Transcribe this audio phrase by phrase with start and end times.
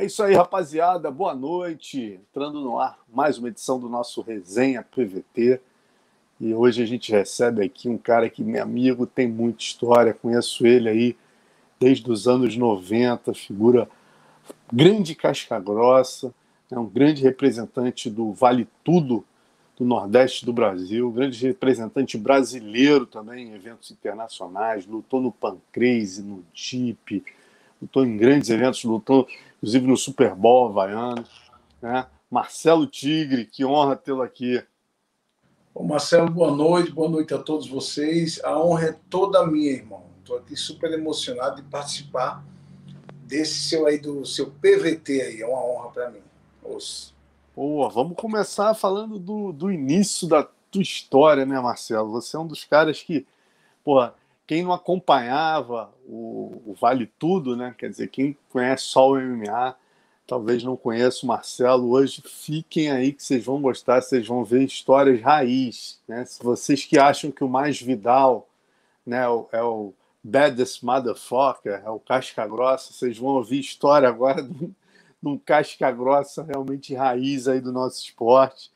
[0.00, 1.10] É isso aí, rapaziada.
[1.10, 2.18] Boa noite.
[2.30, 5.60] Entrando no ar mais uma edição do nosso Resenha PVT.
[6.40, 10.14] E hoje a gente recebe aqui um cara que, meu amigo, tem muita história.
[10.14, 11.16] Conheço ele aí
[11.78, 13.86] desde os anos 90, figura
[14.72, 16.32] grande casca grossa,
[16.70, 19.22] é um grande representante do Vale Tudo
[19.76, 26.42] do Nordeste do Brasil, grande representante brasileiro também em eventos internacionais, lutou no Pancrase, no
[26.54, 27.22] DIP,
[27.80, 29.26] lutou em grandes eventos, lutou
[29.56, 31.24] inclusive no Super Bowl havaiano.
[31.80, 32.06] Né?
[32.30, 34.62] Marcelo Tigre, que honra tê-lo aqui.
[35.74, 38.40] Ô Marcelo, boa noite, boa noite a todos vocês.
[38.44, 40.04] A honra é toda minha, irmão.
[40.18, 42.44] Estou aqui super emocionado de participar
[43.24, 45.42] desse seu aí, do seu PVT aí.
[45.42, 46.20] É uma honra para mim.
[46.62, 47.14] Os...
[47.54, 52.10] Boa, vamos começar falando do, do início da tua história, né, Marcelo?
[52.12, 53.26] Você é um dos caras que,
[53.84, 54.14] porra,
[54.50, 57.72] quem não acompanhava o, o, Vale Tudo, né?
[57.78, 59.76] Quer dizer, quem conhece só o MMA,
[60.26, 61.92] talvez não conheça o Marcelo.
[61.92, 66.24] Hoje fiquem aí que vocês vão gostar, vocês vão ver histórias raiz, né?
[66.24, 68.48] Se vocês que acham que o mais Vidal,
[69.06, 69.92] né, é o é
[70.24, 74.74] baddest motherfucker, é o casca grossa, vocês vão ouvir história agora de
[75.22, 78.72] um, casca grossa realmente raiz aí do nosso esporte.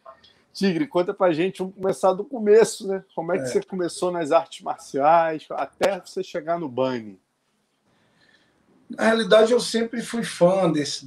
[0.55, 3.05] Tigre, conta pra gente, vamos começar do começo, né?
[3.13, 3.47] Como é que é.
[3.49, 7.21] você começou nas artes marciais até você chegar no Bunny?
[8.89, 11.05] Na realidade, eu sempre fui fã desse,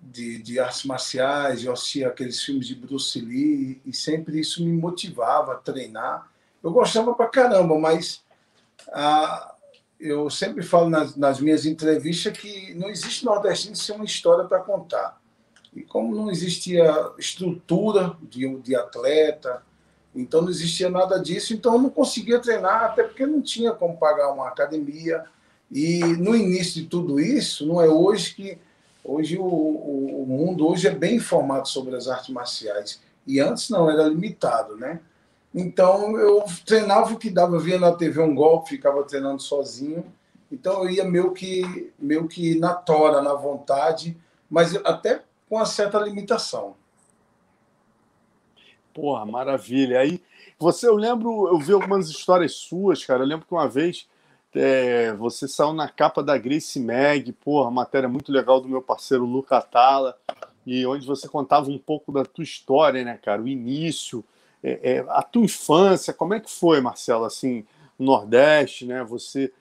[0.00, 4.72] de, de, artes marciais, eu assistia aqueles filmes de Bruce Lee e sempre isso me
[4.72, 6.28] motivava a treinar.
[6.60, 8.24] Eu gostava pra caramba, mas
[8.92, 9.54] ah,
[10.00, 14.58] eu sempre falo nas, nas minhas entrevistas que não existe nordestino sem uma história para
[14.58, 15.20] contar.
[15.76, 19.62] E como não existia estrutura de, de atleta,
[20.14, 23.98] então não existia nada disso, então eu não conseguia treinar, até porque não tinha como
[23.98, 25.22] pagar uma academia.
[25.70, 28.58] E no início de tudo isso, não é hoje que.
[29.04, 33.00] Hoje o, o, o mundo hoje é bem informado sobre as artes marciais.
[33.24, 34.98] E antes não, era limitado, né?
[35.54, 40.04] Então eu treinava o que dava, via na TV um golpe, ficava treinando sozinho.
[40.50, 44.16] Então eu ia meio que, meio que na tora, na vontade,
[44.50, 46.74] mas até com uma certa limitação.
[48.92, 50.00] Porra, maravilha.
[50.00, 50.22] Aí
[50.58, 53.22] você, eu lembro, eu vi algumas histórias suas, cara.
[53.22, 54.08] Eu lembro que uma vez
[54.54, 59.24] é, você saiu na capa da Grace Mag, porra, matéria muito legal do meu parceiro
[59.24, 60.16] Luca Tala,
[60.64, 63.42] e onde você contava um pouco da tua história, né, cara?
[63.42, 64.24] O início,
[64.62, 67.64] é, é, a tua infância, como é que foi, Marcelo, assim,
[67.98, 69.04] no Nordeste, né?
[69.04, 69.52] Você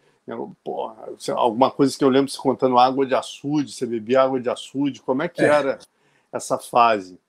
[0.64, 4.50] Porra, alguma coisa que eu lembro você contando água de açude, você bebia água de
[4.50, 5.46] açude, como é que é.
[5.46, 5.80] era
[6.34, 7.20] essa fase?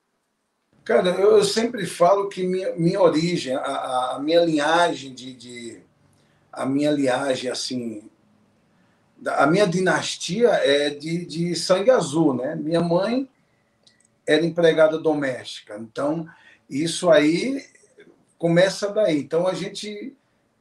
[0.83, 5.81] Cara, eu sempre falo que minha, minha origem, a, a minha linhagem de, de,
[6.51, 8.09] a minha linhagem assim,
[9.25, 12.55] a minha dinastia é de, de sangue azul, né?
[12.55, 13.29] Minha mãe
[14.25, 16.27] era empregada doméstica, então
[16.69, 17.63] isso aí
[18.37, 19.19] começa daí.
[19.19, 20.15] Então a gente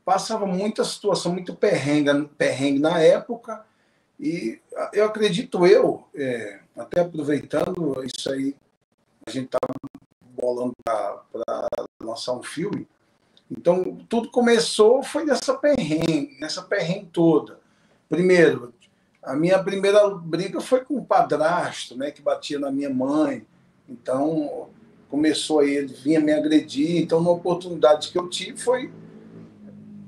[0.06, 3.66] passava muita situação, muito perrengue, perrengue na época,
[4.20, 4.60] e
[4.92, 8.54] eu acredito eu, é, até aproveitando isso aí,
[9.26, 9.74] a gente estava
[10.22, 11.66] bolando para
[12.00, 12.86] lançar um filme,
[13.50, 17.58] então tudo começou, foi dessa perrengue, nessa perrengue toda.
[18.08, 18.72] Primeiro,
[19.20, 23.44] a minha primeira briga foi com o padrasto, né, que batia na minha mãe,
[23.88, 24.68] então
[25.10, 28.92] começou aí, ele vinha me agredir, então uma oportunidade que eu tive foi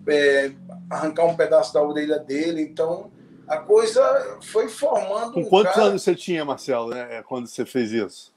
[0.08, 0.52] é,
[0.91, 2.62] arrancar um pedaço da orelha dele.
[2.62, 3.10] Então,
[3.46, 5.32] a coisa foi formando.
[5.32, 5.88] Com um quantos cara...
[5.88, 8.34] anos você tinha, Marcelo, né, quando você fez isso?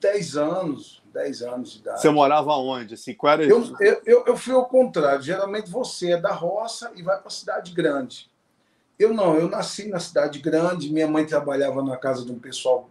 [0.00, 1.02] Dez anos.
[1.12, 2.00] Dez anos de idade.
[2.00, 2.94] Você morava onde?
[2.94, 3.44] Assim, qual era...
[3.44, 3.64] eu,
[4.06, 5.22] eu, eu fui ao contrário.
[5.22, 8.30] Geralmente você é da roça e vai para a cidade grande.
[8.98, 10.92] Eu não, eu nasci na cidade grande.
[10.92, 12.88] Minha mãe trabalhava na casa de um pessoal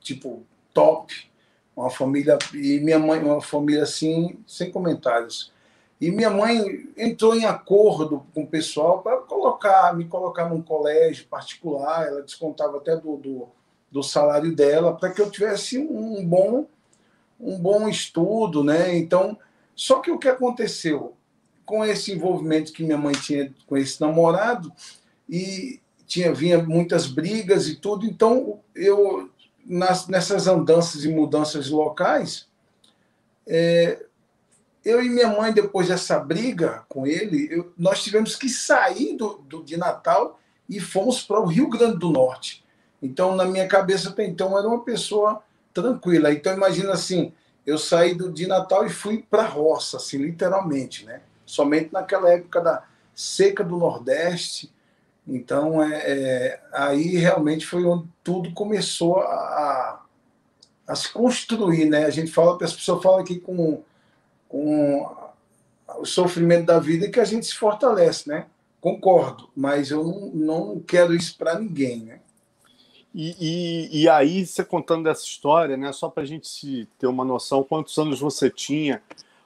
[0.00, 1.30] tipo top,
[1.76, 5.51] uma família e minha mãe uma família assim sem comentários.
[6.02, 11.28] E minha mãe entrou em acordo com o pessoal para colocar, me colocar num colégio
[11.28, 12.08] particular.
[12.08, 13.48] Ela descontava até do, do,
[13.88, 16.66] do salário dela para que eu tivesse um bom
[17.38, 18.96] um bom estudo, né?
[18.96, 19.38] Então,
[19.76, 21.14] só que o que aconteceu
[21.64, 24.72] com esse envolvimento que minha mãe tinha com esse namorado
[25.28, 29.30] e tinha vinha muitas brigas e tudo, então eu
[29.64, 32.48] nas, nessas andanças e mudanças locais
[33.46, 34.04] é,
[34.84, 39.40] eu e minha mãe, depois dessa briga com ele, eu, nós tivemos que sair do,
[39.48, 42.64] do, de Natal e fomos para o Rio Grande do Norte.
[43.00, 45.42] Então, na minha cabeça, até então, era uma pessoa
[45.72, 46.32] tranquila.
[46.32, 47.32] Então, imagina assim,
[47.66, 51.20] eu saí do, de Natal e fui para a roça, assim, literalmente, né?
[51.46, 54.72] Somente naquela época da seca do Nordeste,
[55.26, 60.02] Então, é, é, aí realmente foi onde tudo começou a,
[60.86, 62.04] a se construir, né?
[62.06, 63.82] A gente fala, as pessoas falam aqui com,
[64.52, 65.10] com
[65.98, 68.46] o sofrimento da vida que a gente se fortalece, né?
[68.82, 72.20] Concordo, mas eu não, não quero isso para ninguém, né?
[73.14, 77.06] E, e, e, aí, você contando dessa história, né, só para a gente se ter
[77.06, 79.02] uma noção, quantos anos você tinha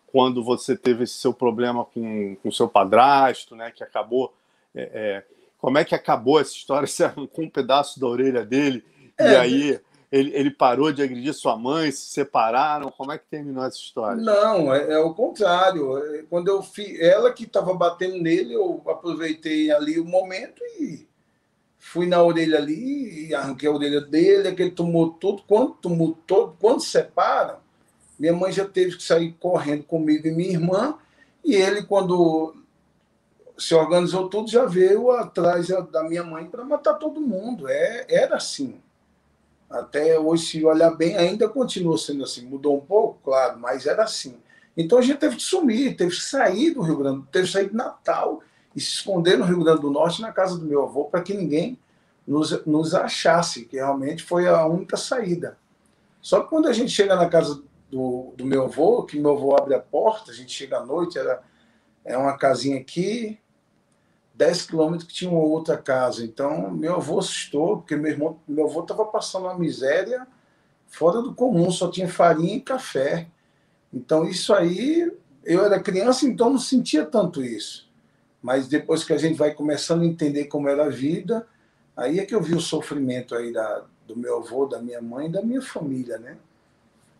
[0.06, 4.32] quando você teve esse seu problema com o seu padrasto, né, que acabou.
[4.74, 5.24] É, é,
[5.58, 6.86] como é que acabou essa história?
[6.86, 8.84] Você arrancou um pedaço da orelha dele
[9.18, 9.80] é, e aí
[10.10, 12.90] ele, ele, parou de agredir sua mãe, se separaram?
[12.90, 14.22] Como é que terminou essa história?
[14.22, 15.98] Não, é, é o contrário.
[15.98, 21.06] É, quando eu fiz, ela que estava batendo nele, eu aproveitei ali o momento e
[21.78, 25.42] fui na orelha ali arranquei a orelha dele, aquele tumor todo.
[25.46, 27.58] Quando tumor todo, quando separam,
[28.18, 30.98] minha mãe já teve que sair correndo comigo e minha irmã,
[31.44, 32.56] e ele, quando
[33.58, 37.68] se organizou tudo, já veio atrás da minha mãe para matar todo mundo.
[37.68, 38.80] É, era assim.
[39.68, 42.46] Até hoje, se olhar bem, ainda continua sendo assim.
[42.46, 44.36] Mudou um pouco, claro, mas era assim.
[44.76, 47.68] Então a gente teve que sumir, teve que sair do Rio Grande, teve que sair
[47.68, 48.42] de Natal
[48.74, 51.34] e se esconder no Rio Grande do Norte, na casa do meu avô, para que
[51.34, 51.78] ninguém
[52.26, 55.56] nos, nos achasse, que realmente foi a única saída.
[56.20, 59.56] Só que quando a gente chega na casa do, do meu avô, que meu avô
[59.56, 61.42] abre a porta, a gente chega à noite, era
[62.04, 63.38] é uma casinha aqui,
[64.36, 66.24] 10 quilômetros que tinha uma outra casa.
[66.24, 70.26] Então, meu avô assustou, porque meu irmão, meu avô estava passando uma miséria
[70.86, 73.26] fora do comum, só tinha farinha e café.
[73.92, 75.10] Então, isso aí,
[75.44, 77.88] eu era criança, então não sentia tanto isso.
[78.42, 81.46] Mas depois que a gente vai começando a entender como era a vida,
[81.96, 85.30] aí é que eu vi o sofrimento aí da, do meu avô, da minha mãe
[85.30, 86.36] da minha família, né?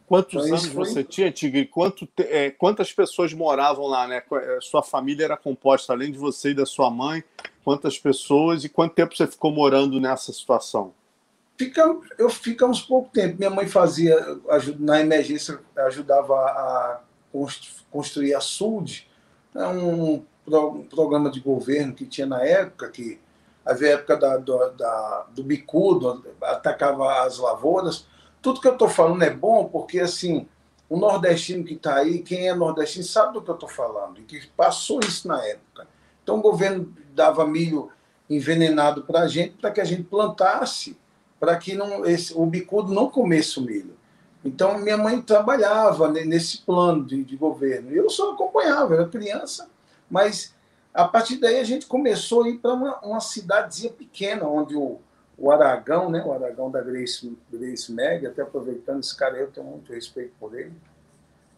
[0.07, 0.85] Quantos então, anos foi...
[0.85, 1.67] você tinha, Tigre?
[1.67, 4.23] Quanto, é, quantas pessoas moravam lá, né?
[4.33, 7.25] É, sua família era composta, além de você e da sua mãe,
[7.65, 10.95] quantas pessoas e quanto tempo você ficou morando nessa situação?
[11.59, 13.37] Ficamos, eu ficamos pouco tempo.
[13.39, 14.17] Minha mãe fazia,
[14.79, 17.01] na emergência, ajudava a
[17.91, 19.09] construir a SUD,
[19.53, 19.67] né?
[19.67, 23.19] um, um programa de governo que tinha na época, que
[23.65, 28.07] havia a época da, do, da, do bicudo, atacava as lavouras
[28.47, 30.47] tudo que eu estou falando é bom porque, assim,
[30.89, 34.23] o nordestino que está aí, quem é nordestino sabe do que eu estou falando, e
[34.23, 35.89] que passou isso na época.
[36.23, 37.91] Então, o governo dava milho
[38.31, 40.97] envenenado para a gente, para que a gente plantasse,
[41.41, 43.97] para que não, esse, o bicudo não comesse o milho.
[44.45, 47.91] Então, minha mãe trabalhava nesse plano de, de governo.
[47.91, 49.69] Eu só acompanhava, era criança,
[50.09, 50.55] mas
[50.95, 55.01] a partir daí a gente começou a ir para uma, uma cidadezinha pequena, onde o,
[55.39, 59.67] o Aragão, né, o Aragão da Grace, Grace Meg, até aproveitando esse cara, eu tenho
[59.67, 60.73] muito respeito por ele.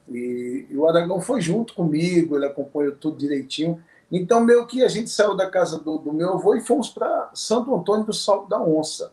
[0.08, 3.82] E, e, o Aragão foi junto comigo, ele acompanhou tudo direitinho.
[4.10, 7.30] Então, meio que a gente saiu da casa do, do meu avô e fomos para
[7.34, 9.12] Santo Antônio do Salto da Onça,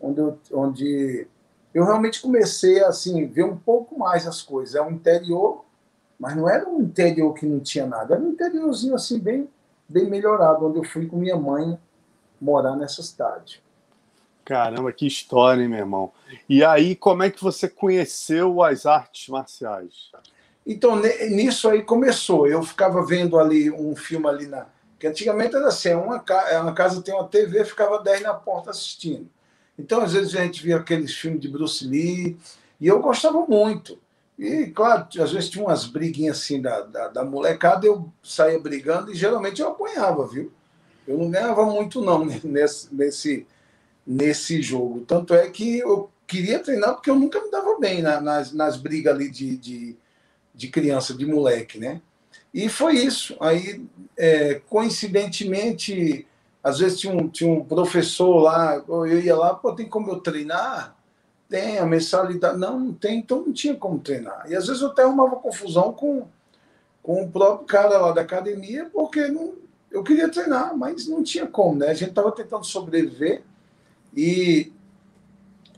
[0.00, 1.26] onde eu, onde
[1.74, 4.74] eu realmente comecei assim, ver um pouco mais as coisas.
[4.76, 5.64] É um interior,
[6.18, 9.48] mas não era um interior que não tinha nada, era um interiorzinho assim, bem,
[9.88, 11.78] bem melhorado, onde eu fui com minha mãe
[12.40, 13.60] morar nessa cidade.
[14.48, 16.10] Caramba, que história, hein, meu irmão?
[16.48, 20.10] E aí, como é que você conheceu as artes marciais?
[20.66, 22.46] Então, nisso aí começou.
[22.46, 24.64] Eu ficava vendo ali um filme ali na.
[24.98, 28.70] Que antigamente era assim: uma, é uma casa tem uma TV, ficava 10 na porta
[28.70, 29.28] assistindo.
[29.78, 32.38] Então, às vezes, a gente via aqueles filmes de Bruce Lee,
[32.80, 33.98] e eu gostava muito.
[34.38, 39.12] E, claro, às vezes tinha umas briguinhas assim da, da, da molecada, eu saía brigando
[39.12, 40.50] e geralmente eu apanhava, viu?
[41.06, 43.46] Eu não ganhava muito, não, nesse, nesse
[44.08, 45.04] nesse jogo.
[45.06, 48.78] Tanto é que eu queria treinar porque eu nunca me dava bem na, nas, nas
[48.78, 49.96] brigas ali de, de,
[50.54, 52.00] de, criança, de moleque, né?
[52.52, 53.36] E foi isso.
[53.38, 53.84] Aí,
[54.16, 56.26] é, coincidentemente,
[56.64, 60.20] às vezes tinha um, tinha um professor lá, eu ia lá, pô, tem como eu
[60.20, 60.96] treinar?
[61.46, 62.58] Tem, a mensalidade.
[62.58, 64.46] Não, não tem, então não tinha como treinar.
[64.48, 66.26] E às vezes eu até arrumava confusão com,
[67.02, 69.54] com o próprio cara lá da academia, porque não,
[69.90, 71.88] eu queria treinar, mas não tinha como, né?
[71.88, 73.42] A gente estava tentando sobreviver
[74.16, 74.72] e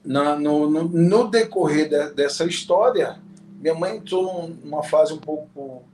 [0.04, 3.20] na, no, no, no, decorrer de, dessa história,
[3.60, 5.84] minha mãe entrou numa fase um pouco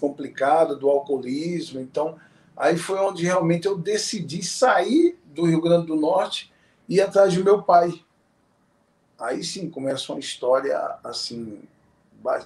[0.00, 1.80] complicada do alcoolismo.
[1.80, 2.16] Então,
[2.56, 6.52] aí foi onde realmente eu decidi sair do Rio Grande do Norte
[6.88, 8.02] e ir atrás do meu pai.
[9.18, 11.62] Aí sim começa uma história assim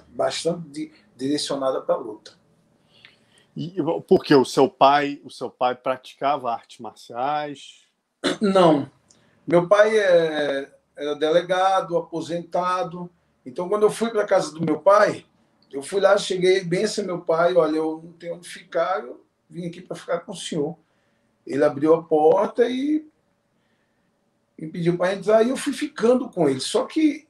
[0.09, 2.33] bastante direcionada para a luta.
[3.55, 3.75] E
[4.07, 7.81] porque o seu pai, o seu pai praticava artes marciais?
[8.39, 8.89] Não,
[9.49, 13.09] meu pai é, era delegado, aposentado.
[13.43, 15.25] Então, quando eu fui para casa do meu pai,
[15.71, 19.25] eu fui lá, cheguei bem sem meu pai, olha, eu não tenho onde ficar, eu
[19.49, 20.77] vim aqui para ficar com o senhor.
[21.47, 23.07] Ele abriu a porta e,
[24.55, 26.59] e pediu para entrar e eu fui ficando com ele.
[26.59, 27.27] Só que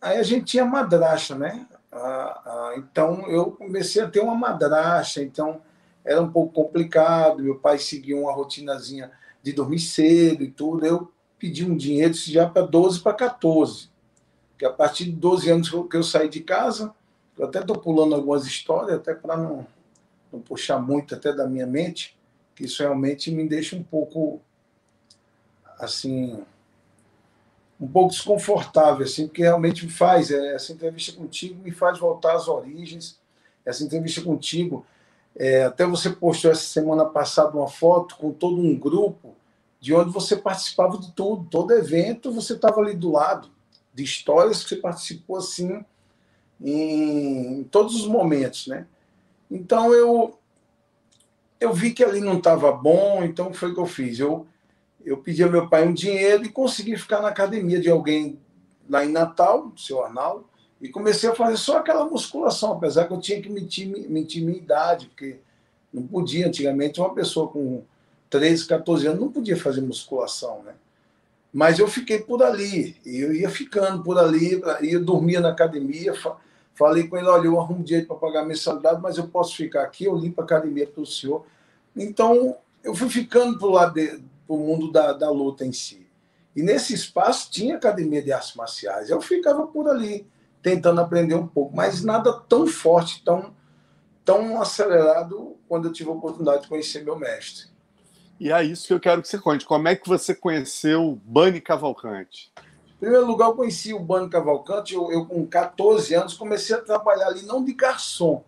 [0.00, 1.66] aí a gente tinha madracha, né?
[1.90, 5.60] Ah, ah, então eu comecei a ter uma madracha, então
[6.04, 7.42] era um pouco complicado.
[7.42, 9.10] Meu pai seguia uma rotinazinha
[9.42, 10.86] de dormir cedo e tudo.
[10.86, 13.90] Eu pedi um dinheiro já para 12 para 14.
[14.58, 16.94] Que a partir de 12 anos que eu saí de casa,
[17.38, 19.66] eu até estou pulando algumas histórias, até para não,
[20.32, 22.16] não puxar muito até da minha mente,
[22.54, 24.40] que isso realmente me deixa um pouco
[25.78, 26.42] assim
[27.78, 32.34] um pouco desconfortável assim porque realmente me faz é, essa entrevista contigo me faz voltar
[32.34, 33.20] às origens
[33.62, 34.86] essa entrevista contigo
[35.38, 39.36] é, até você postou essa semana passada uma foto com todo um grupo
[39.80, 43.50] de onde você participava de tudo todo evento você estava ali do lado
[43.94, 45.84] de histórias que você participou assim
[46.60, 48.86] em, em todos os momentos né
[49.50, 50.38] então eu
[51.60, 54.18] eu vi que ali não estava bom, então foi o que eu fiz.
[54.18, 54.46] Eu,
[55.04, 58.38] eu pedi ao meu pai um dinheiro e consegui ficar na academia de alguém
[58.88, 60.46] lá em Natal, seu Arnaldo,
[60.80, 64.58] e comecei a fazer só aquela musculação, apesar que eu tinha que mentir, mentir minha
[64.58, 65.38] idade, porque
[65.92, 66.46] não podia.
[66.46, 67.82] Antigamente, uma pessoa com
[68.30, 70.74] 13, 14 anos não podia fazer musculação, né?
[71.52, 76.12] Mas eu fiquei por ali, e eu ia ficando por ali, eu dormia na academia,
[76.76, 80.04] Falei com ele, olha, eu arrumo dinheiro para pagar mensalidade, mas eu posso ficar aqui,
[80.04, 81.46] eu limpo a academia para o senhor.
[81.96, 83.94] Então, eu fui ficando para o lado
[84.46, 86.06] do mundo da, da luta em si.
[86.54, 89.08] E nesse espaço tinha academia de artes marciais.
[89.08, 90.26] Eu ficava por ali,
[90.62, 93.54] tentando aprender um pouco, mas nada tão forte, tão,
[94.22, 97.68] tão acelerado quando eu tive a oportunidade de conhecer meu mestre.
[98.38, 99.64] E é isso que eu quero que você conte.
[99.64, 102.52] Como é que você conheceu Bani Cavalcante?
[102.96, 104.94] Em primeiro lugar, eu conheci o Bano Cavalcante.
[104.94, 108.42] Eu, eu, com 14 anos, comecei a trabalhar ali, não de garçom,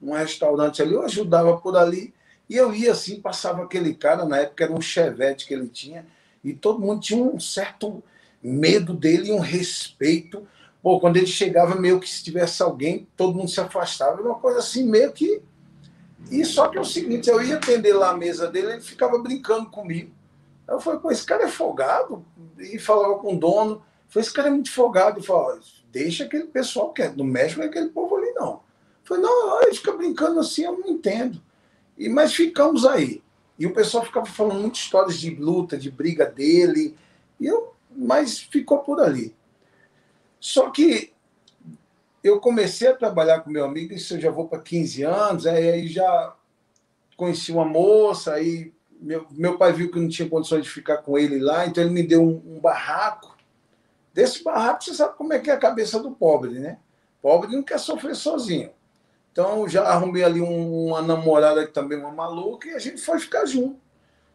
[0.00, 0.94] num restaurante ali.
[0.94, 2.14] Eu ajudava por ali.
[2.48, 6.06] E eu ia assim, passava aquele cara, na época era um chevette que ele tinha,
[6.44, 8.02] e todo mundo tinha um certo
[8.40, 10.46] medo dele e um respeito.
[10.80, 14.20] Pô, quando ele chegava, meio que se tivesse alguém, todo mundo se afastava.
[14.20, 15.42] Era uma coisa assim, meio que.
[16.30, 19.18] E só que é o seguinte, eu ia atender lá a mesa dele, ele ficava
[19.18, 20.10] brincando comigo.
[20.66, 22.24] Eu falei, pô, esse cara é folgado.
[22.58, 23.82] E falava com o dono.
[24.08, 25.20] Falei, esse cara é muito folgado.
[25.20, 25.60] E falava,
[25.92, 28.54] deixa aquele pessoal quieto, não mexe com aquele povo ali, não.
[28.54, 28.60] Eu
[29.04, 31.40] falei, não, ele fica brincando assim, eu não entendo.
[31.96, 33.22] E, mas ficamos aí.
[33.58, 36.96] E o pessoal ficava falando muitas histórias de luta, de briga dele.
[37.38, 39.34] E eu, mas ficou por ali.
[40.40, 41.12] Só que
[42.26, 45.86] eu comecei a trabalhar com meu amigo, isso eu já vou para 15 anos, aí
[45.86, 46.34] já
[47.16, 51.18] conheci uma moça, aí meu, meu pai viu que não tinha condições de ficar com
[51.18, 53.36] ele lá, então ele me deu um, um barraco.
[54.12, 56.78] Desse barraco, você sabe como é que é a cabeça do pobre, né?
[57.20, 58.70] Pobre não quer sofrer sozinho.
[59.30, 63.00] Então, já arrumei ali um, uma namorada que também é uma maluca e a gente
[63.00, 63.78] foi ficar junto.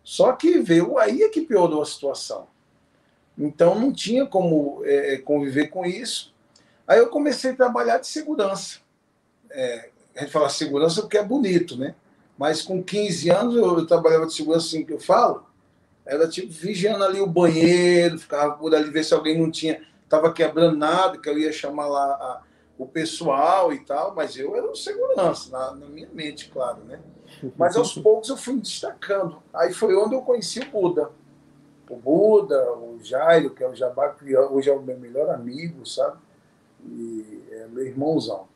[0.03, 2.47] Só que veio aí é que piorou a situação.
[3.35, 6.30] Então, não tinha como é, conviver com isso.
[6.91, 8.79] Aí eu comecei a trabalhar de segurança.
[9.49, 11.95] É, a gente fala segurança porque é bonito, né?
[12.37, 15.45] Mas com 15 anos eu, eu trabalhava de segurança, assim que eu falo,
[16.05, 20.33] era tipo vigiando ali o banheiro, ficava por ali ver se alguém não tinha, estava
[20.33, 22.41] quebrando nada, que eu ia chamar lá a,
[22.77, 26.99] o pessoal e tal, mas eu era um segurança, na, na, minha mente, claro, né?
[27.57, 29.41] Mas aos poucos eu fui me destacando.
[29.53, 31.09] Aí foi onde eu conheci o Buda.
[31.89, 35.85] O Buda, o Jairo, que é o Jabá, que hoje é o meu melhor amigo,
[35.85, 36.17] sabe?
[36.85, 38.47] E é meu irmãozão.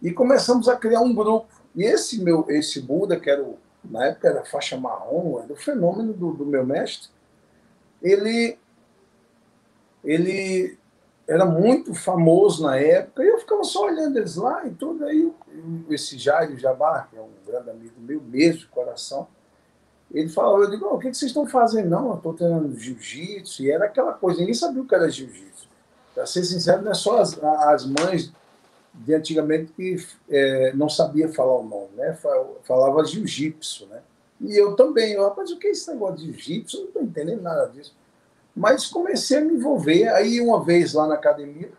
[0.00, 4.06] E começamos a criar um grupo e esse meu, esse Buda, que era o, na
[4.06, 7.08] época era faixa marrom, era o fenômeno do, do meu mestre,
[8.02, 8.58] ele,
[10.04, 10.78] ele
[11.26, 15.04] era muito famoso na época, e eu ficava só olhando eles lá e tudo.
[15.04, 15.32] Aí
[15.88, 19.28] esse Jairo Jabá, que é um grande amigo meu mesmo, de coração,
[20.12, 21.88] ele falou, eu digo, oh, o que vocês estão fazendo?
[21.88, 25.68] Não, eu estou treinando jiu-jitsu, e era aquela coisa, ninguém sabia o que era jiu-jitsu.
[26.14, 28.32] Para ser sincero, não é só as, as mães
[28.94, 29.96] de antigamente que
[30.28, 32.16] é, não sabia falar o nome, né?
[32.64, 34.02] Falava jiu-jitsu, né?
[34.40, 36.78] E eu também, eu, rapaz, o que é esse negócio de jiu-jitsu?
[36.78, 37.94] Não estou entendendo nada disso.
[38.54, 40.08] Mas comecei a me envolver.
[40.08, 41.72] Aí, uma vez lá na academia,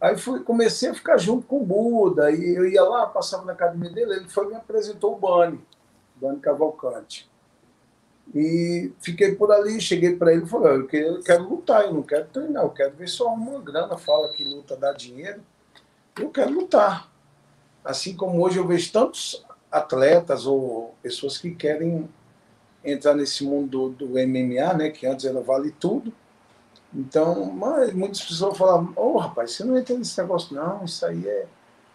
[0.00, 2.30] aí fui, comecei a ficar junto com o Buda.
[2.30, 5.60] E eu ia lá, passava na academia dele, ele foi me apresentou o Bani,
[6.16, 7.28] Bani Cavalcante.
[8.34, 11.94] E fiquei por ali, cheguei para ele e falei: eu quero, eu quero lutar, eu
[11.94, 13.96] não quero treinar, eu quero ver só uma grana.
[13.96, 15.40] Fala que luta dá dinheiro
[16.22, 17.10] eu quero lutar.
[17.84, 22.08] Assim como hoje eu vejo tantos atletas ou pessoas que querem
[22.84, 26.12] entrar nesse mundo do, do MMA, né, que antes era vale tudo.
[26.94, 31.04] Então, mas muitas pessoas falam, ô oh, rapaz, você não entra nesse negócio, não, isso
[31.04, 31.46] aí é,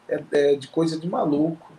[0.10, 1.72] é, é, de coisa de maluco.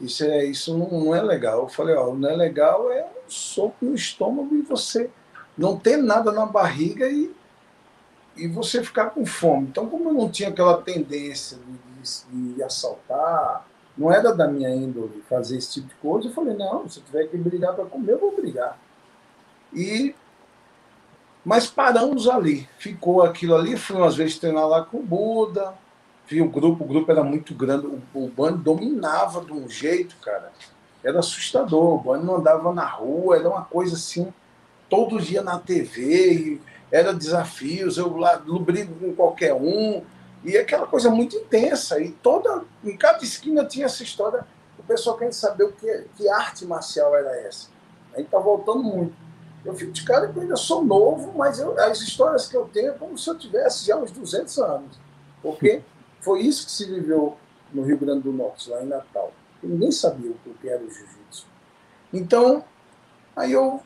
[0.00, 1.60] Isso, é, isso não, não é legal.
[1.60, 5.10] Eu falei, ó, não é legal é soco no estômago e você
[5.56, 7.34] não ter nada na barriga e,
[8.36, 9.68] e você ficar com fome.
[9.68, 14.70] Então, como eu não tinha aquela tendência de, de, de assaltar, não era da minha
[14.70, 18.12] índole fazer esse tipo de coisa, eu falei, não, se tiver que brigar para comer,
[18.12, 18.78] eu vou brigar.
[19.72, 20.14] E
[21.44, 25.74] mas paramos ali, ficou aquilo ali, fui umas vezes treinar lá com o Buda,
[26.26, 30.16] vi o grupo, o grupo era muito grande, o, o bando dominava de um jeito,
[30.22, 30.50] cara,
[31.04, 34.32] era assustador, o bando não andava na rua, era uma coisa assim,
[34.88, 40.02] todo dia na TV, era desafios, eu lá brigo com qualquer um,
[40.42, 44.46] e aquela coisa muito intensa, e toda, em cada esquina tinha essa história,
[44.78, 47.68] o pessoal querendo saber o que, que arte marcial era essa.
[48.12, 49.14] A gente está voltando muito.
[49.64, 52.66] Eu fico de cara que eu ainda sou novo, mas eu, as histórias que eu
[52.66, 54.98] tenho é como se eu tivesse já uns 200 anos.
[55.42, 55.82] Porque
[56.20, 57.36] foi isso que se viveu
[57.72, 59.32] no Rio Grande do Norte, lá em Natal.
[59.64, 61.46] Ninguém sabia o que era o jiu-jitsu.
[62.12, 62.64] Então,
[63.34, 63.80] aí eu,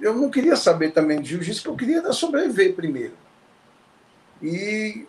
[0.00, 3.14] eu não queria saber também de jiu-jitsu, porque eu queria sobreviver primeiro.
[4.42, 5.06] E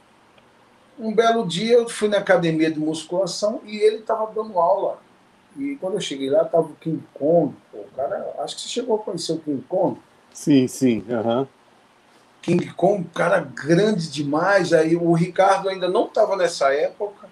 [0.98, 5.00] um belo dia eu fui na academia de musculação e ele estava dando aula
[5.58, 7.56] e quando eu cheguei lá, tava o King Kong.
[7.72, 10.00] Pô, o cara, acho que você chegou a conhecer o King Kong.
[10.34, 11.04] Sim, sim.
[11.10, 11.48] Uhum.
[12.42, 14.72] King Kong, cara grande demais.
[14.72, 17.28] Aí o Ricardo ainda não estava nessa época.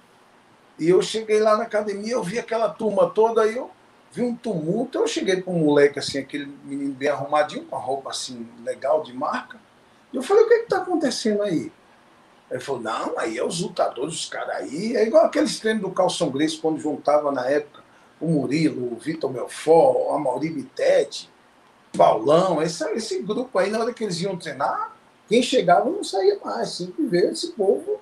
[0.79, 3.69] E eu cheguei lá na academia, eu vi aquela turma toda, aí eu
[4.11, 4.99] vi um tumulto.
[4.99, 9.03] Eu cheguei para um moleque assim, aquele menino bem arrumadinho, com a roupa assim, legal
[9.03, 9.59] de marca.
[10.13, 11.71] E eu falei, o que está acontecendo aí?
[12.49, 14.95] Ele falou, não, aí é os lutadores, os caras aí.
[14.95, 17.83] É igual aqueles treinos do Calção Grace, quando juntava na época
[18.19, 21.29] o Murilo, o Vitor Belfort, a Mauri Bittetti,
[21.95, 24.95] Paulão, esse, esse grupo aí, na hora que eles iam treinar,
[25.27, 27.99] quem chegava não saía mais, sempre ver esse povo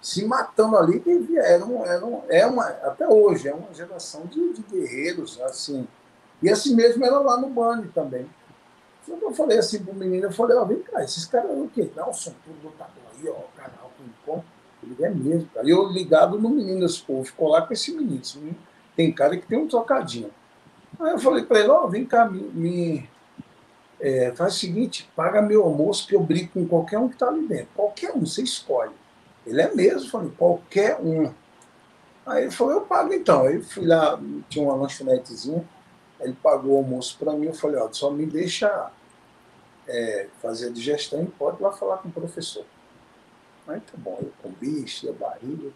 [0.00, 4.24] se matando ali, que era, um, era um, é uma, até hoje, é uma geração
[4.26, 5.86] de, de, guerreiros, assim.
[6.42, 8.28] E assim mesmo era lá no Bani também.
[9.06, 11.90] Eu falei assim pro menino, eu falei, ó, vem cá, esses caras o quê?
[11.96, 13.90] Não, são tudo lutador aí, ó, canal,
[14.24, 14.42] com
[14.82, 15.68] Ele é mesmo, cara.
[15.68, 18.20] Eu ligado no menino, esse povo, ficou lá com esse menino.
[18.22, 18.56] Esse menino
[18.96, 20.30] tem cara que tem um trocadinho.
[20.98, 23.10] Aí eu falei para ele, ó, vem cá, me, me
[24.00, 27.28] é, faz o seguinte, paga meu almoço que eu brigo com qualquer um que está
[27.28, 27.68] ali dentro.
[27.74, 28.92] Qualquer um, você escolhe.
[29.46, 31.32] Ele é mesmo, falei, qualquer um.
[32.26, 33.46] Aí ele falou, eu pago então.
[33.46, 35.66] Aí eu fui lá, tinha uma lanchonetezinha,
[36.20, 38.90] ele pagou o almoço para mim, eu falei, ó, só me deixa
[39.88, 42.64] é, fazer a digestão e pode lá falar com o professor.
[43.66, 45.70] Aí tá bom, eu comi, enchi a barriga,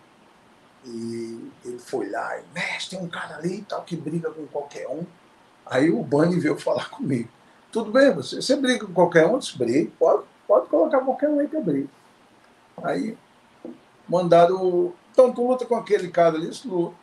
[0.85, 4.87] e ele foi lá, e, mestre, tem um cara ali tal que briga com qualquer
[4.88, 5.05] um.
[5.64, 7.29] Aí o Bani veio falar comigo.
[7.72, 9.33] Tudo bem, você, você briga com qualquer um?
[9.33, 11.88] Eu disse, briga, pode, pode colocar qualquer um aí que eu brigo.
[12.83, 13.16] Aí
[14.09, 14.93] mandaram.
[15.12, 16.97] Então tu luta com aquele cara ali, isso luta.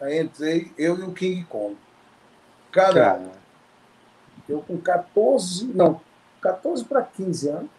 [0.00, 1.76] Aí entrei, eu e o King Kong.
[2.72, 3.32] Cara, cara.
[4.48, 6.00] eu com 14, não,
[6.40, 7.70] 14 para 15 anos,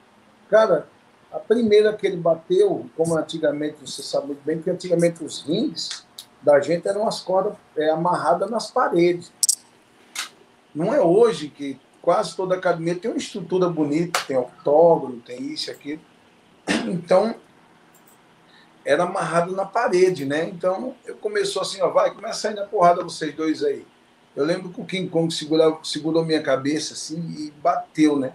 [0.50, 0.88] cara,
[1.32, 6.06] a primeira que ele bateu, como antigamente, você sabe muito bem, que antigamente os rings
[6.42, 9.32] da gente eram as cordas é, amarradas nas paredes.
[10.76, 15.72] Não é hoje que quase toda academia tem uma estrutura bonita, tem octógono, tem isso,
[15.72, 16.02] aquilo.
[16.88, 17.34] Então,
[18.86, 20.46] era amarrado na parede, né?
[20.46, 23.86] Então, eu começou assim, ó, vai, começa a ir na porrada vocês dois aí.
[24.36, 28.34] Eu lembro que o King Kong segurou, segurou minha cabeça assim e bateu, né?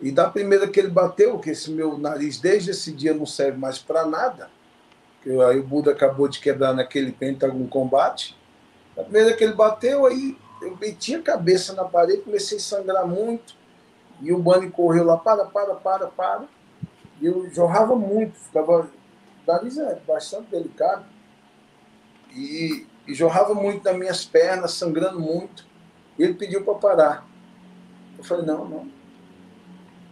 [0.00, 3.58] E da primeira que ele bateu, que esse meu nariz desde esse dia não serve
[3.58, 4.50] mais para nada,
[5.22, 8.36] que aí o Buda acabou de quebrar naquele Pentagon combate.
[8.94, 13.06] Da primeira que ele bateu, aí eu meti a cabeça na parede, comecei a sangrar
[13.06, 13.54] muito.
[14.20, 16.44] E o Bunny correu lá, para, para, para, para.
[17.20, 18.88] E eu jorrava muito, ficava.
[19.46, 21.04] Nariz é bastante delicado.
[22.34, 25.66] E, e jorrava muito nas minhas pernas, sangrando muito.
[26.18, 27.26] E ele pediu para parar.
[28.18, 28.90] Eu falei, não, não,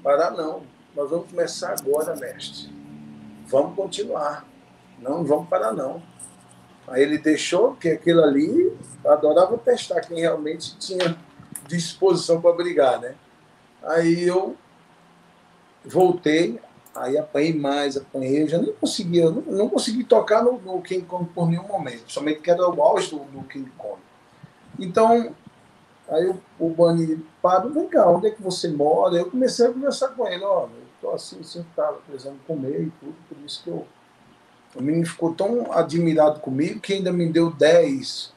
[0.02, 0.62] Parar não.
[0.94, 2.70] Nós vamos começar agora, mestre.
[3.46, 4.46] Vamos continuar.
[4.98, 6.02] Não vamos parar não.
[6.86, 11.16] Aí ele deixou que aquilo ali adorava testar quem realmente tinha
[11.66, 13.14] disposição para brigar, né?
[13.82, 14.56] Aí eu
[15.82, 16.60] voltei,
[16.94, 21.04] aí apanhei mais, apanhei, eu já nem conseguia, não, não consegui tocar no, no, King
[21.04, 24.00] Kong por nenhum momento, somente que era o auge do, do King Kong.
[24.78, 25.34] Então,
[26.08, 29.16] Aí o, o Bani parou, vem cá, onde é que você mora?
[29.16, 32.90] Eu comecei a conversar com ele, ó, eu tô assim, assim, tava precisando comer e
[33.00, 33.86] tudo, por isso que eu.
[34.74, 38.34] O menino ficou tão admirado comigo que ainda me deu 10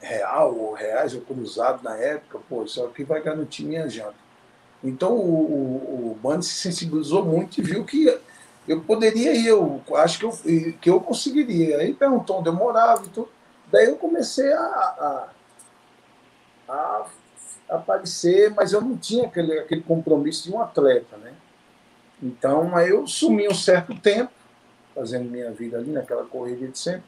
[0.00, 4.29] real ou reais ou cruzado na época, pô, isso aqui vai garantir minha janta.
[4.82, 8.18] Então o, o, o Bani se sensibilizou muito e viu que
[8.66, 10.32] eu poderia ir, eu acho que eu,
[10.80, 11.78] que eu conseguiria.
[11.78, 13.28] Aí perguntou onde eu morava e tudo.
[13.70, 15.28] Daí eu comecei a, a,
[16.68, 17.06] a,
[17.68, 21.34] aparecer, mas eu não tinha aquele, aquele compromisso de um atleta, né?
[22.22, 24.32] Então, aí eu sumi um certo tempo,
[24.94, 27.04] fazendo minha vida ali naquela corrida de sempre.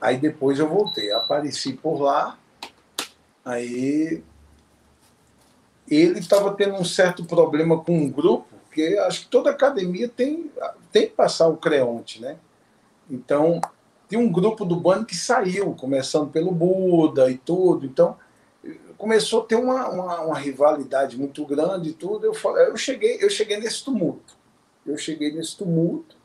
[0.00, 2.38] Aí depois eu voltei, apareci por lá,
[3.44, 4.22] aí
[5.94, 10.50] ele estava tendo um certo problema com um grupo, porque acho que toda academia tem,
[10.90, 12.36] tem que passar o creonte, né?
[13.10, 13.60] Então,
[14.08, 17.84] tem um grupo do bando que saiu, começando pelo Buda e tudo.
[17.84, 18.16] Então,
[18.96, 22.26] começou a ter uma, uma, uma rivalidade muito grande e tudo.
[22.26, 24.34] Eu, falei, eu, cheguei, eu cheguei nesse tumulto.
[24.86, 26.16] Eu cheguei nesse tumulto.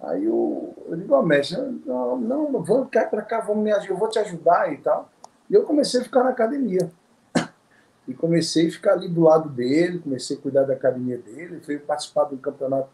[0.00, 3.96] Aí eu, eu digo, oh, mestre, não, não, vamos cá para cá, vamos me eu
[3.96, 5.10] vou te ajudar e tal.
[5.48, 6.90] E eu comecei a ficar na academia.
[8.06, 11.78] E comecei a ficar ali do lado dele, comecei a cuidar da academia dele, fui
[11.78, 12.88] participar do campeonato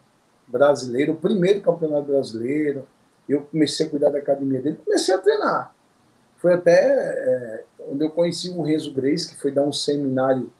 [0.47, 2.87] brasileiro, o primeiro campeonato brasileiro.
[3.27, 5.73] Eu comecei a cuidar da academia dele, comecei a treinar.
[6.37, 10.51] Foi até é, onde eu conheci o Renzo Grace, que foi dar um seminário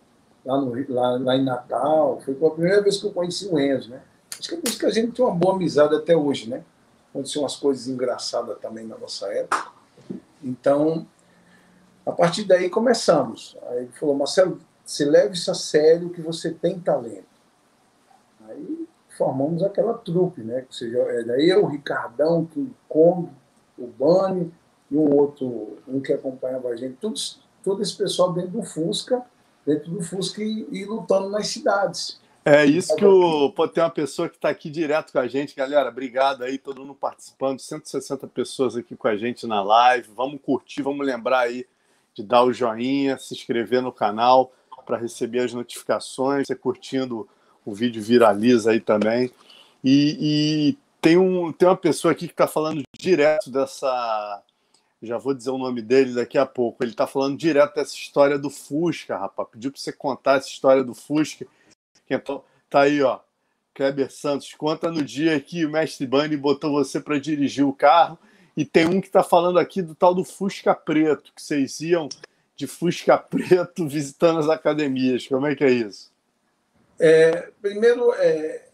[0.45, 2.21] lá, no, lá, lá em Natal.
[2.21, 4.01] Foi a primeira vez que eu conheci o Renzo, né?
[4.37, 6.63] Acho que é por isso que a gente tem uma boa amizade até hoje, né?
[7.09, 9.71] Aconteceu umas coisas engraçadas também na nossa época.
[10.43, 11.05] Então,
[12.05, 13.57] a partir daí começamos.
[13.67, 17.25] Aí ele falou, Marcelo, se leve isso a sério que você tem talento.
[18.47, 18.87] Aí
[19.17, 20.61] formamos aquela trupe, né?
[20.61, 23.29] Que seja, era eu, o Ricardão, o Conde,
[23.77, 24.51] o Bani,
[24.89, 26.97] e um outro, um que acompanhava a gente,
[27.63, 29.23] todo esse pessoal dentro do Fusca,
[29.65, 32.19] dentro do Fusca e, e lutando nas cidades.
[32.43, 33.51] É isso que o.
[33.51, 35.89] Pô, tem uma pessoa que está aqui direto com a gente, galera.
[35.89, 37.59] Obrigado aí, todo mundo participando.
[37.59, 40.09] 160 pessoas aqui com a gente na live.
[40.15, 41.67] Vamos curtir, vamos lembrar aí
[42.15, 44.51] de dar o joinha, se inscrever no canal
[44.85, 46.47] para receber as notificações.
[46.47, 47.27] Você curtindo
[47.65, 49.31] o vídeo viraliza aí também.
[49.83, 54.43] E, e tem, um, tem uma pessoa aqui que está falando direto dessa
[55.01, 56.83] já vou dizer o nome dele daqui a pouco.
[56.83, 59.49] Ele está falando direto dessa história do Fusca, rapaz.
[59.51, 61.47] Pediu para você contar essa história do Fusca.
[62.07, 63.19] Então, tá aí, ó.
[63.73, 68.19] Kleber Santos, conta no dia que o mestre Bani botou você para dirigir o carro.
[68.55, 72.09] E tem um que está falando aqui do tal do Fusca Preto, que vocês iam
[72.55, 75.27] de Fusca Preto visitando as academias.
[75.27, 76.11] Como é que é isso?
[76.99, 78.65] É, primeiro, é,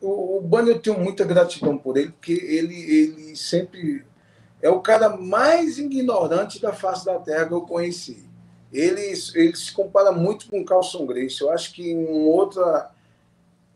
[0.00, 4.04] o, o eu tenho muita gratidão por ele, porque ele, ele sempre
[4.62, 8.24] é o cara mais ignorante da face da Terra que eu conheci.
[8.72, 11.40] Ele, ele se compara muito com Carlson Grace.
[11.40, 12.90] Eu acho que em outra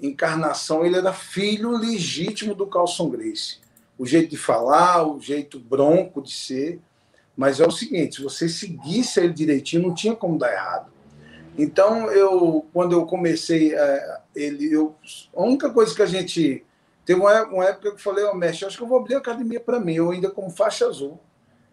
[0.01, 3.59] encarnação ele era filho legítimo do Carlson Grace.
[3.99, 6.81] O jeito de falar, o jeito bronco de ser.
[7.37, 10.93] Mas é o seguinte, se você seguisse ele direitinho, não tinha como dar errado.
[11.57, 14.95] Então, eu, quando eu comecei, é, ele, eu,
[15.35, 16.65] a única coisa que a gente
[17.09, 19.19] Teve uma, época que eu falei, ó, oh, mestre, acho que eu vou abrir a
[19.19, 21.19] academia para mim, eu ainda como faixa azul.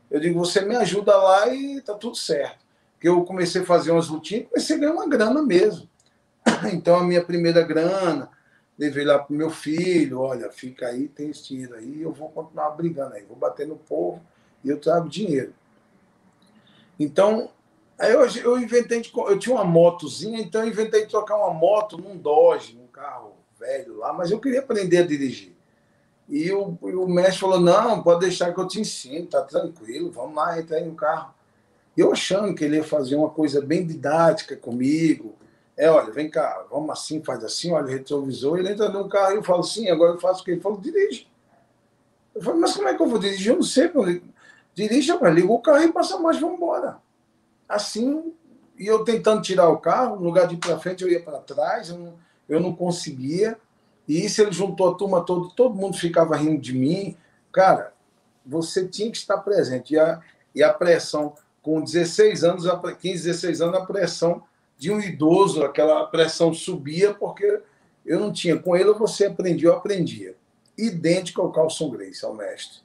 [0.10, 2.60] Eu digo, você me ajuda lá e tá tudo certo.
[2.94, 5.90] Porque eu comecei a fazer umas lutinhas comecei a ganhar uma grana mesmo.
[6.72, 8.30] Então, a minha primeira grana,
[8.78, 12.72] levei lá pro meu filho, olha, fica aí, tem esse dinheiro aí, eu vou continuar
[12.72, 14.22] brigando aí, vou bater no povo
[14.64, 15.54] e eu trago dinheiro.
[17.00, 17.52] Então,
[17.98, 21.54] aí eu, eu inventei, de, eu tinha uma motozinha, então eu inventei de trocar uma
[21.54, 25.56] moto num Dodge, num carro velho lá, mas eu queria aprender a dirigir.
[26.28, 30.36] E o, o mestre falou: não, pode deixar que eu te ensino, tá tranquilo, vamos
[30.36, 31.34] lá, entra aí no carro.
[31.96, 35.36] Eu achando que ele ia fazer uma coisa bem didática comigo.
[35.78, 38.58] É, olha, vem cá, vamos assim, faz assim, olha o retrovisor.
[38.58, 40.80] Ele entra no carro e eu falo assim, agora eu faço o que ele falou,
[40.80, 41.28] dirige.
[42.34, 43.52] Eu falei, mas como é que eu vou dirigir?
[43.52, 43.92] Eu não sei.
[44.74, 46.98] Dirige, eu ligo o carro e passa mais, vamos embora.
[47.68, 48.34] Assim,
[48.78, 51.40] e eu tentando tirar o carro, no lugar de ir para frente, eu ia para
[51.40, 51.90] trás.
[51.90, 52.14] Eu não,
[52.48, 53.58] eu não conseguia.
[54.08, 57.18] E isso ele juntou a turma toda, todo mundo ficava rindo de mim.
[57.52, 57.94] Cara,
[58.46, 59.94] você tinha que estar presente.
[59.94, 60.22] E a,
[60.54, 62.66] e a pressão, com 16 anos,
[63.00, 64.44] 15, 16 anos, a pressão
[64.78, 67.62] de um idoso, aquela pressão subia, porque
[68.06, 68.58] eu não tinha.
[68.58, 70.36] Com ele, você aprendia, eu aprendia.
[70.78, 72.80] Idêntico ao Carlson Grace, ao mestre.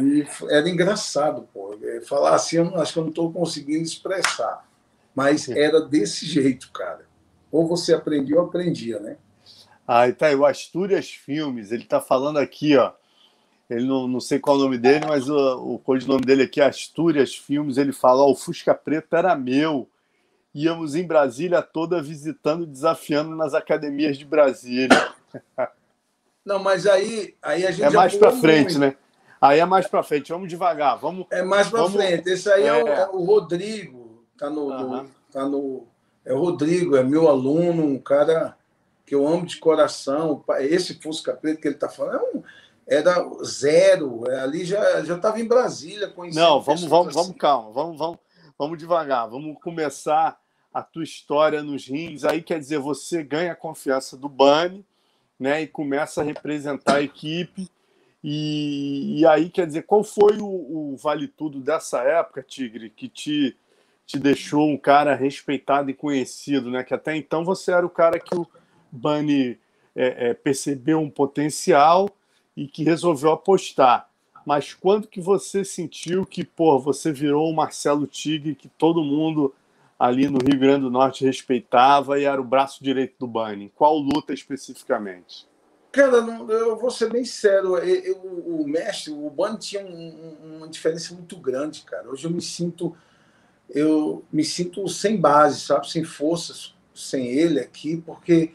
[0.00, 1.78] E era engraçado, pô.
[2.06, 4.68] Falar assim, eu não, acho que eu não estou conseguindo expressar.
[5.14, 7.04] Mas era desse jeito, cara
[7.54, 9.16] ou você aprendia ou aprendia, né?
[9.86, 12.92] Ah, e tá aí, o Astúrias Filmes, ele tá falando aqui, ó.
[13.70, 16.60] Ele não, não sei qual é o nome dele, mas o, o codinome dele aqui
[16.60, 17.76] é Astúrias Filmes.
[17.76, 19.88] Ele fala: ó, o Fusca Preto era meu.
[20.54, 25.12] Íamos em Brasília toda visitando, desafiando nas academias de Brasília.
[26.44, 27.84] Não, mas aí, aí a gente.
[27.84, 28.78] É mais para frente, muito.
[28.78, 28.96] né?
[29.40, 30.30] Aí é mais para frente.
[30.30, 30.96] Vamos devagar.
[30.98, 31.26] Vamos.
[31.30, 31.96] É mais para vamos...
[31.96, 32.28] frente.
[32.28, 34.22] Esse aí é, é, o, é o, Rodrigo.
[34.38, 35.88] Tá no, no, tá no
[36.24, 38.56] é o Rodrigo, é meu aluno, um cara
[39.04, 40.44] que eu amo de coração.
[40.60, 42.42] Esse Fusca Preto que ele está falando é um,
[42.86, 44.30] era zero.
[44.30, 46.42] É, ali já já estava em Brasília conhecendo.
[46.42, 47.16] Não, vamos vamos assim.
[47.16, 48.18] vamos calma, vamos vamos
[48.58, 50.38] vamos devagar, vamos começar
[50.74, 52.24] a tua história nos rings.
[52.24, 54.84] Aí quer dizer você ganha a confiança do Bani,
[55.38, 55.62] né?
[55.62, 57.70] E começa a representar a equipe.
[58.22, 63.08] E, e aí quer dizer qual foi o, o vale tudo dessa época, Tigre, que
[63.08, 63.56] te
[64.06, 66.84] te deixou um cara respeitado e conhecido, né?
[66.84, 68.46] Que até então você era o cara que o
[68.92, 69.58] Bani
[69.96, 72.10] é, é, percebeu um potencial
[72.56, 74.08] e que resolveu apostar.
[74.44, 79.54] Mas quando que você sentiu que, pô, você virou o Marcelo Tigre, que todo mundo
[79.98, 83.72] ali no Rio Grande do Norte respeitava e era o braço direito do Bani?
[83.74, 85.46] Qual luta especificamente?
[85.92, 87.76] Cara, não, eu vou ser bem sério.
[87.78, 92.10] Eu, eu, o mestre, o Bani tinha um, uma diferença muito grande, cara.
[92.10, 92.96] Hoje eu me sinto,
[93.70, 98.52] eu me sinto sem base, sabe, sem forças, sem ele aqui, porque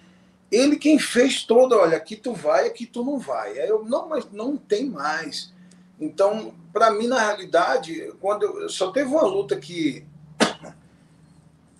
[0.51, 3.57] ele quem fez todo, olha, aqui tu vai, aqui tu não vai.
[3.57, 5.53] Aí eu, não, mas não tem mais.
[5.97, 10.05] Então, para mim, na realidade, quando eu, só teve uma luta que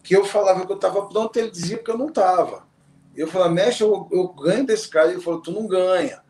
[0.09, 2.63] que eu falava que eu estava pronto, ele dizia que eu não estava.
[3.15, 5.11] Eu falava, mexe, eu, eu, ganho desse cara.
[5.11, 6.23] Ele falou, tu não ganha.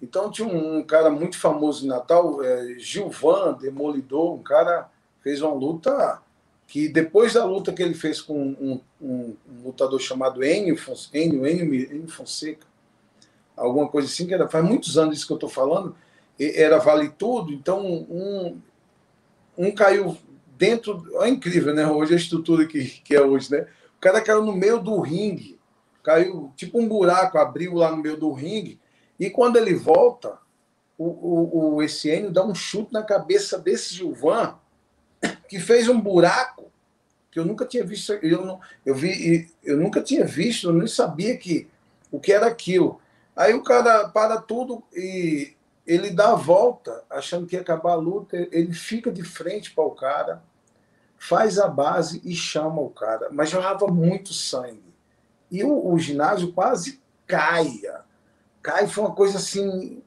[0.00, 4.88] Então tinha um, um cara muito famoso em Natal, é, Gilvan, Demolidor, um cara
[5.20, 6.22] fez uma luta
[6.68, 10.78] que depois da luta que ele fez com um, um, um lutador chamado Enio,
[11.12, 12.68] Enio, Enio, Enio Fonseca,
[13.56, 15.96] alguma coisa assim, que era, faz muitos anos isso que eu estou falando,
[16.38, 18.60] era vale tudo, então um,
[19.58, 20.16] um caiu
[20.56, 21.86] dentro, é incrível, né?
[21.86, 23.66] Hoje a estrutura que, que é hoje, né?
[23.96, 25.58] O cara caiu no meio do ringue,
[26.02, 28.78] caiu tipo um buraco, abriu lá no meio do ringue,
[29.18, 30.38] e quando ele volta,
[30.98, 34.56] o, o, o esse Enio dá um chute na cabeça desse Gilvan,
[35.48, 36.70] que fez um buraco
[37.30, 38.12] que eu nunca tinha visto.
[38.12, 41.68] Eu, não, eu, vi, eu nunca tinha visto, eu nem sabia que,
[42.10, 43.00] o que era aquilo.
[43.34, 45.54] Aí o cara para tudo e
[45.86, 49.84] ele dá a volta, achando que ia acabar a luta, ele fica de frente para
[49.84, 50.42] o cara,
[51.18, 53.28] faz a base e chama o cara.
[53.30, 54.94] Mas jorrava muito sangue.
[55.50, 58.02] E o, o ginásio quase caia.
[58.62, 60.02] Cai, foi uma coisa assim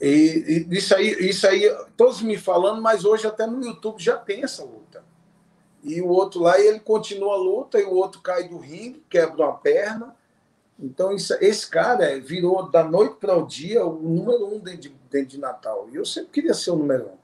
[0.00, 4.16] e, e, isso, aí, isso aí, todos me falando, mas hoje até no YouTube já
[4.16, 5.04] tem essa luta.
[5.82, 9.44] E o outro lá, ele continua a luta, e o outro cai do ringue, quebra
[9.44, 10.16] uma perna.
[10.82, 14.88] Então, isso, esse cara virou da noite para o dia o número um dentro de,
[15.10, 15.88] dentro de Natal.
[15.92, 17.18] E eu sempre queria ser o número um.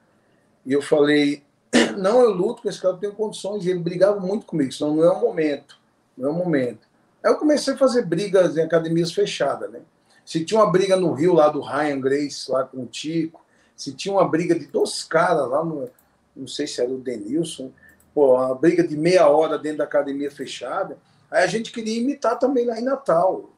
[0.65, 1.43] E eu falei:
[1.97, 3.65] não, eu luto com esse cara, eu tenho condições.
[3.65, 5.77] E ele brigava muito comigo, senão não é o momento.
[6.15, 6.87] Não é o momento.
[7.23, 9.81] Aí eu comecei a fazer brigas em academias fechadas, né?
[10.23, 13.43] Se tinha uma briga no Rio lá do Ryan Grace, lá com o Tico,
[13.75, 15.89] se tinha uma briga de dois caras lá no.
[16.35, 17.71] Não sei se era o Denilson,
[18.13, 20.97] pô, uma briga de meia hora dentro da academia fechada.
[21.29, 23.51] Aí a gente queria imitar também lá em Natal.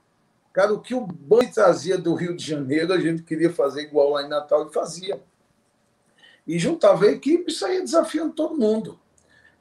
[0.52, 4.12] Cara, o que o Boi trazia do Rio de Janeiro, a gente queria fazer igual
[4.12, 5.22] lá em Natal e fazia.
[6.48, 9.00] E juntava a equipe e saía desafiando todo mundo.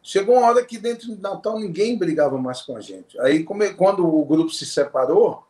[0.02, 3.20] Chegou uma hora que dentro de Natal ninguém brigava mais com a gente.
[3.20, 5.46] Aí, quando o grupo se separou,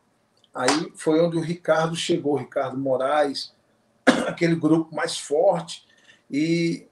[0.58, 3.54] Aí foi onde o Ricardo chegou, Ricardo Moraes,
[4.26, 5.86] aquele grupo mais forte,
[6.28, 6.84] e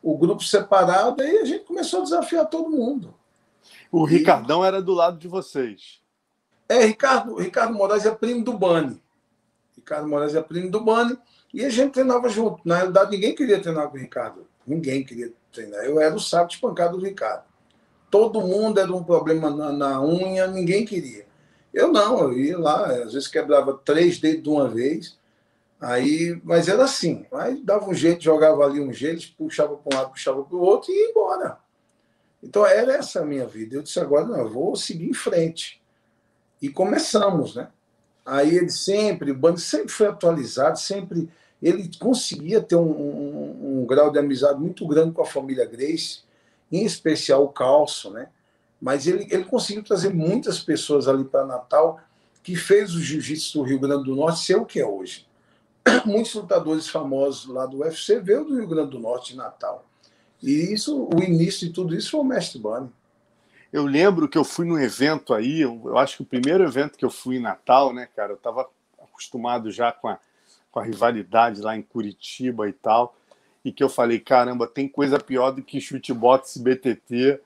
[0.00, 3.12] o grupo separado, aí a gente começou a desafiar todo mundo.
[3.94, 4.10] O e...
[4.10, 6.00] Ricardão era do lado de vocês.
[6.68, 9.00] É, Ricardo, Ricardo Moraes é primo do Bani.
[9.76, 11.16] Ricardo Moraes é primo do Bani,
[11.52, 12.60] e a gente treinava junto.
[12.64, 14.46] Na realidade, ninguém queria treinar com o Ricardo.
[14.66, 15.84] Ninguém queria treinar.
[15.84, 17.44] Eu era o saco de pancada do Ricardo.
[18.10, 21.26] Todo mundo era um problema na, na unha, ninguém queria.
[21.72, 25.16] Eu não, eu ia lá, às vezes quebrava três dedos de uma vez,
[25.80, 30.00] aí, mas era assim, aí dava um jeito, jogava ali um jeito, puxava para um
[30.00, 31.63] lado, puxava para o outro e ia embora.
[32.44, 33.76] Então era essa a minha vida.
[33.76, 35.80] Eu disse agora, não, eu vou seguir em frente.
[36.60, 37.68] E começamos, né?
[38.24, 41.28] Aí ele sempre, o bando sempre foi atualizado, sempre
[41.62, 46.20] ele conseguia ter um, um, um, grau de amizade muito grande com a família Grace,
[46.70, 48.28] em especial o Calço, né?
[48.80, 52.00] mas ele, ele conseguiu trazer muitas pessoas ali para Natal,
[52.42, 55.26] que fez o jiu-jitsu do Rio Grande do Norte ser o que é hoje.
[56.04, 59.86] Muitos lutadores famosos lá do UFC veio do Rio Grande do Norte, de Natal.
[60.44, 62.90] E isso, o início de tudo isso foi o Mestre Bani.
[63.72, 67.04] Eu lembro que eu fui num evento aí, eu acho que o primeiro evento que
[67.04, 68.68] eu fui em Natal, né, cara, eu estava
[69.02, 70.18] acostumado já com a,
[70.70, 73.16] com a rivalidade lá em Curitiba e tal,
[73.64, 77.40] e que eu falei, caramba, tem coisa pior do que chute boxe BTT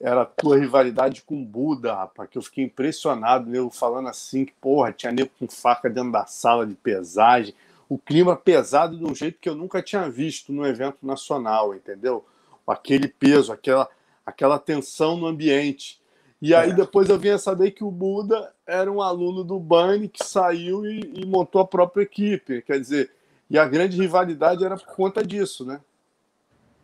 [0.00, 4.52] era a tua rivalidade com Buda, rapaz, que eu fiquei impressionado, eu falando assim, que
[4.60, 7.54] porra, tinha nego com faca dentro da sala de pesagem,
[7.88, 12.24] o clima pesado de um jeito que eu nunca tinha visto no evento nacional, entendeu?
[12.68, 13.88] Aquele peso, aquela,
[14.24, 16.00] aquela tensão no ambiente.
[16.40, 16.74] E aí é.
[16.74, 21.00] depois eu vinha saber que o Buda era um aluno do Bani que saiu e,
[21.16, 22.62] e, montou a própria equipe.
[22.62, 23.10] Quer dizer,
[23.50, 25.80] e a grande rivalidade era por conta disso, né?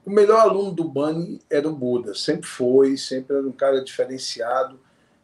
[0.04, 4.78] O melhor aluno do Bani era o Buda, sempre foi, sempre era um cara diferenciado.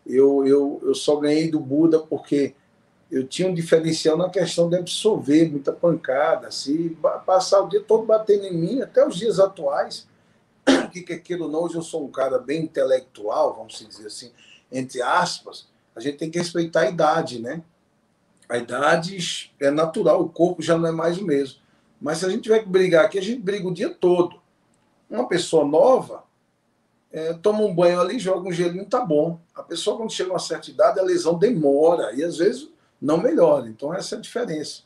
[0.06, 2.54] Eu, eu, eu só ganhei do Buda porque
[3.10, 6.96] eu tinha um diferencial na questão de absorver muita pancada, se
[7.26, 10.06] passar o dia todo batendo em mim, até os dias atuais,
[11.04, 14.32] que aquilo não, hoje eu sou um cara bem intelectual, vamos dizer assim,
[14.70, 17.62] entre aspas, a gente tem que respeitar a idade, né?
[18.48, 21.60] A idade é natural, o corpo já não é mais o mesmo.
[22.00, 24.40] Mas se a gente tiver que brigar aqui, a gente briga o dia todo.
[25.08, 26.24] Uma pessoa nova
[27.12, 29.40] é, toma um banho ali, joga um gelinho, tá bom.
[29.54, 32.68] A pessoa, quando chega a uma certa idade, a lesão demora e às vezes
[33.00, 33.68] não melhora.
[33.68, 34.82] Então, essa é a diferença.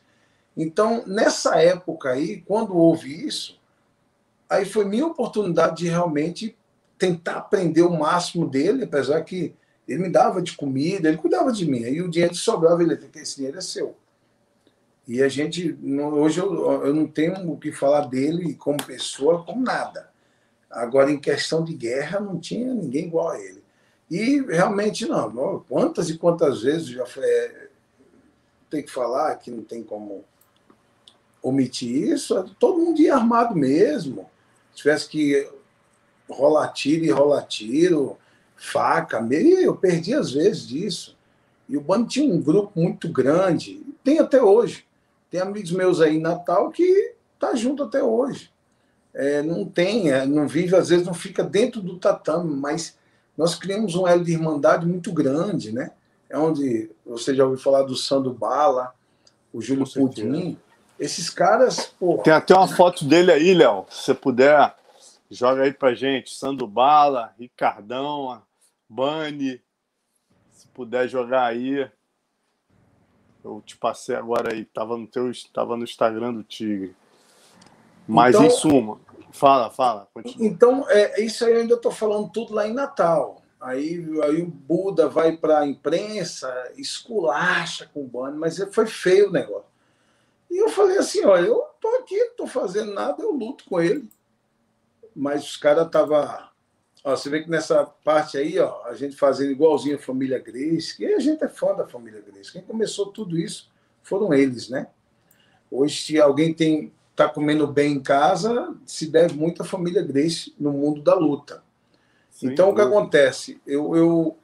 [0.56, 3.58] Então, nessa época aí, quando houve isso,
[4.48, 6.56] aí foi minha oportunidade de realmente
[6.98, 9.54] tentar aprender o máximo dele, apesar que
[9.86, 11.84] ele me dava de comida, ele cuidava de mim.
[11.84, 13.96] Aí o dinheiro que sobrava, ele que esse dinheiro é seu.
[15.06, 15.78] E a gente,
[16.14, 20.10] hoje eu, eu não tenho o que falar dele como pessoa, como nada.
[20.70, 23.62] Agora, em questão de guerra, não tinha ninguém igual a ele.
[24.10, 25.64] E realmente não.
[25.68, 27.68] Quantas e quantas vezes já foi, é,
[28.70, 30.24] tem que falar que não tem como
[31.42, 34.30] omitir isso, todo mundo ia armado mesmo.
[34.74, 35.48] Se tivesse que
[36.28, 38.18] rolar tiro e rolar tiro,
[38.56, 41.16] faca, meio, eu perdi às vezes disso.
[41.68, 44.84] E o bando tinha um grupo muito grande, tem até hoje.
[45.30, 48.50] Tem amigos meus aí em Natal que tá junto até hoje.
[49.12, 52.96] É, não tem, é, não vive, às vezes não fica dentro do tatame, mas
[53.36, 55.92] nós criamos um elo de irmandade muito grande, né?
[56.28, 58.92] É onde você já ouviu falar do Sandro Bala,
[59.52, 60.58] o Júlio Pudim.
[60.98, 62.18] Esses caras, pô.
[62.18, 63.86] Tem até uma foto dele aí, Léo.
[63.90, 64.74] Se você puder,
[65.30, 66.34] joga aí pra gente.
[66.34, 68.40] Sandro Bala, Ricardão,
[68.88, 69.60] Bani.
[70.52, 71.90] Se puder jogar aí.
[73.44, 76.96] Eu te passei agora aí, tava no teu, tava no Instagram do Tigre.
[78.08, 78.98] Mas então, em suma,
[79.32, 80.08] fala, fala.
[80.14, 80.46] Continua.
[80.46, 83.42] Então, é, isso aí eu ainda estou falando tudo lá em Natal.
[83.60, 89.28] Aí, aí o Buda vai para a imprensa, esculacha com o Bani, mas foi feio
[89.28, 89.73] o negócio.
[90.54, 93.80] E eu falei assim: olha, eu tô aqui, não tô fazendo nada, eu luto com
[93.80, 94.08] ele.
[95.14, 96.48] Mas os caras estavam.
[97.02, 101.04] Você vê que nessa parte aí, ó, a gente fazendo igualzinho a família Grace, que
[101.06, 102.52] a gente é fã da família Grace.
[102.52, 103.68] Quem começou tudo isso
[104.00, 104.86] foram eles, né?
[105.68, 110.54] Hoje, se alguém tem está comendo bem em casa, se deve muito à família Grace
[110.58, 111.64] no mundo da luta.
[112.30, 113.60] Sim, então, o que acontece?
[113.66, 114.38] Eu, eu,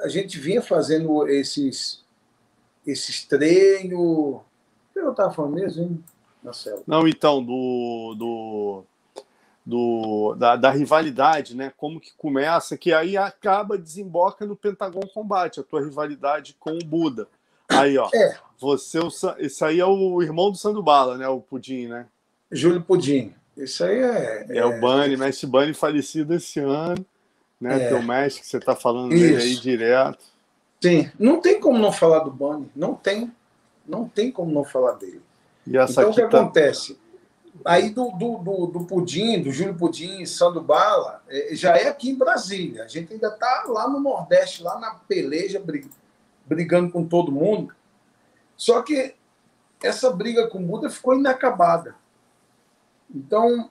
[0.00, 2.04] a gente vinha fazendo esses,
[2.84, 4.40] esses treinos.
[4.92, 6.04] Que eu estava falando mesmo, hein,
[6.42, 6.82] Marcelo?
[6.86, 8.84] Não, então, do, do,
[9.64, 11.72] do, da, da, rivalidade, né?
[11.76, 16.84] Como que começa, que aí acaba, desemboca no Pentagon Combate, a tua rivalidade com o
[16.84, 17.28] Buda.
[17.68, 18.08] Aí, ó.
[18.12, 18.36] É.
[18.58, 18.98] Você,
[19.38, 21.28] esse aí é o irmão do Sandubala, né?
[21.28, 22.06] O Pudim, né?
[22.50, 23.32] Júlio Pudim.
[23.56, 24.46] Isso aí é.
[24.48, 27.04] É, é o Bunny, Mestre Bunny falecido esse ano,
[27.60, 27.84] né?
[27.84, 27.88] É.
[27.88, 30.24] Teu mestre que você tá falando dele aí direto.
[30.80, 32.70] Sim, não tem como não falar do Bunny.
[32.74, 33.30] Não tem.
[33.90, 35.20] Não tem como não falar dele.
[36.02, 36.40] então, o que tá...
[36.40, 36.98] acontece?
[37.64, 42.10] Aí do, do, do, do, Pudim, do Júlio Pudim, Sandro Bala, é, já é aqui
[42.10, 42.84] em Brasília.
[42.84, 45.62] A gente ainda está lá no Nordeste, lá na peleja,
[46.46, 47.74] brigando com todo mundo.
[48.56, 49.14] Só que
[49.82, 51.94] essa briga com o Buda ficou inacabada.
[53.12, 53.68] Então,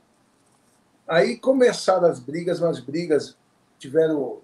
[1.08, 3.38] aí começaram as brigas, mas brigas
[3.78, 4.40] tiveram.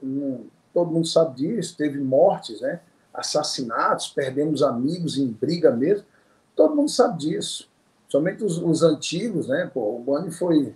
[0.73, 2.81] Todo mundo sabe disso, teve mortes, né?
[3.15, 6.05] Assassinatos, perdemos amigos em briga mesmo.
[6.55, 7.69] Todo mundo sabe disso.
[8.07, 9.69] Somente os, os antigos, né?
[9.73, 10.73] Pô, o Bani foi.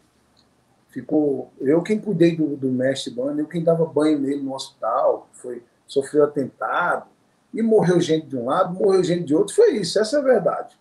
[0.90, 1.52] Ficou.
[1.60, 5.64] Eu quem cuidei do, do mestre Bani, eu quem dava banho nele no hospital, foi,
[5.86, 7.08] sofreu atentado
[7.54, 9.54] e morreu gente de um lado, morreu gente de outro.
[9.54, 10.78] Foi isso, essa é a verdade.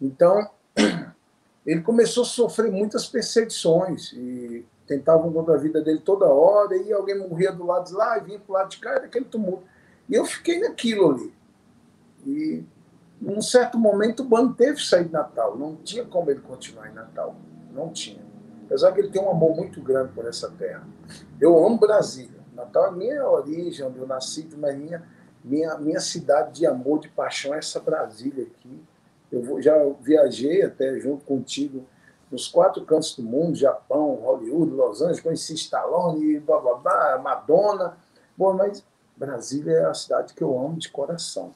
[0.00, 0.50] Então,
[1.64, 6.92] ele começou a sofrer muitas perseguições e tentavam contra a vida dele toda hora, e
[6.92, 9.24] alguém morria do lado de lá e vinha para o lado de cá, era aquele
[9.24, 9.64] tumulto.
[10.08, 11.34] E eu fiquei naquilo ali.
[12.26, 12.64] E,
[13.20, 15.56] num certo momento, o bando teve que sair de Natal.
[15.56, 17.36] Não tinha como ele continuar em Natal.
[17.72, 18.22] Não tinha.
[18.66, 20.86] Apesar que ele tem um amor muito grande por essa terra.
[21.40, 22.40] Eu amo Brasília.
[22.54, 25.02] Natal é minha origem, onde eu nasci, mas minha
[25.44, 28.82] minha, minha cidade de amor, de paixão é essa Brasília aqui.
[29.30, 31.84] Eu vou, já viajei até junto contigo
[32.30, 37.96] nos quatro cantos do mundo, Japão, Hollywood, Los Angeles, conheci Stallone, blá, blá, blá, Madonna.
[38.36, 38.84] Bom, mas
[39.26, 41.54] Brasília é a cidade que eu amo de coração.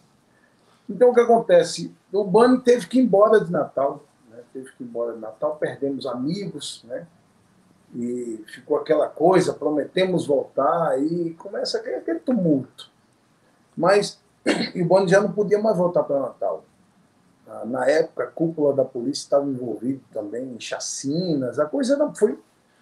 [0.88, 1.94] Então, o que acontece?
[2.12, 4.04] O Bani teve que ir embora de Natal.
[4.30, 4.38] Né?
[4.52, 7.06] Teve que ir embora de Natal, perdemos amigos, né?
[7.94, 12.90] e ficou aquela coisa, prometemos voltar, e começa aquele, tumulto.
[13.76, 14.20] Mas
[14.74, 16.64] o Boni já não podia mais voltar para Natal.
[17.48, 22.14] Ah, na época, a cúpula da polícia estava envolvida também em chacinas, a coisa não
[22.14, 22.38] foi,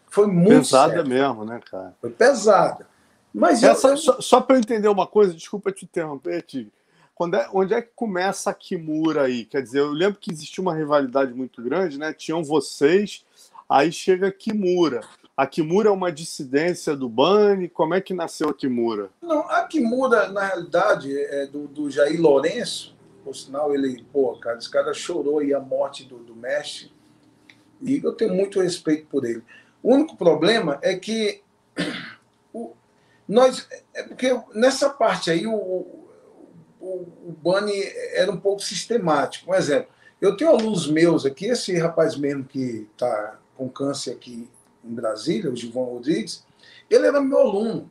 [0.07, 1.05] foi muito pesada séria.
[1.05, 1.95] mesmo, né, cara?
[2.01, 2.87] Foi pesada.
[3.35, 3.97] Mas Essa, eu...
[3.97, 6.73] só, só para eu entender uma coisa, desculpa te interromper, Tigre.
[7.15, 9.45] Quando é, onde é que começa a Kimura aí?
[9.45, 12.13] Quer dizer, eu lembro que existia uma rivalidade muito grande, né?
[12.13, 13.25] Tinham vocês,
[13.69, 15.01] aí chega Kimura.
[15.37, 17.69] A Kimura é uma dissidência do Bani?
[17.69, 19.11] Como é que nasceu a Kimura?
[19.21, 22.95] Não, a Kimura, na realidade, é do, do Jair Lourenço.
[23.25, 26.93] Por sinal, ele, pô, cara, esse cara chorou aí a morte do, do Mestre.
[27.81, 29.43] E eu tenho muito respeito por ele.
[29.83, 31.43] O único problema é que
[33.29, 33.69] nós.
[33.93, 36.05] É porque nessa parte aí, o, o,
[36.81, 37.73] o Bani
[38.13, 39.51] era um pouco sistemático.
[39.51, 39.89] Um exemplo,
[40.21, 44.49] eu tenho alunos meus aqui, esse rapaz mesmo que está com câncer aqui
[44.85, 46.45] em Brasília, o Gilvão Rodrigues,
[46.91, 47.91] ele era meu aluno.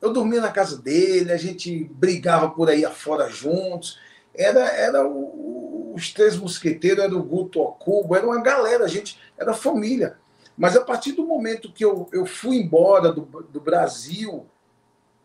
[0.00, 3.98] Eu dormia na casa dele, a gente brigava por aí afora juntos.
[4.34, 9.18] Era, era o, os três mosqueteiros, era o Guto Ocubo, era uma galera, a gente
[9.38, 10.18] era família.
[10.56, 14.46] Mas a partir do momento que eu, eu fui embora do, do Brasil,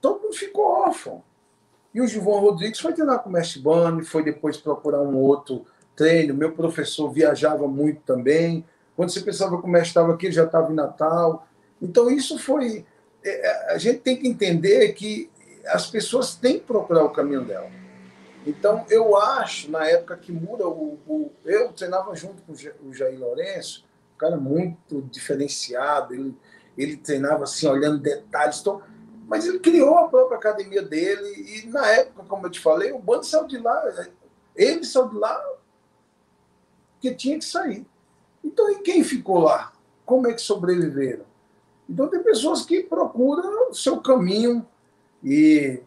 [0.01, 1.23] todo mundo ficou órfão.
[1.93, 5.65] E o Gilvão Rodrigues foi treinar com o Mestre Bani, foi depois procurar um outro
[5.95, 6.33] treino.
[6.33, 8.65] Meu professor viajava muito também.
[8.95, 11.47] Quando você pensava que o mestre estava aqui, ele já estava em Natal.
[11.81, 12.85] Então, isso foi.
[13.23, 15.29] É, é, a gente tem que entender que
[15.67, 17.69] as pessoas têm que procurar o caminho dela.
[18.45, 22.53] Então, eu acho, na época que muda, o, o eu treinava junto com
[22.87, 23.85] o Jair Lourenço,
[24.15, 26.35] um cara muito diferenciado, ele,
[26.77, 28.59] ele treinava assim, olhando detalhes.
[28.61, 28.81] Então,
[29.31, 32.99] mas ele criou a própria academia dele, e na época, como eu te falei, o
[32.99, 33.81] bando saiu de lá,
[34.53, 35.41] ele saiu de lá
[36.99, 37.87] que tinha que sair.
[38.43, 39.71] Então, e quem ficou lá?
[40.05, 41.23] Como é que sobreviveram?
[41.89, 44.67] Então, tem pessoas que procuram o seu caminho
[45.23, 45.81] e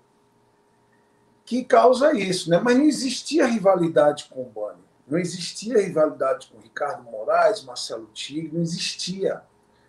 [1.44, 2.58] que causa isso, né?
[2.58, 8.54] Mas não existia rivalidade com o Bani, não existia rivalidade com Ricardo Moraes, Marcelo Tigre,
[8.54, 9.42] não existia.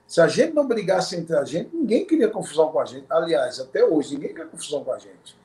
[0.08, 3.06] Se a gente não brigasse entre a gente, ninguém queria confusão com a gente.
[3.10, 5.36] Aliás, até hoje, ninguém quer confusão com a gente.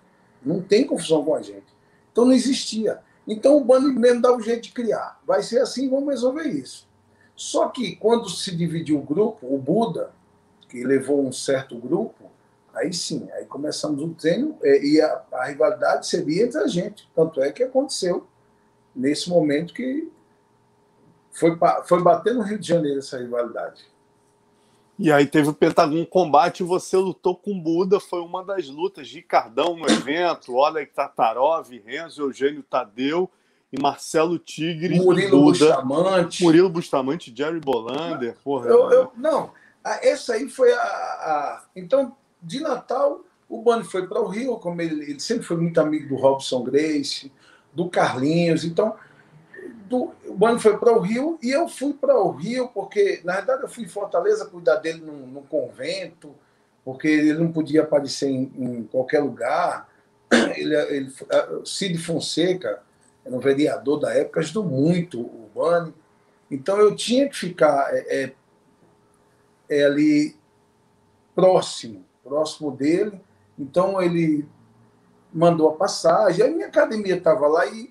[0.42, 1.66] Não tem confusão com a gente.
[2.12, 3.00] Então não existia.
[3.26, 5.20] Então o Bani mesmo dá um jeito de criar.
[5.26, 6.88] Vai ser assim, vamos resolver isso.
[7.34, 10.12] Só que quando se dividiu o grupo, o Buda,
[10.68, 12.30] que levou um certo grupo,
[12.74, 17.08] aí sim, aí começamos o treino é, e a, a rivalidade seria entre a gente.
[17.14, 18.26] Tanto é que aconteceu
[18.94, 20.10] nesse momento que
[21.30, 23.84] foi, foi bater no Rio de Janeiro essa rivalidade.
[25.02, 29.22] E aí teve o Pentagon Combate, você lutou com Buda, foi uma das lutas de
[29.22, 33.30] Cardão no evento, Oleg Tatarov, Renzo, Eugênio Tadeu
[33.72, 35.00] e Marcelo Tigre.
[35.00, 36.42] Murilo Bustamante.
[36.42, 38.36] Murilo Bustamante, Jerry Bolander.
[38.44, 44.06] Porra, eu, eu, não, essa aí foi a, a, Então, de Natal, o Bani foi
[44.06, 47.32] para o Rio, como ele, ele, sempre foi muito amigo do Robson Grace,
[47.72, 48.64] do Carlinhos.
[48.64, 48.94] Então,
[49.90, 53.34] do, o Bani foi para o Rio e eu fui para o Rio porque, na
[53.34, 56.32] verdade, eu fui em Fortaleza cuidar dele no, no convento,
[56.84, 59.90] porque ele não podia aparecer em, em qualquer lugar.
[60.54, 61.12] Ele, ele,
[61.64, 62.80] Cid Fonseca
[63.24, 65.92] era um vereador da época, ajudou muito o Bani.
[66.48, 68.32] Então eu tinha que ficar é, é,
[69.68, 70.36] é, ali
[71.34, 73.20] próximo, próximo dele.
[73.58, 74.48] Então ele
[75.32, 77.89] mandou a passagem, a minha academia estava lá e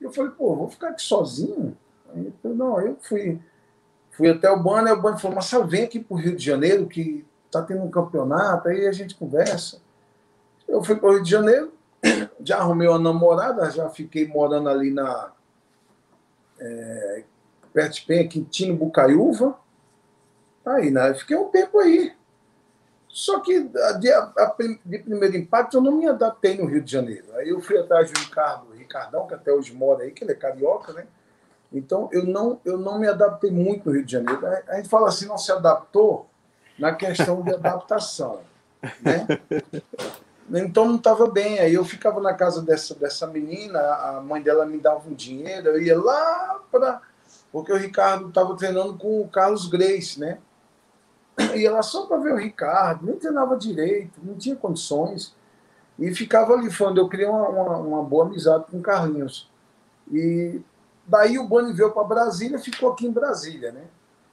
[0.00, 1.76] eu falei, pô, vou ficar aqui sozinho?
[2.14, 3.40] Aí, não, eu fui,
[4.12, 6.86] fui até o Bani, o Bani falou, você vem aqui para o Rio de Janeiro,
[6.86, 9.80] que está tendo um campeonato, aí a gente conversa.
[10.68, 11.72] Eu fui para o Rio de Janeiro,
[12.40, 15.32] já arrumei uma namorada, já fiquei morando ali na.
[16.58, 17.24] É,
[17.72, 19.58] perto de Penha, Quintino Bucaiúva.
[20.64, 21.14] Aí, né?
[21.14, 22.12] Fiquei um tempo aí.
[23.08, 27.26] Só que de, de primeiro impacto eu não me adaptei no Rio de Janeiro.
[27.34, 30.36] Aí eu fui atrás do Ricardo, Ricardão, que até hoje mora aí, que ele é
[30.36, 31.06] carioca, né?
[31.72, 34.46] Então eu não, eu não me adaptei muito no Rio de Janeiro.
[34.68, 36.26] A gente fala assim, não se adaptou
[36.78, 38.40] na questão de adaptação.
[40.48, 40.62] Né?
[40.64, 41.58] Então não estava bem.
[41.58, 45.70] Aí eu ficava na casa dessa, dessa menina, a mãe dela me dava um dinheiro,
[45.70, 47.02] eu ia lá para.
[47.50, 50.38] Porque o Ricardo estava treinando com o Carlos Grace, né?
[51.54, 55.34] Ia lá só para ver o Ricardo, nem treinava direito, não tinha condições.
[55.98, 56.98] E ficava ali falando.
[56.98, 59.48] Eu criei uma, uma, uma boa amizade com o Carlinhos.
[60.12, 60.60] E
[61.06, 63.84] daí o Boni veio para Brasília, ficou aqui em Brasília, né?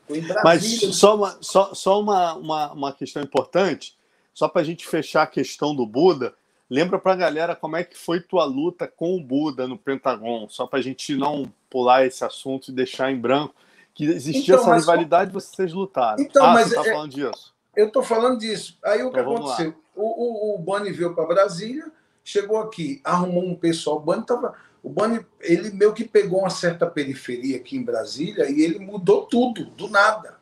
[0.07, 3.97] Brasília, Mas só uma, só, só uma, uma, uma questão importante
[4.34, 6.34] só para a gente fechar a questão do Buda,
[6.70, 10.47] lembra para a galera como é que foi tua luta com o Buda no Pentagon,
[10.49, 13.53] só para a gente não pular esse assunto e deixar em branco,
[13.93, 16.22] que existia então, essa rivalidade e vocês lutaram.
[16.22, 17.52] Então, ah, mas você tá é, falando disso.
[17.76, 18.78] Eu estou falando disso.
[18.84, 19.74] Aí o que então, aconteceu?
[19.95, 21.91] O, o, o Bani veio para Brasília,
[22.24, 23.97] chegou aqui, arrumou um pessoal.
[23.97, 28.49] O Bani tava, o Bani, ele meio que pegou uma certa periferia aqui em Brasília
[28.49, 30.38] e ele mudou tudo, do nada.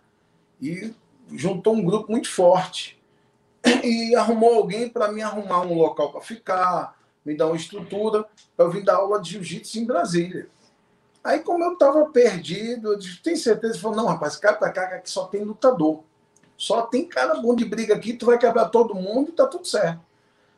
[0.62, 0.94] E
[1.32, 3.00] juntou um grupo muito forte.
[3.84, 8.26] E arrumou alguém para me arrumar um local para ficar, me dar uma estrutura
[8.58, 10.50] para eu vir dar aula de jiu-jitsu em Brasília.
[11.24, 13.74] Aí, como eu estava perdido, eu disse, tem certeza?
[13.74, 16.04] Ele falou, não, rapaz, cara pra cá que só tem lutador.
[16.62, 19.66] Só tem cara bom de briga aqui, tu vai quebrar todo mundo e tá tudo
[19.66, 20.00] certo.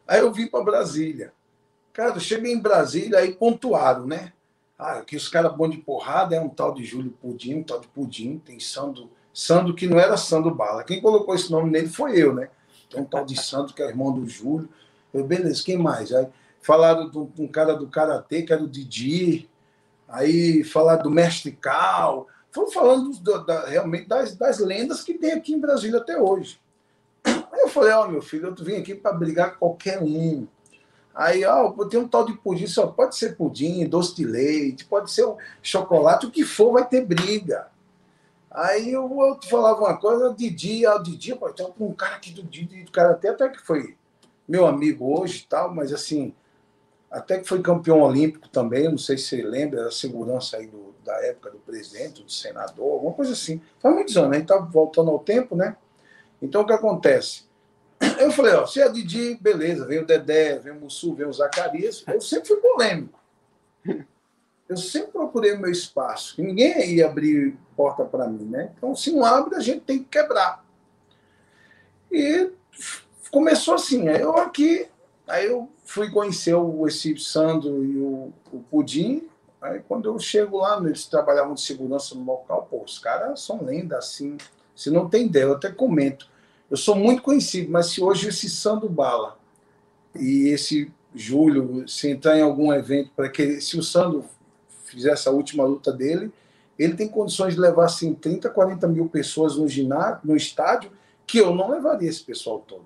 [0.06, 1.32] Aí eu vim para Brasília.
[1.94, 4.34] Cara, eu cheguei em Brasília, aí pontuaram, né?
[4.78, 7.80] Ah, que os caras bons de porrada é um tal de Júlio Pudim, um tal
[7.80, 10.84] de Pudim, tem Sandro, Sandro que não era Sandro Bala.
[10.84, 12.50] Quem colocou esse nome nele foi eu, né?
[12.90, 14.68] Tem um tal de Sandro, que é irmão do Júlio.
[15.14, 16.12] Eu, beleza, quem mais?
[16.12, 16.28] Aí
[16.62, 19.50] falaram de um cara do Karatê, que era o Didi,
[20.10, 25.32] aí falar do Mestre Cal, foram falando do, da, realmente das, das lendas que tem
[25.34, 26.60] aqui em Brasília até hoje.
[27.26, 30.48] Aí eu falei, ó, oh, meu filho, eu vim aqui para brigar com qualquer um.
[31.16, 35.12] Aí, ó, tem um tal de pudim, só pode ser pudim, doce de leite, pode
[35.12, 37.68] ser um chocolate, o que for vai ter briga.
[38.50, 42.44] Aí o outro falava uma coisa, Didi, ó, Didi, pô, tem um cara aqui do
[42.44, 43.96] Didi, do cara até, até que foi
[44.48, 46.34] meu amigo hoje e tal, mas assim,
[47.14, 50.96] até que foi campeão olímpico também, não sei se você lembra, a segurança aí do,
[51.06, 53.62] da época do presidente, do senador, alguma coisa assim.
[53.80, 55.78] Faz muitos anos, a gente está voltando ao tempo, né?
[56.42, 57.44] Então o que acontece?
[58.20, 61.32] Eu falei, ó, se é Didi, beleza, vem o Dedé, vem o Mussu, vem o
[61.32, 63.20] Zacarias, eu sempre fui polêmico.
[64.68, 68.72] Eu sempre procurei o meu espaço, ninguém ia abrir porta para mim, né?
[68.76, 70.66] Então, se não abre, a gente tem que quebrar.
[72.12, 72.50] E
[73.30, 74.88] começou assim, eu aqui,
[75.28, 79.28] aí eu fui conhecer o, esse Sandro e o, o Pudim.
[79.62, 83.64] Aí quando eu chego lá, eles trabalhavam de segurança no local, pô, os caras são
[83.64, 84.38] lenda assim.
[84.76, 86.28] Se não tem ideia, eu até comento.
[86.70, 89.38] Eu sou muito conhecido, mas se hoje esse Sandro Bala
[90.16, 94.26] e esse Júlio, se entrar em algum evento, para que se o Sandro
[94.86, 96.32] fizer essa última luta dele,
[96.78, 100.92] ele tem condições de levar assim 30, 40 mil pessoas no ginásio, no estádio,
[101.26, 102.86] que eu não levaria esse pessoal todo.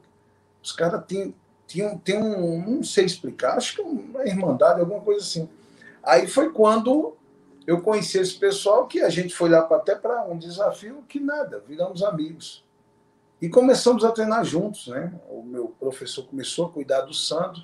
[0.62, 1.34] Os caras têm
[1.68, 5.50] tinha, tem um, não sei explicar, acho que uma irmandade, alguma coisa assim.
[6.02, 7.16] Aí foi quando
[7.68, 11.62] eu conheci esse pessoal que a gente foi lá até para um desafio que nada,
[11.68, 12.64] viramos amigos.
[13.42, 15.14] E começamos a treinar juntos, né?
[15.30, 17.62] O meu professor começou a cuidar do Sandro,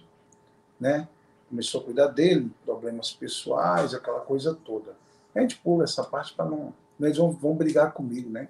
[0.80, 1.08] né?
[1.50, 4.96] Começou a cuidar dele, problemas pessoais, aquela coisa toda.
[5.34, 6.74] A gente pula essa parte para não.
[7.00, 8.50] Eles vão, vão brigar comigo, né?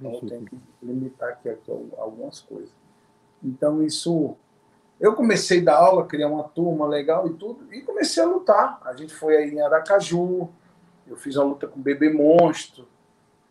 [0.00, 2.70] Então eu tenho que limitar aqui, aqui algumas coisas.
[3.42, 4.36] Então isso
[5.04, 8.80] eu comecei a dar aula, criar uma turma legal e tudo, e comecei a lutar.
[8.84, 10.48] A gente foi aí em Aracaju,
[11.06, 12.88] eu fiz uma luta com o Bebê Monstro,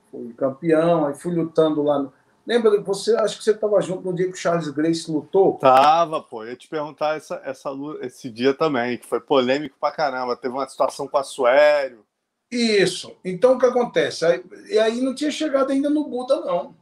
[0.09, 2.13] fui campeão, aí fui lutando lá no...
[2.45, 5.53] Lembra, você, acho que você estava junto no dia que o Charles Grace lutou?
[5.59, 6.43] Tava, pô.
[6.43, 7.69] Eu ia te perguntar essa, essa,
[8.01, 10.35] esse dia também, que foi polêmico pra caramba.
[10.35, 12.03] Teve uma situação com a Suério.
[12.51, 13.15] Isso.
[13.23, 14.25] Então, o que acontece?
[14.25, 16.75] Aí, e aí não tinha chegado ainda no Buda, não.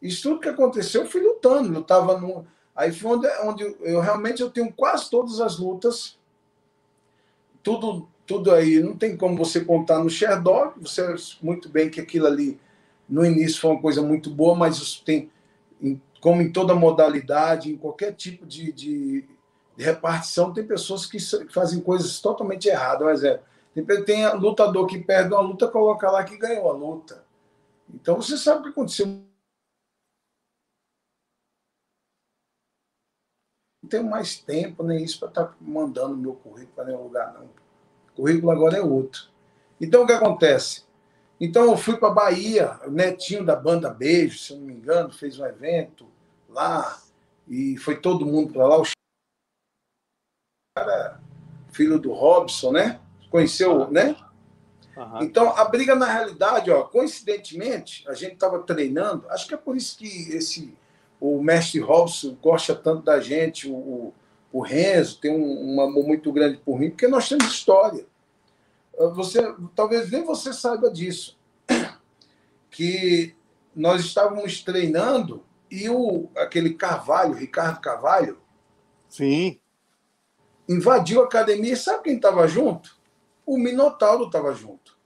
[0.00, 1.70] Isso tudo que aconteceu, eu fui lutando.
[1.70, 2.46] Lutava no,
[2.76, 6.18] Aí foi onde, onde eu realmente eu tenho quase todas as lutas.
[7.62, 12.26] Tudo, tudo aí, não tem como você contar no Sherdog, você muito bem que aquilo
[12.26, 12.60] ali
[13.08, 15.30] no início foi uma coisa muito boa, mas tem,
[16.20, 19.24] como em toda modalidade, em qualquer tipo de, de,
[19.76, 21.18] de repartição, tem pessoas que
[21.50, 23.06] fazem coisas totalmente erradas.
[23.06, 23.40] Mas é,
[23.74, 27.24] tem, tem lutador que perde uma luta, coloca lá que ganhou a luta.
[27.94, 29.24] Então você sabe o que aconteceu
[33.86, 37.32] não tenho mais tempo nem isso para estar tá mandando meu currículo para nenhum lugar,
[37.32, 37.44] não.
[37.44, 39.28] O currículo agora é outro.
[39.80, 40.84] Então, o que acontece?
[41.40, 45.38] Então, eu fui para Bahia, o netinho da banda Beijo, se não me engano, fez
[45.38, 46.08] um evento
[46.48, 47.00] lá,
[47.46, 48.80] e foi todo mundo para lá.
[48.80, 48.84] O
[50.76, 51.20] cara,
[51.70, 53.00] filho do Robson, né?
[53.30, 54.16] Conheceu, né?
[54.96, 55.22] Uhum.
[55.22, 59.76] Então, a briga, na realidade, ó, coincidentemente, a gente estava treinando, acho que é por
[59.76, 60.74] isso que esse
[61.20, 64.12] o mestre Robson gosta tanto da gente, o,
[64.52, 68.06] o Renzo tem um, um amor muito grande por mim, porque nós temos história.
[69.14, 69.40] Você,
[69.74, 71.38] talvez nem você saiba disso,
[72.70, 73.34] que
[73.74, 78.38] nós estávamos treinando e o, aquele Carvalho, Ricardo Carvalho,
[79.08, 79.60] sim,
[80.68, 82.96] invadiu a academia e sabe quem estava junto?
[83.44, 84.96] O Minotauro estava junto.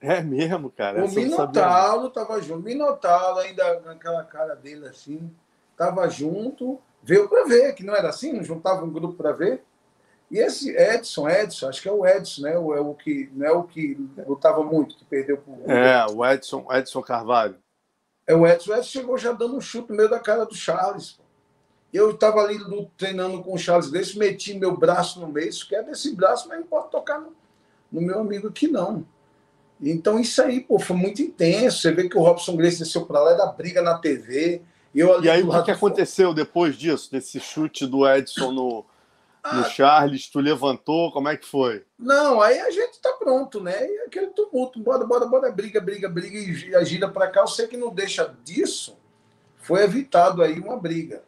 [0.00, 1.04] É mesmo, cara.
[1.04, 2.60] O Minotauro estava junto.
[2.60, 5.30] O Minotauro ainda naquela cara dele assim,
[5.76, 9.62] estava junto, veio para ver, que não era assim, não juntava um grupo para ver.
[10.30, 12.58] E esse Edson, Edson, acho que é o Edson, né?
[12.58, 13.96] O, é o que, não é o que
[14.26, 15.70] lutava muito, que perdeu por.
[15.70, 17.56] É, o Edson, Edson Carvalho.
[18.26, 18.72] É o Edson.
[18.72, 21.20] O Edson chegou já dando um chute no meio da cara do Charles.
[21.92, 22.58] Eu estava ali
[22.96, 26.58] treinando com o Charles desse, meti meu braço no meio, isso quer desse braço, mas
[26.58, 27.32] não pode tocar no,
[27.92, 29.06] no, meu amigo aqui, não.
[29.80, 31.78] Então, isso aí, pô, foi muito intenso.
[31.78, 34.62] Você vê que o Robson Grace desceu para lá, da briga na TV.
[34.96, 38.84] Eu, e aí, o que, aconteceu depois disso, desse chute do Edson no,
[39.52, 39.64] no ah.
[39.64, 41.84] Charles, tu levantou, como é que foi?
[41.98, 43.86] Não, aí a gente tá pronto, né?
[43.86, 47.40] E aquele tumulto, bora, bora, bora, briga, briga, briga e a gira para cá.
[47.40, 48.96] Eu sei que não deixa disso,
[49.58, 51.22] foi evitado aí uma briga.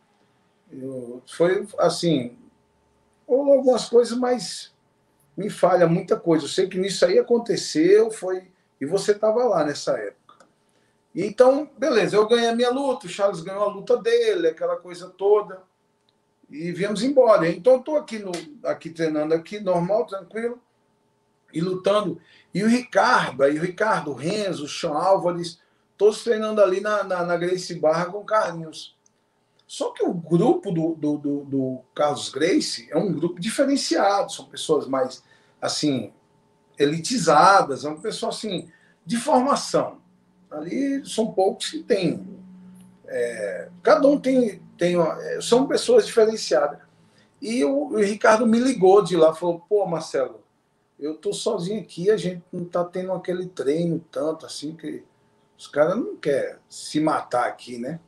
[0.73, 2.39] Eu, foi assim,
[3.27, 4.73] ou algumas coisas, mas
[5.37, 6.47] me falha muita coisa.
[6.47, 8.51] Eu sei que nisso aí aconteceu, foi
[8.81, 10.28] e você estava lá nessa época.
[11.21, 15.09] Então, beleza, eu ganhei a minha luta, o Charles ganhou a luta dele, aquela coisa
[15.09, 15.61] toda
[16.49, 17.49] e viemos embora.
[17.49, 18.25] Então, estou aqui,
[18.65, 20.61] aqui treinando aqui, normal, tranquilo,
[21.53, 22.21] e lutando.
[22.55, 25.61] E o Ricardo, aí o Ricardo, o Renzo, o Sean Álvares,
[25.97, 28.97] todos treinando ali na, na, na Grace Barra com Carlinhos.
[29.67, 34.45] Só que o grupo do, do, do, do, Carlos Grace é um grupo diferenciado, são
[34.45, 35.23] pessoas mais,
[35.61, 36.13] assim,
[36.79, 38.71] elitizadas, é uma pessoa, assim,
[39.05, 39.98] de formação.
[40.51, 42.27] Ali são poucos que têm.
[43.07, 46.79] É, cada um tem, tenho, é, são pessoas diferenciadas.
[47.41, 50.43] E o, o, Ricardo me ligou de lá, falou: pô, Marcelo,
[50.99, 55.05] eu tô sozinho aqui, a gente não tá tendo aquele treino tanto assim, que
[55.57, 58.01] os caras não querem se matar aqui, né?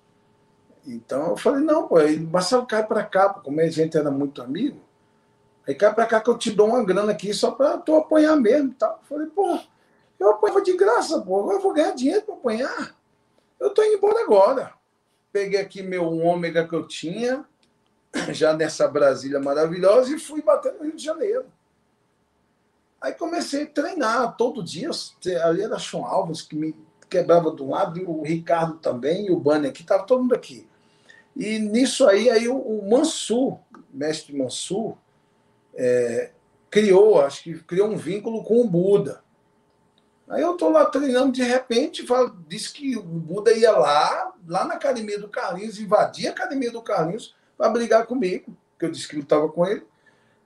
[0.86, 4.42] Então eu falei: não, pô, aí, Marcelo, cai para cá, como a gente era muito
[4.42, 4.80] amigo,
[5.66, 8.36] aí cai para cá que eu te dou uma grana aqui só para tu apanhar
[8.36, 8.74] mesmo.
[8.74, 8.98] Tá?
[9.00, 9.58] Eu falei: pô,
[10.20, 12.96] eu apanho de graça, pô, eu vou ganhar dinheiro para apanhar.
[13.58, 14.80] Eu tô indo embora agora
[15.32, 17.44] peguei aqui meu ômega que eu tinha,
[18.30, 21.46] já nessa Brasília maravilhosa, e fui bater no Rio de Janeiro.
[23.00, 24.90] Aí comecei a treinar todo dia.
[25.44, 26.74] Ali era Sean Alves, que me
[27.08, 30.34] quebrava de um lado, e o Ricardo também, e o Banner aqui, estava todo mundo
[30.34, 30.68] aqui.
[31.34, 33.58] E nisso aí, aí o, o Mansur,
[33.92, 34.96] mestre Mansur,
[35.74, 36.32] é,
[36.68, 39.22] criou, acho que criou um vínculo com o Buda.
[40.30, 44.64] Aí eu tô lá treinando, de repente, fala, disse que o Buda ia lá, lá
[44.64, 49.08] na academia do Carlinhos, invadir a academia do Carlinhos para brigar comigo, que eu disse
[49.08, 49.84] que lutava com ele.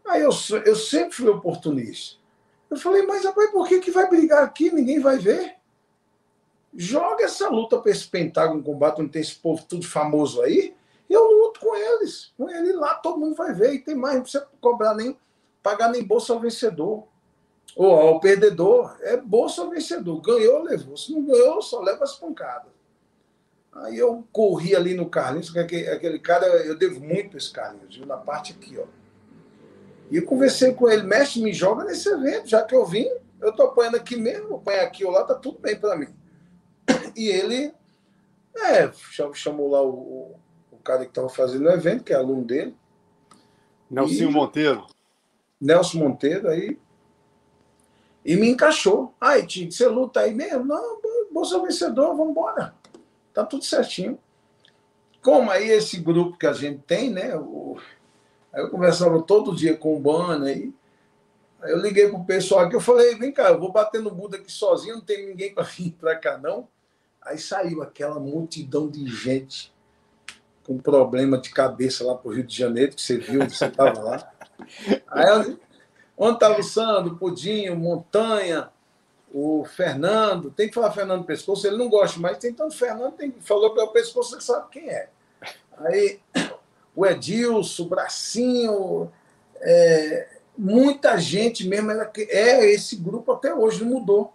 [0.06, 0.30] Aí eu,
[0.64, 2.18] eu sempre fui oportunista.
[2.70, 4.72] Eu falei, mas rapaz, por que, que vai brigar aqui?
[4.72, 5.56] Ninguém vai ver.
[6.74, 10.74] Joga essa luta para esse Pentágono Combate, onde tem esse povo tudo famoso aí.
[11.10, 12.32] Eu luto com eles.
[12.38, 13.74] Com ele lá, todo mundo vai ver.
[13.74, 15.18] E tem mais, não precisa cobrar nem,
[15.62, 17.06] pagar nem bolsa ao vencedor
[17.76, 20.20] ou ao perdedor, é bolsa ao vencedor.
[20.20, 20.96] Ganhou, levou.
[20.96, 22.72] Se não ganhou, só leva as pancadas.
[23.72, 28.06] Aí eu corri ali no Carlinhos, aquele, aquele cara, eu devo muito esse Carlinhos, viu?
[28.06, 28.84] Na parte aqui, ó.
[30.10, 33.08] E eu conversei com ele, mestre, me joga nesse evento, já que eu vim,
[33.40, 36.08] eu tô apanhando aqui mesmo, apanhar aqui ou lá, tá tudo bem para mim.
[37.16, 37.72] E ele,
[38.56, 38.90] é,
[39.34, 40.34] chamou lá o,
[40.72, 42.76] o cara que tava fazendo o evento, que é aluno dele.
[43.88, 44.86] Nelson Monteiro.
[45.60, 46.76] Nelson Monteiro, aí
[48.24, 49.14] e me encaixou.
[49.20, 50.64] Aí, Tite, você luta aí mesmo?
[50.64, 51.00] Não,
[51.30, 52.74] bolsa vencedor, vamos embora.
[53.32, 54.18] Tá tudo certinho.
[55.20, 57.36] Como aí esse grupo que a gente tem, né?
[57.36, 57.76] O...
[58.52, 60.72] Aí eu conversava todo dia com o Bana aí.
[61.60, 64.36] Aí eu liguei pro pessoal aqui, eu falei, vem cá, eu vou bater no Buda
[64.36, 66.68] aqui sozinho, não tem ninguém para vir para cá, não.
[67.22, 69.72] Aí saiu aquela multidão de gente
[70.62, 74.32] com problema de cabeça lá pro Rio de Janeiro, que você viu, você estava lá.
[75.08, 75.58] Aí eu,
[76.16, 78.70] Onde está o Sandro, Pudinho, Montanha,
[79.32, 80.50] o Fernando?
[80.50, 83.80] Tem que falar Fernando Pescoço, ele não gosta, mas tem tanto Fernando, tem, falou que
[83.80, 85.08] é o Pescoço, você sabe quem é.
[85.78, 86.20] Aí
[86.94, 89.10] o Edilson, o Bracinho,
[89.60, 94.32] é, muita gente mesmo, ela, é esse grupo até hoje, não mudou.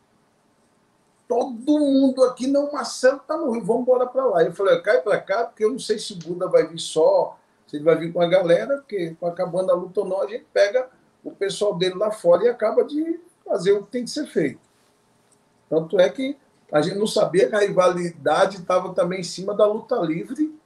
[1.27, 4.43] Todo mundo aqui, não, Marcelo está no Rio, vamos embora para lá.
[4.43, 7.37] Eu falei, cai para cá, porque eu não sei se o Buda vai vir só,
[7.67, 10.45] se ele vai vir com a galera, porque acabando a luta ou não, a gente
[10.51, 10.89] pega
[11.23, 14.59] o pessoal dele lá fora e acaba de fazer o que tem que ser feito.
[15.69, 16.37] Tanto é que
[16.71, 20.59] a gente não sabia que a rivalidade estava também em cima da luta livre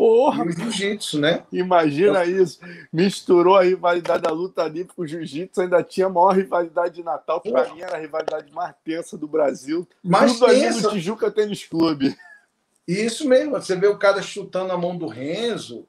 [0.00, 0.46] Porra!
[0.46, 1.42] E o jiu-jitsu, né?
[1.52, 2.58] Imagina então, isso.
[2.90, 7.02] Misturou a rivalidade da luta livre com o jiu-jitsu, ainda tinha a maior rivalidade de
[7.02, 7.38] Natal.
[7.38, 9.86] Para mim era a rivalidade mais tensa do Brasil.
[10.02, 10.68] Mais Tudo tensa.
[10.68, 12.16] ali no Tijuca Tênis Clube.
[12.88, 13.52] Isso mesmo.
[13.52, 15.86] Você vê o cara chutando a mão do Renzo,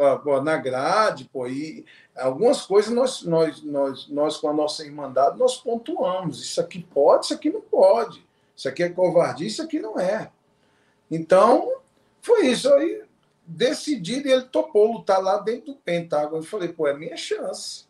[0.00, 1.84] ó, na grade, pô, e
[2.16, 6.42] algumas coisas nós, nós, nós, nós, com a nossa irmandade, nós pontuamos.
[6.42, 8.24] Isso aqui pode, isso aqui não pode.
[8.56, 10.30] Isso aqui é covardia, isso aqui não é.
[11.10, 11.76] Então,
[12.20, 12.72] foi isso.
[12.72, 13.02] Aí,
[13.46, 16.38] decidido, ele topou lutar lá dentro do Pentágono.
[16.38, 17.84] Eu falei, pô, é minha chance.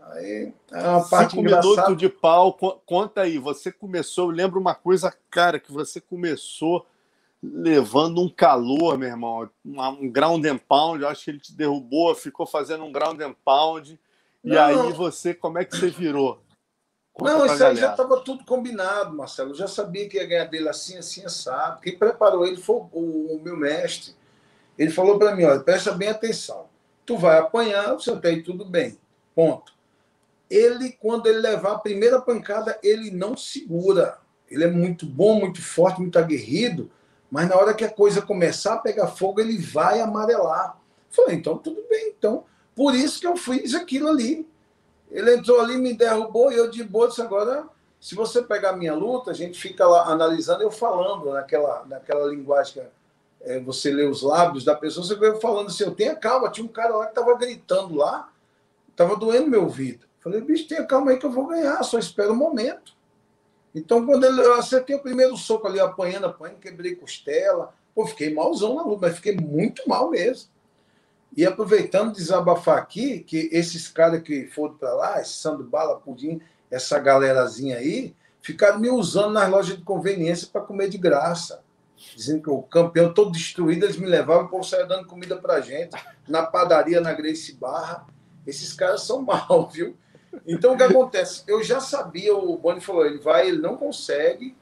[0.00, 1.74] Aí é uma parte Cinco engraçada.
[1.74, 2.52] minutos de pau,
[2.84, 3.38] conta aí.
[3.38, 6.86] Você começou, eu lembro uma coisa, cara, que você começou
[7.52, 11.02] levando um calor, meu irmão, um ground and pound.
[11.02, 13.98] Eu acho que ele te derrubou, ficou fazendo um ground and pound.
[14.42, 16.42] E não, aí você, como é que você virou?
[17.12, 19.50] Conta não, isso aí já estava tudo combinado, Marcelo.
[19.50, 21.80] Eu já sabia que ia ganhar dele assim, assim, assado.
[21.80, 24.14] Quem preparou ele foi o, o meu mestre.
[24.76, 26.66] Ele falou para mim: olha, presta bem atenção.
[27.06, 28.98] Tu vai apanhar, o seu tem tudo bem.
[29.34, 29.72] Ponto.
[30.50, 34.18] Ele, quando ele levar a primeira pancada, ele não segura.
[34.50, 36.90] Ele é muito bom, muito forte, muito aguerrido,
[37.34, 40.78] mas na hora que a coisa começar a pegar fogo, ele vai amarelar.
[41.10, 42.14] falei, então tudo bem.
[42.16, 42.44] Então,
[42.76, 44.48] por isso que eu fiz aquilo ali.
[45.10, 47.64] Ele entrou ali, me derrubou e eu de boa disse, agora,
[48.00, 52.24] se você pegar a minha luta, a gente fica lá analisando, eu falando naquela, naquela
[52.28, 52.80] linguagem que
[53.40, 56.64] é, você lê os lábios da pessoa, você vai falando assim, eu tenha calma, tinha
[56.64, 58.30] um cara lá que estava gritando lá,
[58.88, 60.06] estava doendo meu ouvido.
[60.20, 62.92] Falei, bicho, tenha calma aí que eu vou ganhar, só espera o um momento.
[63.74, 68.32] Então, quando ele, eu acertei o primeiro soco ali, apanhando, apanhando, quebrei costela, pô, fiquei
[68.32, 70.48] malzão na luta, mas fiquei muito mal mesmo.
[71.36, 76.40] E aproveitando desabafar aqui, que esses caras que foram para lá, esse Sandro Bala, Pudim,
[76.70, 81.62] essa galerazinha aí, ficaram me usando nas lojas de conveniência para comer de graça.
[82.14, 85.36] Dizendo que o campeão todo destruído, eles me levavam e o povo saia dando comida
[85.36, 85.96] para gente.
[86.28, 88.06] Na padaria, na Grace Barra.
[88.46, 89.96] Esses caras são mal, viu?
[90.46, 91.42] Então, o que acontece?
[91.46, 94.56] Eu já sabia, o Boni falou, ele vai, ele não consegue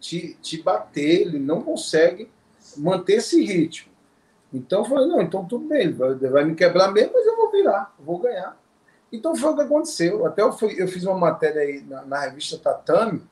[0.00, 2.30] te, te bater, ele não consegue
[2.76, 3.92] manter esse ritmo.
[4.52, 7.36] Então, eu falei, não, então tudo bem, ele vai, vai me quebrar mesmo, mas eu
[7.36, 8.56] vou virar, eu vou ganhar.
[9.12, 10.26] Então, foi o que aconteceu.
[10.26, 13.22] Até eu, fui, eu fiz uma matéria aí na, na revista Tatame,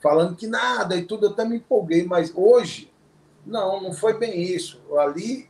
[0.00, 2.92] falando que nada e tudo, eu até me empolguei, mas hoje,
[3.44, 4.80] não, não foi bem isso.
[4.98, 5.48] Ali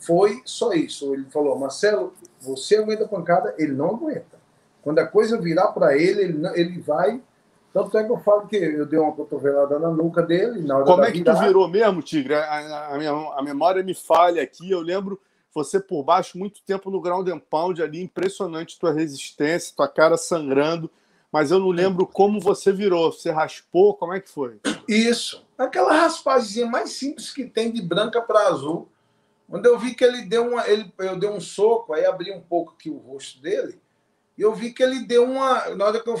[0.00, 1.12] foi só isso.
[1.14, 4.37] Ele falou, Marcelo, você aguenta a pancada, ele não aguenta.
[4.88, 7.20] Quando a coisa virar para ele, ele, ele vai.
[7.74, 10.62] Tanto é que eu falo que eu dei uma cotovelada na nuca dele.
[10.62, 12.32] Na Como é que tu virou mesmo, Tigre?
[12.32, 14.70] A, a, minha, a memória me falha aqui.
[14.70, 15.20] Eu lembro
[15.52, 20.16] você por baixo muito tempo no ground and pound ali, impressionante tua resistência, tua cara
[20.16, 20.90] sangrando,
[21.30, 23.12] mas eu não lembro como você virou.
[23.12, 23.92] Você raspou?
[23.92, 24.58] Como é que foi?
[24.88, 25.46] Isso.
[25.58, 28.88] Aquela raspazinha mais simples que tem de branca para azul.
[29.50, 30.66] Quando eu vi que ele deu uma.
[30.66, 33.78] Ele, eu dei um soco, aí abri um pouco aqui o rosto dele.
[34.38, 35.74] E eu vi que ele deu uma.
[35.74, 36.18] Na hora que eu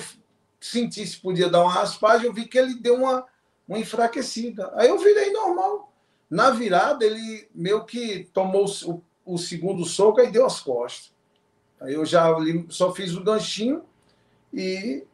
[0.60, 3.24] senti se podia dar uma raspagem, eu vi que ele deu uma,
[3.66, 4.72] uma enfraquecida.
[4.74, 5.92] Aí eu virei normal.
[6.28, 11.12] Na virada, ele meio que tomou o, o segundo soco e deu as costas.
[11.80, 12.26] Aí eu já
[12.68, 13.84] só fiz o ganchinho
[14.52, 15.06] e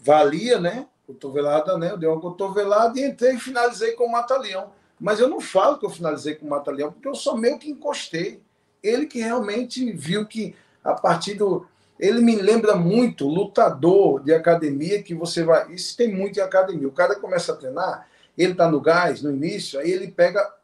[0.00, 0.88] valia, né?
[1.06, 1.90] Cotovelada, né?
[1.90, 4.72] Eu dei uma cotovelada e entrei e finalizei com o Mata-Leão.
[4.98, 7.70] Mas eu não falo que eu finalizei com o Mata-Leão, porque eu só meio que
[7.70, 8.42] encostei.
[8.82, 11.66] Ele que realmente viu que a partir do
[11.98, 15.72] ele me lembra muito lutador de academia que você vai.
[15.72, 16.86] Isso tem muito em academia.
[16.86, 20.54] O cara começa a treinar, ele tá no gás no início, aí ele pega,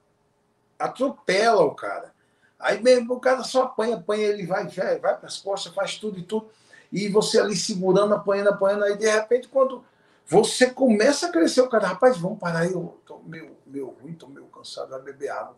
[0.78, 2.12] atropela o cara.
[2.59, 5.97] Aí mesmo o cara só apanha, apanha, ele vai, vai, vai para as costas, faz
[5.99, 6.49] tudo e tudo.
[6.93, 8.85] E você ali segurando, apanhando, apanhando.
[8.85, 9.85] Aí de repente, quando
[10.26, 14.14] você começa a crescer, o cara, rapaz, vamos parar aí, eu tô meio, meio ruim,
[14.14, 15.57] tô meio cansado, vai beber água.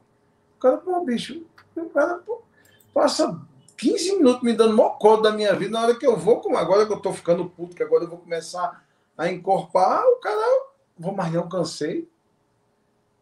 [0.57, 1.45] O cara, pô, bicho,
[1.77, 2.43] o cara pô,
[2.95, 3.39] passa
[3.77, 5.73] 15 minutos me dando mocó da minha vida.
[5.73, 8.09] Na hora que eu vou, como agora que eu tô ficando puto, que agora eu
[8.09, 8.85] vou começar
[9.17, 10.67] a encorpar, o cara,
[10.99, 12.09] vou, mais não cansei.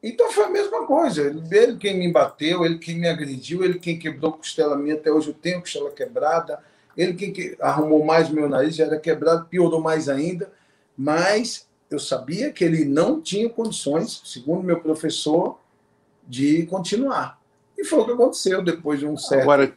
[0.02, 1.22] Então foi a mesma coisa.
[1.22, 5.28] Ele quem me bateu, ele quem me agrediu, ele quem quebrou costela minha, até hoje
[5.28, 6.60] eu tenho costela quebrada.
[6.96, 10.52] Ele quem arrumou mais meu nariz, já era quebrado, piorou mais ainda.
[10.96, 15.58] Mas eu sabia que ele não tinha condições, segundo meu professor,
[16.26, 17.40] de continuar.
[17.76, 19.42] E foi o que aconteceu depois de um certo.
[19.42, 19.74] Agora,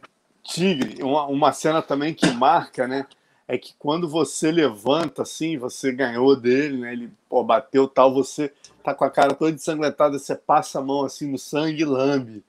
[0.48, 3.06] Tigre, uma, uma cena também que marca, né?
[3.46, 6.92] É que quando você levanta assim, você ganhou dele, né?
[6.92, 8.50] Ele pô, bateu tal, você
[8.82, 12.42] tá com a cara toda ensangrentada, você passa a mão assim no sangue e lambe.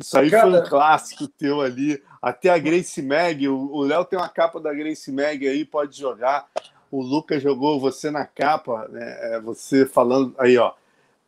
[0.00, 0.50] Isso aí cara...
[0.50, 2.02] foi um clássico teu ali.
[2.20, 6.48] Até a Grace Mag, o Léo tem uma capa da Grace Mag aí, pode jogar.
[6.90, 9.34] O Lucas jogou você na capa, né?
[9.34, 10.72] É, você falando aí, ó.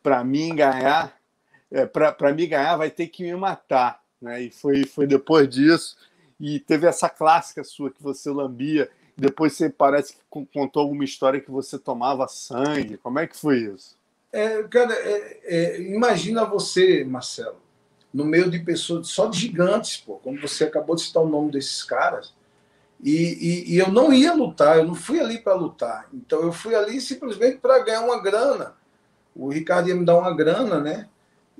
[0.03, 1.17] Para mim ganhar,
[1.71, 4.41] é, para mim ganhar vai ter que me matar, né?
[4.41, 5.95] E foi, foi depois disso
[6.39, 11.41] e teve essa clássica sua que você lambia, depois você parece que contou alguma história
[11.41, 12.97] que você tomava sangue.
[12.97, 13.97] Como é que foi isso?
[14.31, 17.57] É, cara, é, é, imagina você, Marcelo,
[18.13, 21.51] no meio de pessoas só de gigantes, pô, como você acabou de citar o nome
[21.51, 22.35] desses caras.
[23.03, 26.07] E, e, e eu não ia lutar, eu não fui ali para lutar.
[26.13, 28.75] Então eu fui ali simplesmente para ganhar uma grana.
[29.35, 31.07] O Ricardo ia me dar uma grana, né?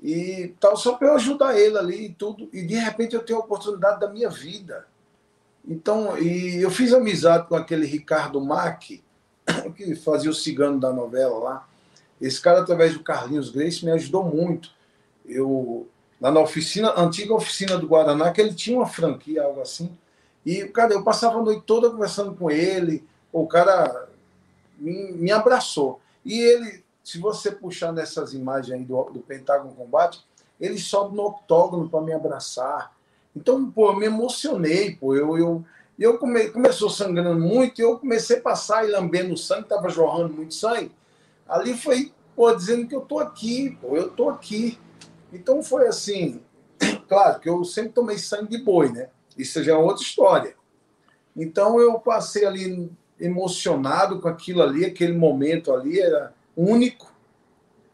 [0.02, 2.48] E tal, só para eu ajudar ele ali e tudo.
[2.52, 4.86] E de repente eu tenho a oportunidade da minha vida.
[5.66, 9.02] Então, e eu fiz amizade com aquele Ricardo Mack,
[9.76, 11.68] que fazia o cigano da novela lá.
[12.20, 14.70] Esse cara, através do Carlinhos Grace, me ajudou muito.
[15.26, 15.86] Eu,
[16.20, 19.96] lá na oficina, antiga oficina do Guaraná, que ele tinha uma franquia, algo assim.
[20.44, 23.04] E, cara, eu passava a noite toda conversando com ele.
[23.32, 24.08] O cara
[24.78, 26.00] me, me abraçou.
[26.24, 30.22] E ele, se você puxar nessas imagens aí do, do Pentágono Combate,
[30.60, 32.94] ele sobe no octógono para me abraçar.
[33.34, 35.16] Então, pô, eu me emocionei, pô.
[35.16, 35.64] Eu, eu,
[35.98, 40.34] eu come, começou sangrando muito, e eu comecei a passar e lambendo sangue, estava jorrando
[40.34, 40.92] muito sangue.
[41.48, 44.78] Ali foi, pô, dizendo que eu tô aqui, pô, eu tô aqui.
[45.32, 46.42] Então foi assim,
[47.08, 49.08] claro que eu sempre tomei sangue de boi, né?
[49.34, 50.54] Isso já é outra história.
[51.34, 57.12] Então eu passei ali emocionado com aquilo ali, aquele momento ali era único.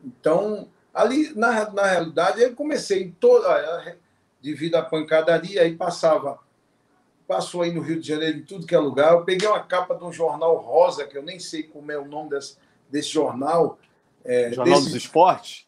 [0.02, 3.98] Então, ali, na, na realidade, eu comecei em toda
[4.42, 6.38] devido à pancadaria, aí passava,
[7.26, 9.12] passou aí no Rio de Janeiro, em tudo que é lugar.
[9.12, 12.04] Eu peguei uma capa de um jornal rosa, que eu nem sei como é o
[12.04, 12.56] nome desse,
[12.90, 13.78] desse jornal.
[14.24, 14.92] É, jornal desse...
[14.92, 15.66] dos Esportes?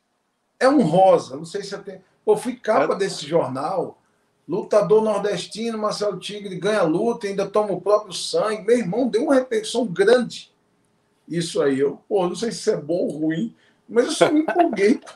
[0.58, 2.02] É um rosa, não sei se eu tenho.
[2.24, 2.96] Pô, fui capa é...
[2.96, 3.98] desse jornal.
[4.48, 8.64] Lutador nordestino, Marcelo Tigre ganha luta, ainda toma o próprio sangue.
[8.64, 10.54] Meu irmão, deu uma repercussão grande.
[11.28, 13.54] Isso aí, eu, pô, não sei se é bom ou ruim,
[13.88, 15.00] mas eu só me empolguei.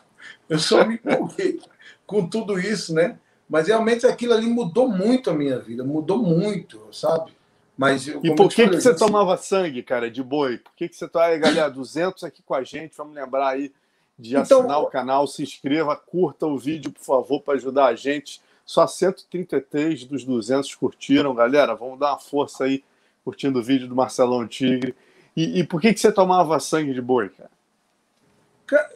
[0.49, 1.61] Eu só me empolguei
[2.05, 3.19] com tudo isso, né?
[3.49, 7.33] Mas realmente aquilo ali mudou muito a minha vida, mudou muito, sabe?
[7.77, 10.59] Mas, e por que, que você assim, tomava sangue, cara, de boi?
[10.59, 12.97] Por que, que você tá aí, galera, 200 aqui com a gente?
[12.97, 13.73] Vamos lembrar aí
[14.19, 17.95] de então, assinar o canal, se inscreva, curta o vídeo, por favor, para ajudar a
[17.95, 18.43] gente.
[18.67, 21.75] Só 133 dos 200 curtiram, galera.
[21.75, 22.85] Vamos dar uma força aí,
[23.25, 24.95] curtindo o vídeo do Marcelão Tigre.
[25.41, 27.51] E, e por que, que você tomava sangue de boi, cara?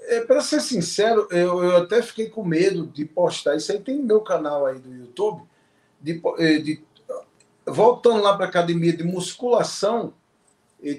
[0.08, 3.56] É, para ser sincero, eu, eu até fiquei com medo de postar.
[3.56, 5.42] Isso aí tem meu canal aí do YouTube.
[6.00, 6.84] De, eh, de
[7.66, 10.12] voltando lá para a academia de musculação,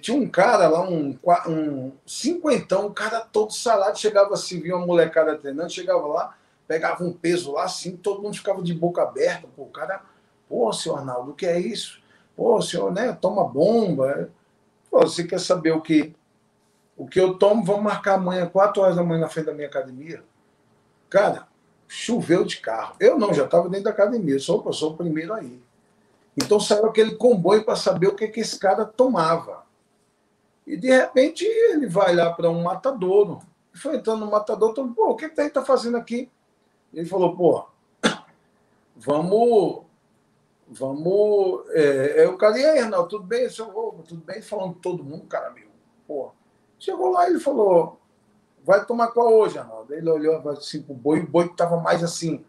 [0.02, 1.16] tinha um cara lá, um,
[1.48, 6.36] um cinquentão, um cara todo salado, chegava assim, via uma molecada treinando, chegava lá,
[6.68, 9.48] pegava um peso lá, assim, todo mundo ficava de boca aberta.
[9.56, 10.02] Pô, o cara,
[10.50, 12.02] pô, senhor Arnaldo, o que é isso?
[12.36, 14.32] Pô, senhor, né, toma bomba.
[15.04, 16.16] Você quer saber o que
[16.98, 19.68] o que eu tomo, vamos marcar amanhã, 4 horas da manhã, na frente da minha
[19.68, 20.24] academia.
[21.10, 21.48] Cara,
[21.88, 22.96] choveu de carro.
[23.00, 25.62] Eu não, já estava dentro da academia, sou, sou o primeiro aí.
[26.38, 29.66] Então saiu aquele comboio para saber o que, que esse cara tomava.
[30.66, 33.40] E de repente ele vai lá para um matadouro.
[33.74, 36.30] Foi entrando no matador, então, pô, o que, que ele está fazendo aqui?
[36.94, 37.66] Ele falou, pô,
[38.96, 39.85] vamos.
[40.68, 41.70] Vamos.
[41.70, 43.50] É, é o cara, e aí, Arnaldo, tudo bem?
[43.50, 44.42] Senhor, tudo bem?
[44.42, 45.68] Falando todo mundo, cara, meu.
[46.08, 46.32] Pô,
[46.80, 48.00] Chegou lá e ele falou:
[48.64, 49.94] vai tomar qual hoje, Arnaldo?
[49.94, 52.44] Ele olhou assim pro boi, o boi estava mais assim,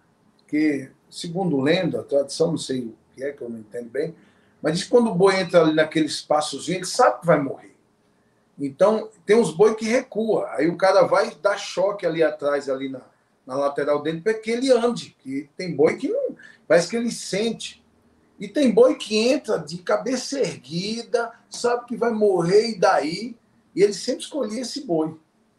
[0.46, 4.14] que, segundo lenda, a tradição, não sei o que é, que eu não entendo bem,
[4.60, 7.74] mas diz que quando o boi entra ali naquele espaçozinho, ele sabe que vai morrer.
[8.58, 10.48] Então, tem uns boi que recua.
[10.52, 13.02] Aí o cara vai dar choque ali atrás, ali na,
[13.46, 15.14] na lateral dele, para que ele ande.
[15.20, 16.34] Que tem boi que não.
[16.66, 17.84] Parece que ele sente.
[18.38, 23.36] E tem boi que entra de cabeça erguida, sabe que vai morrer e daí.
[23.74, 25.16] E ele sempre escolhia esse boi.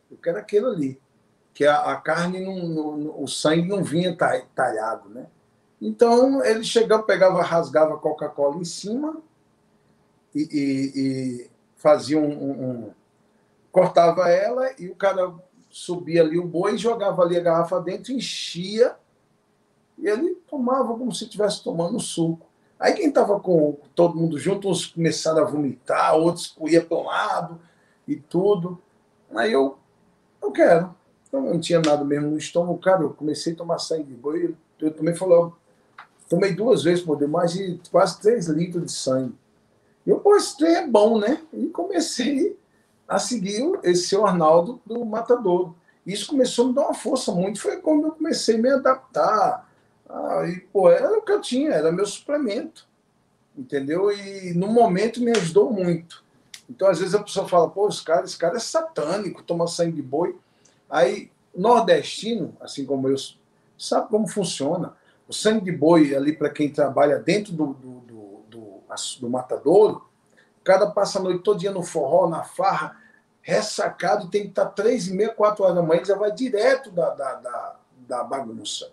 [0.09, 1.01] Eu quero aquele ali.
[1.53, 4.15] Que a, a carne, não, o sangue não vinha
[4.55, 5.27] talhado, né?
[5.81, 9.17] Então, ele chegava, pegava, rasgava a Coca-Cola em cima
[10.33, 12.91] e, e, e fazia um, um, um,
[13.71, 15.33] Cortava ela e o cara
[15.69, 18.95] subia ali o boi, jogava ali a garrafa dentro, enchia
[19.97, 22.47] e ele tomava como se estivesse tomando suco.
[22.79, 27.05] Aí quem estava com todo mundo junto, uns começaram a vomitar, outros corriam para um
[27.05, 27.59] lado,
[28.07, 28.79] e tudo.
[29.35, 29.77] Aí eu,
[30.41, 30.95] eu quero.
[31.27, 32.79] Então não tinha nada mesmo no estômago.
[32.79, 34.55] Cara, eu comecei a tomar sangue de boi.
[34.79, 35.51] Eu também falei,
[36.29, 39.35] tomei duas vezes, por deu mais de quase três litros de sangue.
[40.05, 41.41] E eu, pô, esse trem é bom, né?
[41.51, 42.57] E comecei
[43.07, 45.73] a seguir esse seu Arnaldo do Matador.
[46.05, 47.59] Isso começou a me dar uma força muito.
[47.59, 49.66] Foi quando eu comecei a me adaptar.
[50.09, 52.87] Ah, pô, era o que eu tinha, era meu suplemento.
[53.57, 54.11] Entendeu?
[54.11, 56.23] E no momento me ajudou muito.
[56.69, 59.93] Então, às vezes, a pessoa fala, pô, esse cara, esse cara é satânico, toma sangue
[59.93, 60.37] de boi.
[60.89, 63.15] Aí, nordestino, assim como eu,
[63.77, 64.95] sabe como funciona.
[65.27, 68.83] O sangue de boi, ali, para quem trabalha dentro do, do, do, do,
[69.19, 70.05] do matadouro,
[70.61, 72.97] o cara passa a noite todo no forró, na farra,
[73.41, 76.91] ressacado, tem que estar três e meia, quatro horas da manhã, ele já vai direto
[76.91, 77.75] da, da, da,
[78.07, 78.91] da bagunça.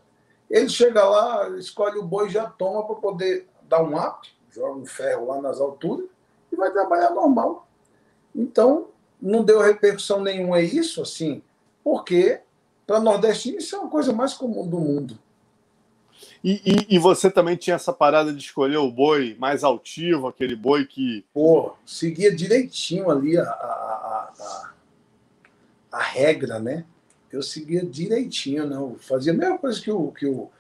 [0.55, 4.87] Ele chega lá, escolhe o boi, já toma para poder dar um up, joga um
[4.87, 6.07] ferro lá nas alturas,
[6.53, 7.67] e vai trabalhar normal.
[8.33, 8.87] Então,
[9.21, 11.43] não deu repercussão nenhuma isso, assim,
[11.83, 12.41] porque
[12.87, 15.19] para nordestino isso é uma coisa mais comum do mundo.
[16.45, 20.55] E, e, e, você também tinha essa parada de escolher o boi mais altivo, aquele
[20.55, 21.25] boi que.
[21.35, 24.71] Pô, seguia direitinho ali a, a, a,
[25.91, 26.85] a regra, né?
[27.35, 28.91] Eu seguia direitinho, não.
[28.91, 28.97] Né?
[29.01, 30.51] fazia a mesma coisa que o, que o,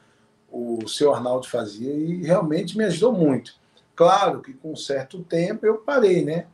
[0.50, 3.54] o seu Arnaldo fazia e realmente me ajudou muito.
[3.94, 6.46] Claro que com um certo tempo eu parei, né?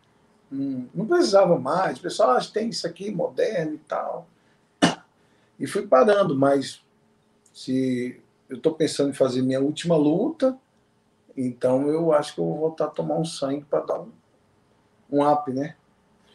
[0.51, 1.99] Não, não precisava mais.
[1.99, 4.27] O pessoal que tem isso aqui moderno e tal.
[5.59, 6.83] E fui parando, mas
[7.53, 10.57] se eu estou pensando em fazer minha última luta,
[11.37, 14.11] então eu acho que eu vou voltar a tomar um sangue para dar um,
[15.11, 15.77] um up, né?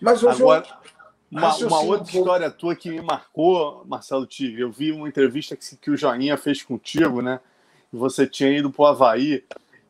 [0.01, 0.94] Mas hoje Agora, eu,
[1.35, 5.75] uma, uma outra história tua que me marcou, Marcelo Tigre, eu vi uma entrevista que,
[5.75, 7.41] que o Joinha fez contigo, né?
[7.91, 9.43] E você tinha ido para o Havaí.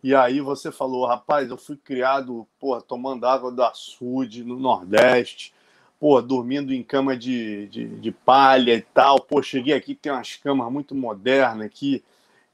[0.03, 5.53] E aí você falou, rapaz, eu fui criado, porra, tomando água do açude no Nordeste,
[5.99, 9.19] pô, dormindo em cama de, de, de, palha e tal.
[9.19, 12.03] Pô, cheguei aqui, tem umas camas muito modernas aqui,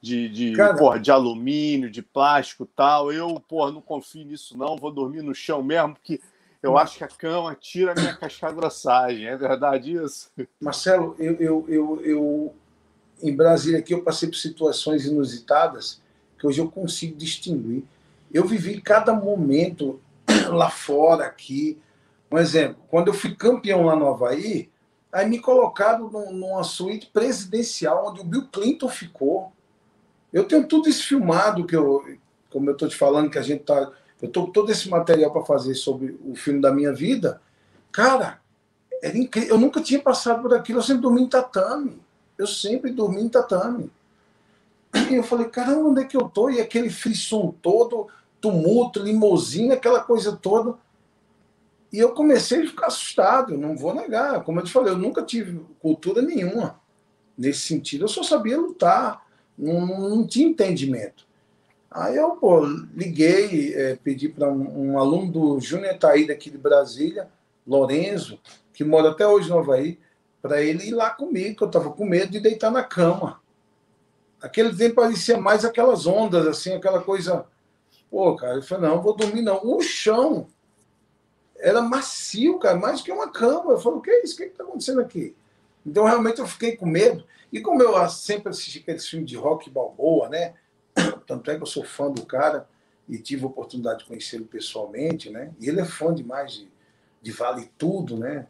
[0.00, 3.12] de, de, porra, de alumínio, de plástico e tal.
[3.12, 6.20] Eu, porra, não confio nisso não, vou dormir no chão mesmo, porque
[6.62, 9.26] eu acho que a cama tira a minha casca-grossagem.
[9.26, 10.30] É verdade isso?
[10.60, 12.54] Marcelo, eu, eu, eu, eu,
[13.22, 16.00] em Brasília aqui eu passei por situações inusitadas
[16.38, 17.84] que hoje eu consigo distinguir.
[18.32, 20.00] Eu vivi cada momento
[20.50, 21.78] lá fora, aqui.
[22.30, 24.70] Um exemplo, quando eu fui campeão lá no Havaí,
[25.12, 29.52] aí me colocaram numa suíte presidencial onde o Bill Clinton ficou.
[30.32, 32.02] Eu tenho tudo isso filmado, que eu,
[32.50, 33.92] como eu estou te falando, que a gente tá.
[34.22, 37.42] Eu estou todo esse material para fazer sobre o filme da minha vida.
[37.90, 38.40] Cara,
[39.02, 39.56] era incrível.
[39.56, 42.00] Eu nunca tinha passado por aquilo, eu sempre dormi em tatame.
[42.38, 43.90] Eu sempre dormi em tatame.
[45.10, 46.48] E eu falei, caramba, onde é que eu tô?
[46.48, 48.06] E aquele frisson todo,
[48.40, 50.76] tumulto, limousine, aquela coisa toda.
[51.92, 54.44] E eu comecei a ficar assustado, não vou negar.
[54.44, 56.80] Como eu te falei, eu nunca tive cultura nenhuma
[57.36, 58.04] nesse sentido.
[58.04, 59.26] Eu só sabia lutar,
[59.58, 61.26] não, não tinha entendimento.
[61.94, 66.56] Aí eu pô, liguei, é, pedi para um, um, aluno do Júnior Taída aqui de
[66.56, 67.28] Brasília,
[67.66, 68.40] Lorenzo,
[68.72, 69.98] que mora até hoje no Havaí,
[70.40, 73.40] para ele ir lá comigo, que eu estava com medo de deitar na cama.
[74.40, 77.44] Aquele tempo parecia mais aquelas ondas, assim, aquela coisa.
[78.10, 79.60] Pô, cara, eu falei, não, vou dormir não.
[79.62, 80.48] O chão
[81.58, 83.72] era macio, cara, mais que uma cama.
[83.72, 84.34] Eu falei, o que é isso?
[84.34, 85.36] O que é está acontecendo aqui?
[85.86, 87.24] Então, realmente, eu fiquei com medo.
[87.52, 90.54] E como eu sempre assisti aqueles filmes de rock balboa, né?
[91.26, 92.68] Tanto é que eu sou fã do cara
[93.08, 95.52] e tive a oportunidade de conhecê-lo pessoalmente, né?
[95.60, 96.68] E ele é fã demais de,
[97.20, 98.46] de Vale Tudo, né?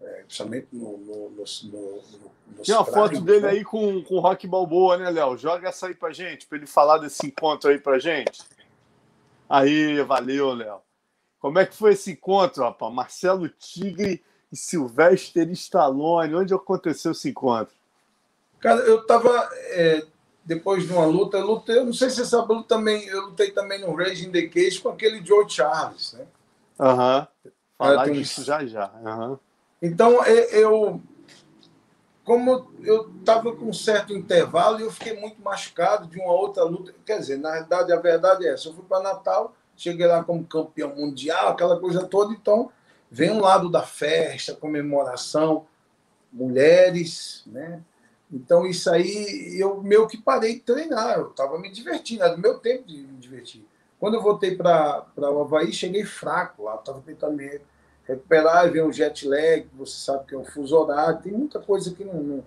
[0.00, 3.48] É, principalmente no, no, no, no Tem uma foto dele né?
[3.50, 5.36] aí com, com o Rock Balboa, né, Léo?
[5.38, 8.42] Joga essa aí pra gente, para ele falar desse encontro aí pra gente.
[9.48, 10.80] Aí, valeu, Léo.
[11.38, 12.92] Como é que foi esse encontro, rapaz?
[12.92, 16.34] Marcelo Tigre e Sylvester Stallone.
[16.34, 17.74] Onde aconteceu esse encontro?
[18.58, 19.48] Cara, eu tava.
[19.70, 20.04] É,
[20.46, 23.26] depois de uma luta, eu lutei, eu não sei se você sabe, eu também, eu
[23.26, 26.24] lutei também no Raging the Cage com aquele Joe Charles, né?
[26.78, 27.28] Aham.
[27.44, 27.50] Uhum.
[27.76, 28.90] Falar disso já já.
[29.04, 29.38] Uhum.
[29.82, 31.00] Então, eu,
[32.24, 36.94] como eu estava com um certo intervalo, eu fiquei muito machucado de uma outra luta.
[37.04, 38.68] Quer dizer, na verdade, a verdade é essa.
[38.68, 42.32] Eu fui para Natal, cheguei lá como campeão mundial, aquela coisa toda.
[42.32, 42.70] Então,
[43.10, 45.66] vem um lado da festa, comemoração,
[46.32, 47.82] mulheres, né?
[48.32, 51.18] Então, isso aí, eu meio que parei de treinar.
[51.18, 53.64] Eu estava me divertindo, era o meu tempo de me divertir.
[53.98, 57.60] Quando eu voltei para o Havaí, cheguei fraco lá, estava tentando me
[58.04, 61.92] recuperar, vem um jet lag, você sabe que é um fuso horário, tem muita coisa
[61.94, 62.44] que não, não,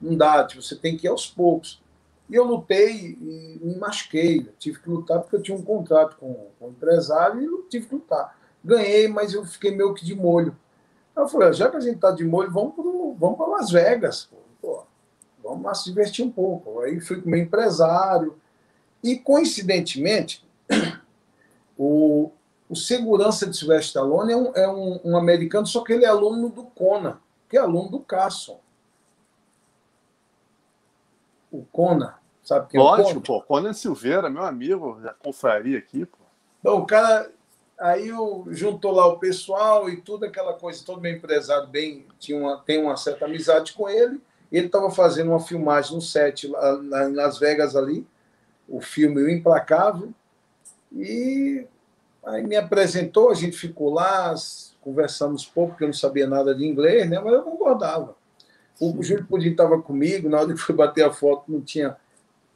[0.00, 1.82] não dá, tipo, você tem que ir aos poucos.
[2.30, 6.50] E eu lutei e me machuquei, tive que lutar porque eu tinha um contrato com,
[6.58, 8.38] com o empresário e eu tive que lutar.
[8.64, 10.56] Ganhei, mas eu fiquei meio que de molho.
[11.16, 14.41] eu falei, já que a gente está de molho, vamos para vamos Las Vegas, pô.
[15.60, 16.80] Vamos se divertir um pouco.
[16.80, 18.38] Aí fui com o meu empresário
[19.02, 20.44] e, coincidentemente,
[21.76, 22.30] o,
[22.68, 26.08] o segurança de Sylvester Stallone é, um, é um, um, americano, só que ele é
[26.08, 28.60] aluno do Kona, que é aluno do Carson.
[31.50, 33.24] O Kona, sabe quem Lógico, é o Kona?
[33.26, 33.42] pô.
[33.42, 36.18] Conan Silveira, meu amigo, já confraria aqui, pô.
[36.60, 37.30] Então, o cara.
[37.80, 42.38] Aí eu, juntou lá o pessoal e tudo, aquela coisa, todo meu empresário bem, tinha
[42.38, 44.20] uma, tem uma certa amizade com ele.
[44.52, 48.06] Ele estava fazendo uma filmagem no set lá, em Las Vegas ali,
[48.68, 50.12] o filme O Implacável.
[50.92, 51.66] E
[52.24, 54.32] Aí me apresentou, a gente ficou lá,
[54.80, 57.18] conversamos pouco, porque eu não sabia nada de inglês, né?
[57.18, 58.14] mas eu concordava.
[58.80, 61.96] O Júlio Pudim estava comigo, na hora que fui bater a foto, não tinha,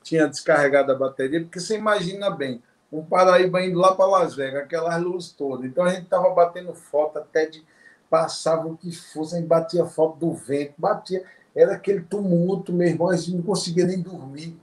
[0.02, 4.62] tinha descarregado a bateria, porque você imagina bem, um Paraíba indo lá para Las Vegas,
[4.62, 5.66] aquelas luzes todas.
[5.66, 7.64] Então a gente estava batendo foto até de.
[8.08, 11.24] Passava o que fosse, a gente batia foto do vento, batia.
[11.56, 14.54] Era aquele tumulto, meu irmão, a gente não conseguia nem dormir.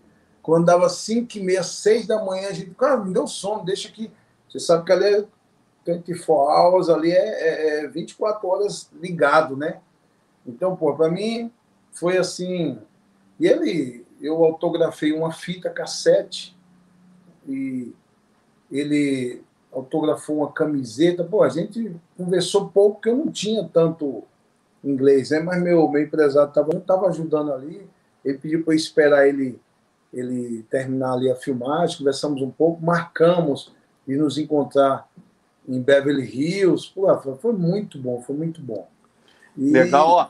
[0.44, 3.90] Quando dava 5 e meia, 6 da manhã, a gente, cara, me deu sono, deixa
[3.90, 4.12] aqui.
[4.48, 5.26] Você sabe que ali é
[5.88, 9.80] 24 hours, ali é, é, é 24 horas ligado, né?
[10.46, 11.52] Então, pô, para mim
[11.92, 12.78] foi assim.
[13.40, 16.56] E ele, eu autografei uma fita cassete
[17.48, 17.92] e
[18.72, 19.42] ele
[19.72, 21.24] autografou uma camiseta.
[21.24, 24.24] Pô, a gente conversou pouco, porque eu não tinha tanto
[24.84, 25.40] inglês, né?
[25.40, 27.88] Mas meu, meu empresário estava tava ajudando ali.
[28.24, 29.60] Ele pediu para esperar ele,
[30.14, 33.74] ele terminar ali a filmagem, conversamos um pouco, marcamos
[34.08, 35.08] de nos encontrar
[35.68, 36.92] em Beverly Hills.
[36.94, 37.08] Pô,
[37.38, 38.88] foi muito bom, foi muito bom.
[39.58, 39.72] E...
[39.72, 40.30] Legal, ó.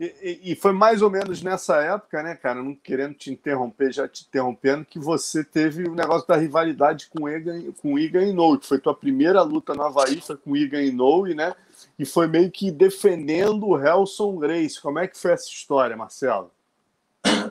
[0.00, 2.62] E, e, foi mais ou menos nessa época, né, cara?
[2.62, 7.24] Não querendo te interromper, já te interrompendo, que você teve o negócio da rivalidade com
[7.24, 8.32] o Igan, com Igan
[8.62, 11.52] foi tua primeira luta no Havaí, foi com o Igan Inoue, né?
[11.98, 14.80] E foi meio que defendendo o Helson Grace.
[14.80, 16.52] Como é que foi essa história, Marcelo?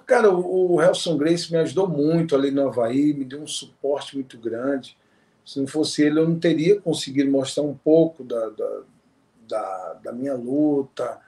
[0.06, 4.38] Cara, o, Helson Grace me ajudou muito ali no Havaí, me deu um suporte muito
[4.38, 4.98] grande.
[5.46, 8.82] Se não fosse ele, eu não teria conseguido mostrar um pouco da, da,
[9.48, 11.20] da, da minha luta,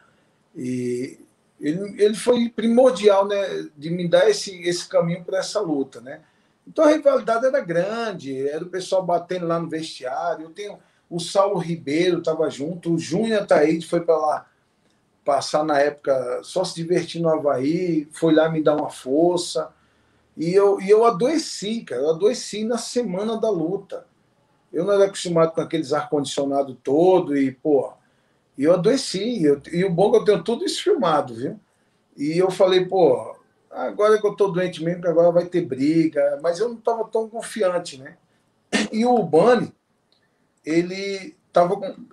[0.56, 1.20] e
[1.60, 6.22] ele, ele foi primordial, né, de me dar esse, esse caminho para essa luta, né?
[6.68, 10.46] Então a rivalidade era grande, era o pessoal batendo lá no vestiário.
[10.46, 10.78] Eu tenho
[11.10, 14.50] o Saulo Ribeiro estava junto, o Júnior Taíde foi para lá
[15.26, 19.72] passar na época só se divertir no Havaí, foi lá me dar uma força.
[20.36, 24.08] E eu, e eu adoeci, cara, eu adoeci na semana da luta.
[24.72, 27.92] Eu não era acostumado com aqueles ar-condicionado todo e, pô,
[28.58, 29.44] eu adoeci.
[29.44, 31.60] Eu, e o bom é que eu tenho tudo isso filmado, viu?
[32.16, 33.36] E eu falei, pô,
[33.70, 36.40] agora que eu tô doente mesmo, que agora vai ter briga.
[36.42, 38.18] Mas eu não estava tão confiante, né?
[38.92, 39.74] E o Urbani,
[40.66, 42.06] ele tava com...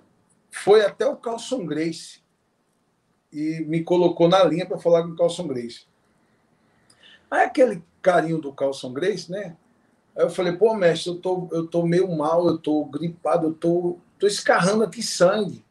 [0.51, 2.21] foi até o Carlson Grace
[3.31, 5.85] e me colocou na linha para falar com o Carlson Grace.
[7.29, 9.57] Aí aquele carinho do Carlson Grace, né?
[10.15, 13.53] Aí eu falei, pô, mestre, eu tô, eu tô meio mal, eu tô gripado, eu
[13.53, 15.63] tô, tô escarrando aqui sangue.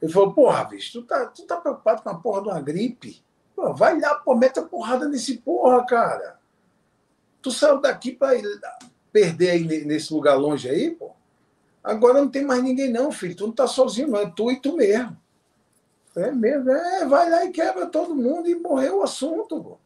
[0.00, 3.22] Ele falou, porra, bicho, tu tá, tu tá preocupado com a porra de uma gripe?
[3.54, 6.38] Pô, vai lá, pô, mete a porrada nesse porra, cara.
[7.42, 8.38] Tu saiu daqui para
[9.12, 11.15] perder aí nesse lugar longe aí, pô.
[11.86, 13.36] Agora não tem mais ninguém não, filho.
[13.36, 14.18] Tu não tá sozinho, não.
[14.18, 15.16] É tu e tu mesmo.
[16.16, 16.68] É mesmo.
[16.68, 19.78] É, vai lá e quebra todo mundo e morreu o assunto, pô.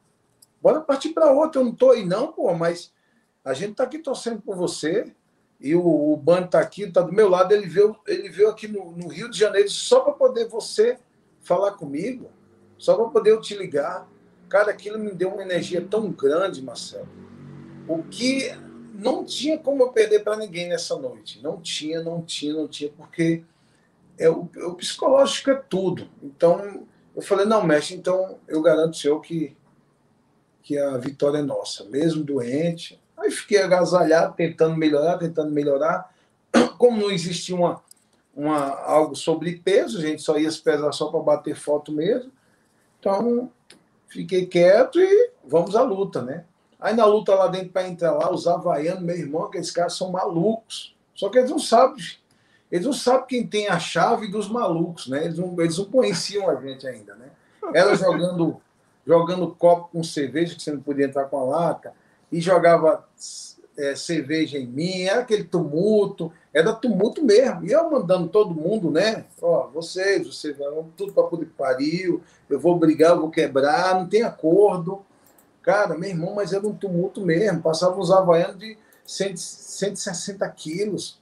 [0.62, 1.60] Bora partir para outro.
[1.60, 2.90] Eu não tô aí não, pô, mas
[3.44, 5.12] a gente tá aqui torcendo por você
[5.60, 8.66] e o, o Band está aqui, está do meu lado, ele veio, ele veio aqui
[8.66, 10.98] no, no Rio de Janeiro só para poder você
[11.42, 12.30] falar comigo,
[12.78, 14.08] só para poder eu te ligar.
[14.48, 17.08] Cara, aquilo me deu uma energia tão grande, Marcelo.
[17.86, 18.50] O que
[19.00, 21.40] não tinha como eu perder para ninguém nessa noite.
[21.42, 23.42] Não tinha, não tinha, não tinha, porque
[24.18, 26.08] é, o, o psicológico é tudo.
[26.22, 29.56] Então, eu falei, não, mestre, então eu garanto senhor que,
[30.62, 31.84] que a vitória é nossa.
[31.84, 36.10] Mesmo doente, Aí fiquei agasalhado, tentando melhorar, tentando melhorar.
[36.78, 37.82] Como não existia uma,
[38.34, 42.32] uma, algo sobre peso, a gente só ia se pesar só para bater foto mesmo.
[42.98, 43.52] Então,
[44.08, 46.46] fiquei quieto e vamos à luta, né?
[46.80, 50.10] Aí na luta lá dentro, para entrar lá, os havaianos, meu irmão, aqueles caras são
[50.10, 50.96] malucos.
[51.14, 52.02] Só que eles não sabem,
[52.70, 55.24] eles não sabem quem tem a chave dos malucos, né?
[55.24, 57.30] Eles não, eles não conheciam a gente ainda, né?
[57.74, 58.60] Ela jogando,
[59.06, 61.92] jogando copo com cerveja, que você não podia entrar com a lata
[62.32, 63.06] e jogava
[63.76, 67.64] é, cerveja em mim, era aquele tumulto, era tumulto mesmo.
[67.64, 69.24] E eu mandando todo mundo, né?
[69.40, 74.08] Ó, vocês, vocês vão tudo para poder pariu, eu vou brigar, eu vou quebrar, não
[74.08, 75.04] tem acordo.
[75.62, 77.62] Cara, meu irmão, mas era um tumulto mesmo.
[77.62, 81.20] Passava uns havaianos de 100, 160 quilos.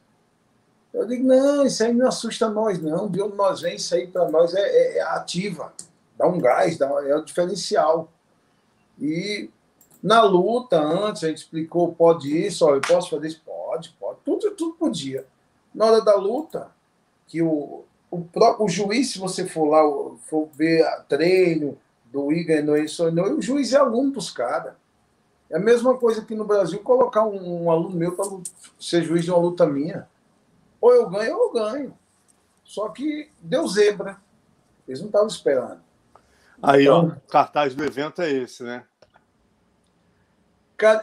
[0.93, 3.11] Eu digo, não, isso aí não assusta nós, não.
[3.11, 5.73] De onde nós vem, isso aí para nós é, é, é, ativa.
[6.16, 8.10] Dá um gás, dá, é o diferencial.
[9.01, 9.51] E
[10.02, 13.43] na luta, antes, a gente explicou, pode isso, ó, eu posso fazer isso?
[13.44, 14.19] Pode, pode.
[14.24, 15.27] Tudo, tudo podia.
[15.74, 16.70] Na hora da luta,
[17.27, 19.82] que o, o próprio o juiz, se você for lá,
[20.28, 21.77] for ver treino
[22.12, 24.74] do Igor o juiz é aluno dos caras.
[25.51, 28.26] É a mesma coisa que no Brasil colocar um, um aluno meu para
[28.78, 30.09] ser juiz de uma luta minha.
[30.80, 31.98] Ou eu ganho ou eu ganho.
[32.64, 34.18] Só que deu zebra.
[34.86, 35.80] Eles não estavam esperando.
[36.62, 38.85] Aí então, o cartaz do evento é esse, né?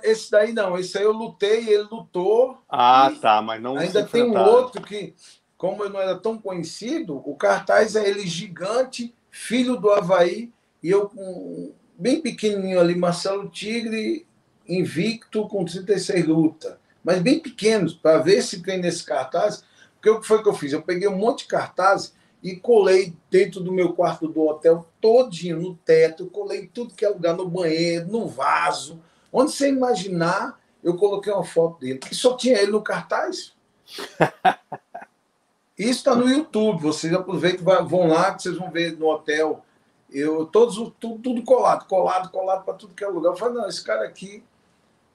[0.03, 2.61] Esse daí não, esse aí eu lutei, ele lutou.
[2.69, 3.75] Ah, tá, mas não.
[3.75, 5.13] Ainda tem um outro que,
[5.57, 10.53] como eu não era tão conhecido, o cartaz é ele gigante, filho do Havaí,
[10.85, 14.27] e eu com bem pequenininho ali, Marcelo Tigre,
[14.67, 16.75] invicto com 36 lutas.
[17.03, 19.63] Mas bem pequenos, para ver se tem nesse cartaz.
[19.95, 20.73] Porque o que foi que eu fiz?
[20.73, 22.13] Eu peguei um monte de cartazes
[22.43, 27.09] e colei dentro do meu quarto do hotel, todinho, no teto, colei tudo que é
[27.09, 29.01] lugar, no banheiro, no vaso
[29.33, 33.53] Onde você imaginar, eu coloquei uma foto dele, que só tinha ele no cartaz.
[35.75, 36.83] Isso está no YouTube.
[36.83, 39.65] Vocês aproveitam, vão lá, que vocês vão ver no hotel.
[40.11, 43.31] Eu, todos, tudo, tudo colado, colado, colado para tudo que é lugar.
[43.31, 44.43] Eu falei, não, esse cara aqui,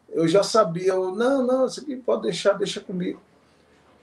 [0.08, 0.92] eu já sabia.
[0.92, 3.20] Eu, não, não, isso aqui pode deixar, deixa comigo.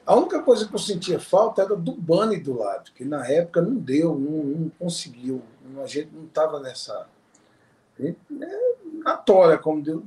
[0.05, 3.61] A única coisa que eu sentia falta era do Bunny do lado, que na época
[3.61, 5.43] não deu, não, não conseguiu.
[5.84, 7.07] A gente não estava nessa.
[7.99, 8.15] É,
[9.03, 10.01] na tora, como deu.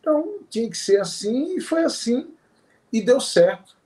[0.00, 2.34] Então tinha que ser assim, e foi assim,
[2.92, 3.76] e deu certo.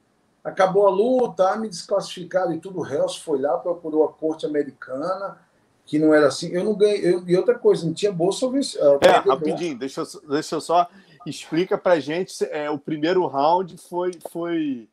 [0.43, 2.81] Acabou a luta, me desclassificaram e tudo.
[2.81, 5.39] O Hells foi lá, procurou a corte americana,
[5.89, 6.51] que não era assim.
[6.51, 7.15] Eu não ganhei.
[7.15, 8.45] Eu, e outra coisa, não tinha bolsa.
[8.45, 10.87] Eu venci, é, rapidinho, deixa eu, deixa eu só.
[11.27, 12.45] Explica pra gente.
[12.51, 14.13] É, o primeiro round foi.
[14.31, 14.87] foi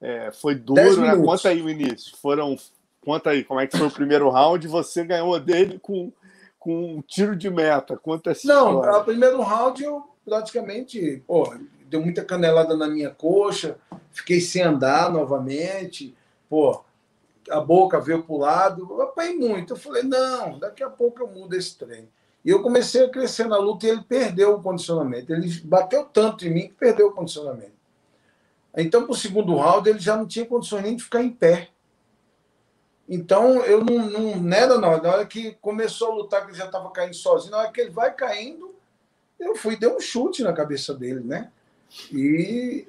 [0.00, 1.14] é, foi duro, né?
[1.14, 2.16] Conta aí o início.
[2.16, 2.56] Foram.
[3.04, 4.66] Conta aí como é que foi o primeiro round.
[4.66, 6.12] Você ganhou dele com,
[6.58, 7.96] com um tiro de meta.
[7.96, 11.22] Conta essa Não, o primeiro round eu praticamente.
[11.24, 11.54] Pô,
[11.86, 13.76] deu muita canelada na minha coxa,
[14.10, 16.16] fiquei sem andar novamente.
[16.50, 16.82] Pô,
[17.50, 18.86] a boca veio para o lado.
[18.90, 19.72] Eu apanhei muito.
[19.72, 22.08] Eu falei, não, daqui a pouco eu mudo esse trem.
[22.44, 25.32] E eu comecei a crescer na luta e ele perdeu o condicionamento.
[25.32, 27.72] Ele bateu tanto em mim que perdeu o condicionamento.
[28.76, 31.68] Então, para o segundo round, ele já não tinha condições nem de ficar em pé.
[33.08, 36.58] Então, eu não, não, não era hora, na hora que começou a lutar, que ele
[36.58, 38.74] já estava caindo sozinho, na hora que ele vai caindo,
[39.38, 41.50] eu fui dei um chute na cabeça dele, né?
[42.10, 42.86] E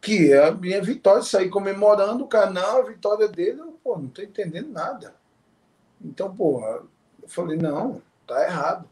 [0.00, 4.06] que é a minha vitória, sair comemorando o canal, a vitória dele, eu, pô, não
[4.06, 5.14] estou entendendo nada.
[6.04, 6.60] Então, pô,
[7.22, 8.88] eu falei, não, tá errado.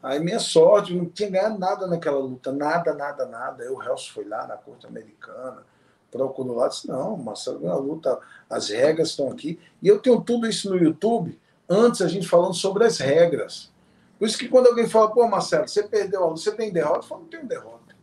[0.00, 3.64] Aí minha sorte, não tinha ganhado nada naquela luta, nada, nada, nada.
[3.64, 5.64] Aí o Helso foi lá na corte americana,
[6.10, 9.58] procurou lá, disse, não, Marcelo ganhou a luta, as regras estão aqui.
[9.82, 11.38] E eu tenho tudo isso no YouTube,
[11.68, 13.72] antes a gente falando sobre as regras.
[14.18, 16.98] Por isso que quando alguém fala, pô, Marcelo, você perdeu a luta, você tem derrota?
[16.98, 17.96] Eu falo, não tenho derrota.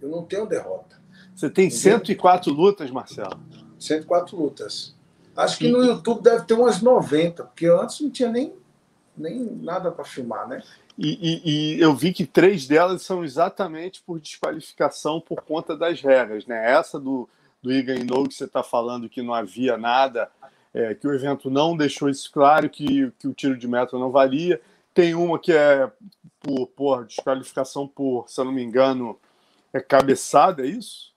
[0.00, 1.00] Eu não tenho derrota.
[1.34, 1.98] Você tem Entendeu?
[1.98, 3.40] 104 lutas, Marcelo?
[3.78, 4.94] 104 lutas.
[5.36, 8.52] Acho que no YouTube deve ter umas 90, porque antes não tinha nem,
[9.16, 10.62] nem nada para filmar, né?
[10.98, 16.00] E, e, e, eu vi que três delas são exatamente por desqualificação por conta das
[16.02, 16.70] regras, né?
[16.70, 17.28] Essa do,
[17.62, 20.30] do Igan Inou, que você está falando que não havia nada,
[20.74, 24.10] é, que o evento não deixou isso claro, que, que o tiro de meta não
[24.10, 24.60] valia.
[24.92, 25.90] Tem uma que é
[26.40, 29.18] por, por desqualificação por, se eu não me engano,
[29.72, 31.11] é cabeçada, é isso?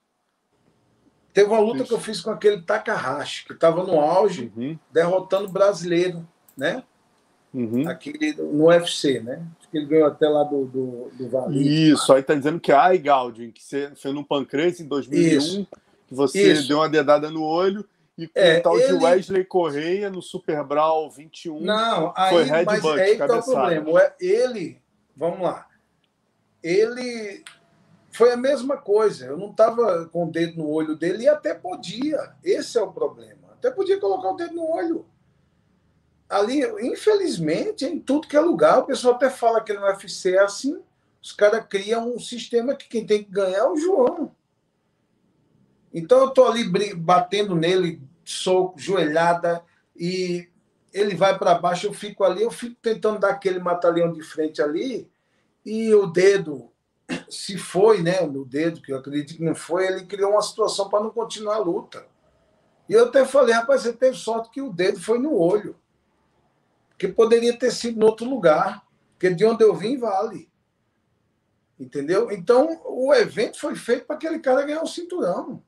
[1.35, 1.87] Teve uma luta isso.
[1.89, 4.79] que eu fiz com aquele Takahashi, que estava no auge, uhum.
[4.89, 6.25] derrotando o brasileiro,
[6.55, 6.81] né?
[7.53, 7.85] Uhum.
[7.89, 9.45] Aqui no UFC, né?
[9.59, 11.91] Acho que ele ganhou até lá do, do, do Vale.
[11.91, 15.67] Isso, aí tá dizendo que a Galdin, que você fez no Pancrase em 2001, Isso.
[16.07, 16.69] que você Isso.
[16.69, 17.85] deu uma dedada no olho,
[18.17, 18.87] e com é, o tal ele...
[18.87, 21.59] de Wesley Correia no Super Brawl 21.
[21.59, 24.13] Não, aí, foi Red mas Butt, é aí que tá o problema.
[24.21, 24.81] Ele,
[25.17, 25.67] vamos lá,
[26.63, 27.43] ele
[28.15, 29.25] foi a mesma coisa.
[29.25, 32.33] Eu não estava com o dedo no olho dele e até podia.
[32.43, 33.49] Esse é o problema.
[33.53, 35.05] Até podia colocar o dedo no olho.
[36.29, 40.39] Ali, infelizmente, em tudo que é lugar, o pessoal até fala que no UFC é
[40.39, 40.81] assim.
[41.21, 44.31] Os caras criam um sistema que quem tem que ganhar é o João.
[45.93, 46.63] Então eu tô ali
[46.93, 49.63] batendo nele, soco, joelhada,
[49.95, 50.49] e
[50.93, 54.61] ele vai para baixo, eu fico ali, eu fico tentando dar aquele matalhão de frente
[54.61, 55.09] ali,
[55.65, 56.71] e o dedo
[57.29, 60.89] se foi, né, no dedo, que eu acredito que não foi, ele criou uma situação
[60.89, 62.05] para não continuar a luta.
[62.87, 65.75] E eu até falei, rapaz, você teve sorte que o dedo foi no olho.
[66.89, 68.85] Porque poderia ter sido em outro lugar.
[69.13, 70.49] Porque de onde eu vim, vale.
[71.79, 72.31] Entendeu?
[72.31, 75.61] Então, o evento foi feito para aquele cara ganhar o cinturão.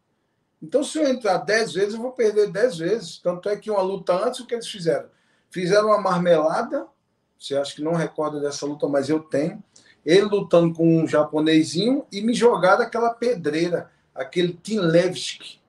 [0.61, 3.19] Então, se eu entrar dez vezes, eu vou perder dez vezes.
[3.19, 5.09] Tanto é que uma luta antes, o que eles fizeram?
[5.49, 6.88] Fizeram uma marmelada.
[7.38, 9.61] Você acha que não recorda dessa luta, mas eu tenho
[10.07, 15.59] ele lutando com um japonesinho e me jogar aquela pedreira, aquele Tim Levski.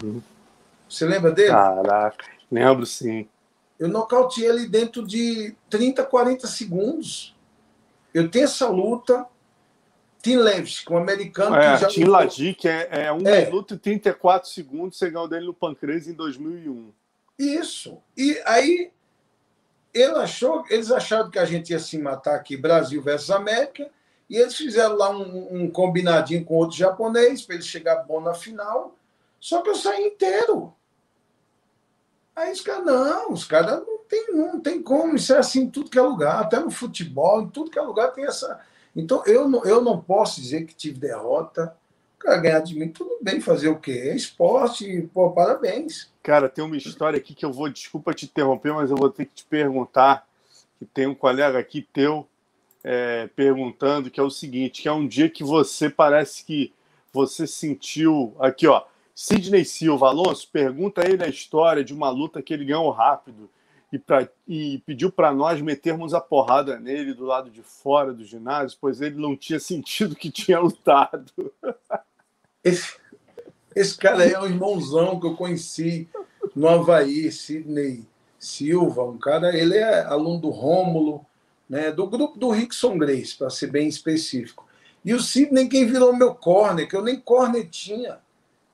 [0.00, 0.22] Uhum.
[0.88, 1.50] Você lembra dele?
[1.50, 3.28] Caraca, lembro sim.
[3.76, 7.34] Eu nocauteei ele dentro de 30, 40 segundos.
[8.14, 9.26] Eu tenho essa luta.
[10.22, 11.88] Tim Levski, um americano é, que já.
[11.88, 13.44] Tim Ladic é, é 1 é.
[13.46, 14.96] minuto e 34 segundos.
[14.96, 16.92] Você ganhou dele no Pancrase em 2001.
[17.36, 17.98] Isso.
[18.16, 18.92] E aí
[19.94, 23.88] ele achou, eles acharam que a gente ia se matar aqui, Brasil versus América,
[24.28, 28.34] e eles fizeram lá um, um combinadinho com outro japonês para ele chegar bom na
[28.34, 28.96] final.
[29.38, 30.74] Só que eu saí inteiro.
[32.34, 35.70] Aí os caras, não, os caras não tem, não tem como, isso é assim em
[35.70, 38.60] tudo que é lugar, até no futebol, em tudo que é lugar tem essa.
[38.96, 41.76] Então eu não, eu não posso dizer que tive derrota
[42.24, 43.92] cara ganhar de mim, tudo bem, fazer o quê?
[44.06, 46.10] É esporte, pô, parabéns.
[46.22, 49.26] Cara, tem uma história aqui que eu vou, desculpa te interromper, mas eu vou ter
[49.26, 50.26] que te perguntar,
[50.78, 52.26] que tem um colega aqui teu,
[52.82, 56.72] é, perguntando que é o seguinte, que é um dia que você parece que
[57.12, 58.82] você sentiu aqui, ó.
[59.14, 63.48] Sidney Silva, Alonso, pergunta ele a história de uma luta que ele ganhou rápido
[63.92, 68.24] e, pra, e pediu para nós metermos a porrada nele do lado de fora do
[68.24, 71.30] ginásio, pois ele não tinha sentido que tinha lutado.
[72.64, 72.94] Esse,
[73.76, 76.08] esse cara é um irmãozão que eu conheci
[76.56, 78.06] no Havaí, Sidney
[78.38, 81.24] Silva, um cara, ele é aluno do Rômulo,
[81.68, 84.66] né, do grupo do Rickson Grace, para ser bem específico.
[85.04, 88.18] E o Sidney quem virou meu corner, que eu nem corner tinha.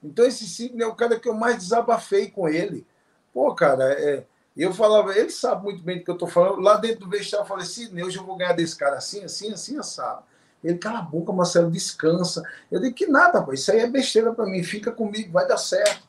[0.02, 2.86] Então esse Sidney é o cara que eu mais desabafei com ele.
[3.32, 4.24] Pô, cara, é,
[4.56, 6.60] eu falava, ele sabe muito bem do que eu estou falando.
[6.60, 9.52] Lá dentro do vestiário eu falei, Sidney, hoje eu vou ganhar desse cara assim, assim,
[9.52, 10.24] assim, assado.
[10.62, 12.42] Ele, cala a boca, Marcelo, descansa.
[12.70, 15.56] Eu disse que nada, rapaz, isso aí é besteira para mim, fica comigo, vai dar
[15.56, 16.08] certo.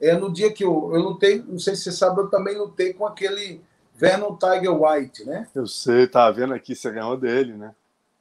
[0.00, 2.92] É, no dia que eu, eu lutei, não sei se você sabe, eu também lutei
[2.92, 3.62] com aquele
[3.94, 5.46] Vernon Tiger White, né?
[5.54, 7.72] Eu sei, tá vendo aqui, você ganhou dele, né?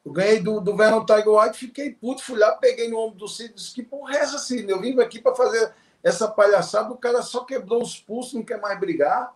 [0.06, 3.28] Eu ganhei do, do Vernon Tiger White, fiquei puto, fui lá, peguei no ombro do
[3.28, 4.70] Cid, disse que porra é essa, Cid?
[4.70, 8.60] Eu vim aqui para fazer essa palhaçada, o cara só quebrou os pulsos, não quer
[8.60, 9.36] mais brigar.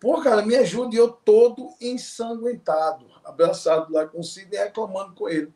[0.00, 5.52] Pô, cara, me ajude, eu todo ensanguentado, abraçado lá com o Sidney, reclamando com ele.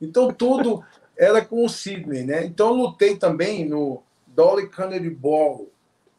[0.00, 0.84] Então, tudo
[1.16, 2.44] era com o Sidney, né?
[2.44, 5.68] Então, lutei também no Dolly Canary Ball,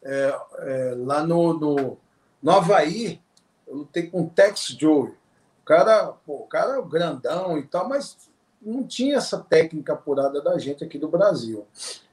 [0.02, 1.98] é, é, lá no, no,
[2.42, 3.20] no Havaí,
[3.66, 5.10] eu lutei com o Tex Joe.
[5.10, 8.16] O cara, pô, o cara é grandão e tal, mas
[8.60, 11.66] não tinha essa técnica apurada da gente aqui do Brasil.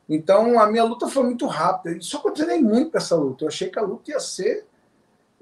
[0.08, 2.00] Então, a minha luta foi muito rápida.
[2.02, 3.44] Só que eu treinei muito para essa luta.
[3.44, 4.66] Eu achei que a luta ia ser.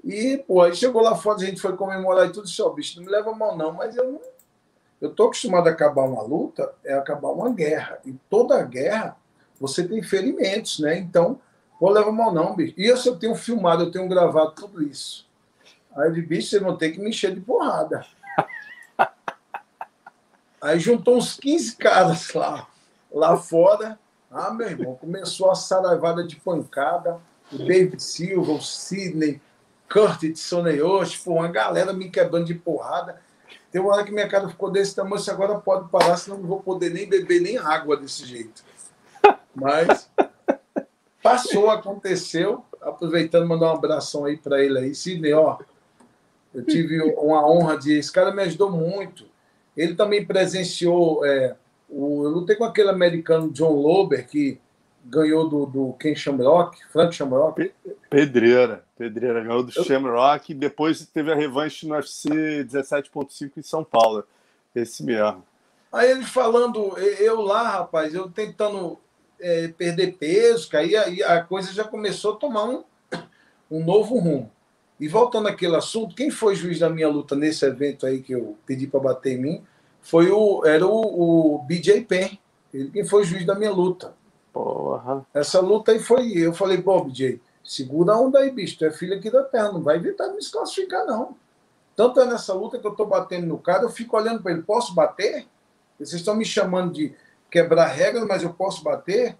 [0.06, 2.46] E, pô, aí chegou lá fora, a gente foi comemorar e tudo.
[2.46, 3.72] Disse, ó, bicho, não me leva mal, não.
[3.72, 4.20] Mas eu não.
[5.00, 7.98] Eu tô acostumado a acabar uma luta, é acabar uma guerra.
[8.04, 9.16] E toda guerra,
[9.60, 10.96] você tem ferimentos, né?
[10.96, 11.40] Então,
[11.80, 12.72] vou levar mal, não, bicho.
[12.78, 15.26] E eu, eu tenho filmado, eu tenho gravado tudo isso.
[15.96, 18.06] Aí de bicho, você não tem que me encher de porrada.
[20.62, 22.68] Aí juntou uns 15 caras lá,
[23.10, 23.98] lá fora.
[24.30, 27.20] Ah, meu irmão, começou a saraivada de pancada.
[27.52, 29.40] O David Silva, o Sidney,
[29.88, 33.20] Curtis Soneyoshi, pô, uma galera me quebrando de porrada.
[33.70, 36.48] Tem uma hora que minha cara ficou desse tamanho, você agora pode parar, senão não
[36.48, 38.64] vou poder nem beber nem água desse jeito.
[39.54, 40.10] Mas
[41.22, 42.64] passou, aconteceu.
[42.80, 44.94] Aproveitando, mandar um abração aí para ele aí.
[44.94, 45.58] Sidney, ó,
[46.54, 47.98] eu tive uma honra de.
[47.98, 49.26] Esse cara me ajudou muito.
[49.76, 51.24] Ele também presenciou.
[51.24, 51.56] É,
[51.88, 54.58] o, eu lutei com aquele americano John Lober, que
[55.08, 57.72] ganhou do, do Ken Shamrock, Frank Shamrock.
[58.10, 59.84] Pedreira, Pedreira, ganhou do eu...
[59.84, 62.28] Shamrock e depois teve a revanche no UFC
[62.64, 64.24] 17.5 em São Paulo.
[64.74, 65.42] Esse mesmo.
[65.90, 68.98] Aí ele falando, eu lá, rapaz, eu tentando
[69.40, 72.84] é, perder peso, que aí, aí a coisa já começou a tomar um,
[73.70, 74.50] um novo rumo.
[74.98, 78.56] E voltando àquele assunto, quem foi juiz da minha luta nesse evento aí que eu
[78.66, 79.64] pedi para bater em mim
[80.00, 82.38] foi o era o, o BJ Penn.
[82.72, 84.14] Ele quem foi juiz da minha luta.
[84.56, 85.26] Porra.
[85.34, 88.90] Essa luta aí foi eu falei, pô, BJ, segura a onda aí, bicho, tu é
[88.90, 91.36] filho aqui da terra, não vai evitar me desclassificar não.
[91.94, 94.62] Tanto é nessa luta que eu tô batendo no cara, eu fico olhando para ele,
[94.62, 95.46] posso bater?
[95.98, 97.14] Vocês estão me chamando de
[97.50, 99.36] quebrar regras, mas eu posso bater?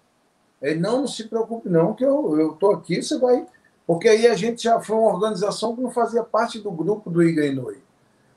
[0.61, 3.45] Ele, não, não se preocupe não, que eu, eu tô aqui, você vai
[3.87, 7.23] porque aí a gente já foi uma organização que não fazia parte do grupo do
[7.23, 7.77] Igrainoi.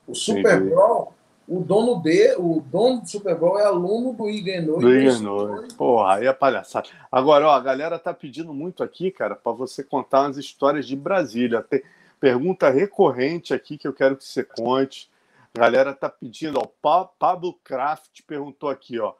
[0.07, 1.13] O Super Bowl,
[1.51, 4.79] o dono de, o dono do Super Bowl é aluno do Igrainoi.
[4.79, 5.75] Do.
[5.75, 6.87] Porra, aí é palhaçada.
[7.11, 10.95] Agora, ó, a galera tá pedindo muito aqui, cara, para você contar umas histórias de
[10.95, 11.61] Brasília.
[11.61, 11.83] Tem
[12.21, 15.11] pergunta recorrente aqui que eu quero que você conte.
[15.53, 19.13] A galera tá pedindo, ó, Pablo Kraft perguntou aqui, ó.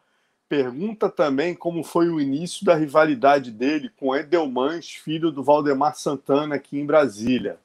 [0.47, 6.55] Pergunta também como foi o início da rivalidade dele com Edelmans, filho do Valdemar Santana,
[6.55, 7.59] aqui em Brasília.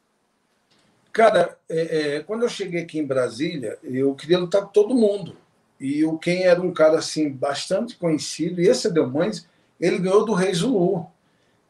[1.17, 5.35] Cara, é, é, quando eu cheguei aqui em Brasília, eu queria lutar com todo mundo.
[5.81, 9.49] E o quem era um cara assim bastante conhecido, e esse Edelmans,
[9.81, 11.07] ele ganhou do Rei Zulu.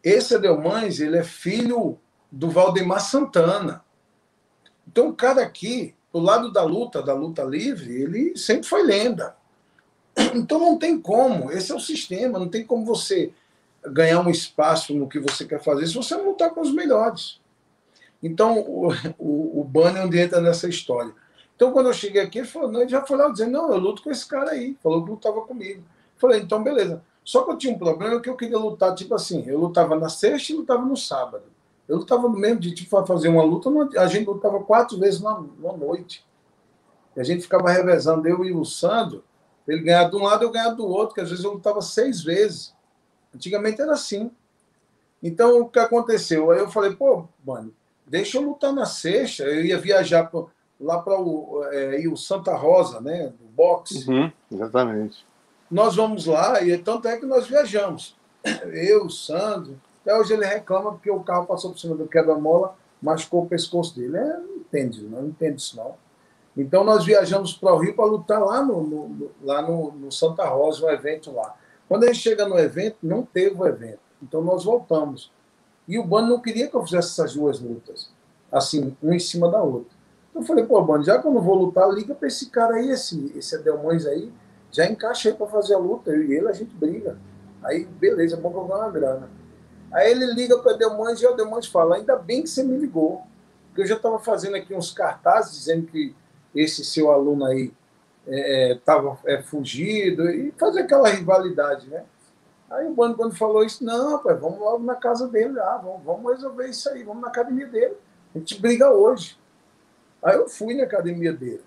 [0.03, 1.97] Esse Edelmans, ele é filho
[2.29, 3.85] do Valdemar Santana.
[4.89, 9.37] Então, o cara aqui, do lado da luta, da luta livre, ele sempre foi lenda.
[10.35, 13.33] Então não tem como, esse é o sistema, não tem como você
[13.85, 17.39] ganhar um espaço no que você quer fazer se você não lutar com os melhores.
[18.23, 18.89] Então o,
[19.19, 19.71] o, o
[20.05, 21.13] onde entra nessa história.
[21.55, 23.79] Então quando eu cheguei aqui, ele, falou, não, ele já foi lá dizendo, não, eu
[23.79, 25.83] luto com esse cara aí, falou que lutava comigo.
[26.17, 27.03] Falei, então beleza.
[27.25, 30.09] Só que eu tinha um problema que eu queria lutar, tipo assim, eu lutava na
[30.09, 31.45] sexta e lutava no sábado.
[31.89, 33.69] Eu lutava no mesmo dia, tipo, fazer uma luta,
[34.01, 36.25] a gente lutava quatro vezes na, na noite.
[37.17, 39.25] E a gente ficava revezando, eu e o Sandro,
[39.67, 42.23] ele ganhava de um lado, eu ganhava do outro, que às vezes eu lutava seis
[42.23, 42.73] vezes.
[43.35, 44.31] Antigamente era assim.
[45.23, 46.51] Então, o que aconteceu?
[46.51, 47.75] Aí eu falei, pô, mano,
[48.07, 49.45] deixa eu lutar na sexta.
[49.45, 50.31] Eu ia viajar
[50.81, 53.33] lá para o, é, o Santa Rosa, né?
[53.39, 54.09] Do boxe.
[54.09, 55.25] Uhum, exatamente.
[55.71, 58.17] Nós vamos lá, e tanto é que nós viajamos.
[58.73, 62.77] Eu, o Sandro, até hoje ele reclama porque o carro passou por cima do quebra-mola,
[63.03, 64.17] machucou o pescoço dele.
[64.17, 65.95] É, não entende, não, não entende isso não.
[66.57, 70.47] Então nós viajamos para o Rio para lutar lá no, no lá no, no, Santa
[70.47, 71.55] Rosa, um evento lá.
[71.89, 73.99] Quando a gente chega no evento, não teve o evento.
[74.23, 75.31] Então nós voltamos.
[75.87, 78.11] E o Bando não queria que eu fizesse essas duas lutas,
[78.51, 79.95] assim, uma em cima da outra.
[80.31, 82.75] Então eu falei, pô, Bando, já que eu não vou lutar, liga para esse cara
[82.75, 84.33] aí, esse, esse Adelmões aí,
[84.71, 86.11] já encaixa aí para fazer a luta.
[86.11, 87.17] Eu e ele, a gente briga.
[87.63, 89.31] Aí, beleza, vamos jogar uma grana.
[89.93, 92.77] Aí ele liga para o Adelmões e o Adelmões fala, ainda bem que você me
[92.77, 93.23] ligou.
[93.69, 96.15] Porque eu já estava fazendo aqui uns cartazes dizendo que
[96.55, 97.73] esse seu aluno aí
[98.27, 102.05] estava é, é, fugido, e fazer aquela rivalidade, né?
[102.71, 106.03] Aí o Bando, quando falou isso, não, pai, vamos logo na casa dele, ah, vamos,
[106.05, 107.97] vamos resolver isso aí, vamos na academia dele.
[108.35, 109.39] A gente briga hoje.
[110.23, 111.63] Aí eu fui na academia dele.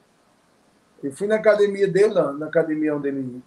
[1.02, 3.44] Eu fui na academia dele, na academia onde ele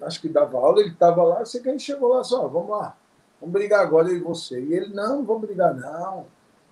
[0.00, 2.96] acho que dava aula, ele estava lá, sei que ele chegou lá só, vamos lá,
[3.40, 4.60] vamos brigar agora eu e você.
[4.60, 6.26] E ele, não, não vamos brigar, não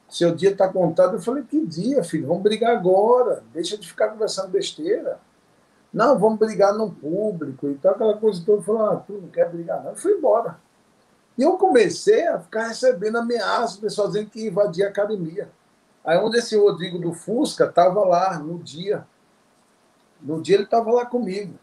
[0.09, 1.17] seu dia está contado.
[1.17, 2.29] Eu falei, que dia, filho?
[2.29, 3.43] Vamos brigar agora.
[3.53, 5.19] Deixa de ficar conversando besteira.
[5.93, 8.63] Não, vamos brigar no público e tal, aquela coisa toda.
[8.63, 9.91] Falei, ah, tu não quer brigar, não.
[9.91, 10.59] Eu fui embora.
[11.39, 15.51] E eu comecei a ficar recebendo ameaças, pessoal dizendo que ia invadir a academia.
[16.05, 19.07] Aí onde esse Rodrigo do Fusca estava lá no dia.
[20.21, 21.55] No dia ele estava lá comigo.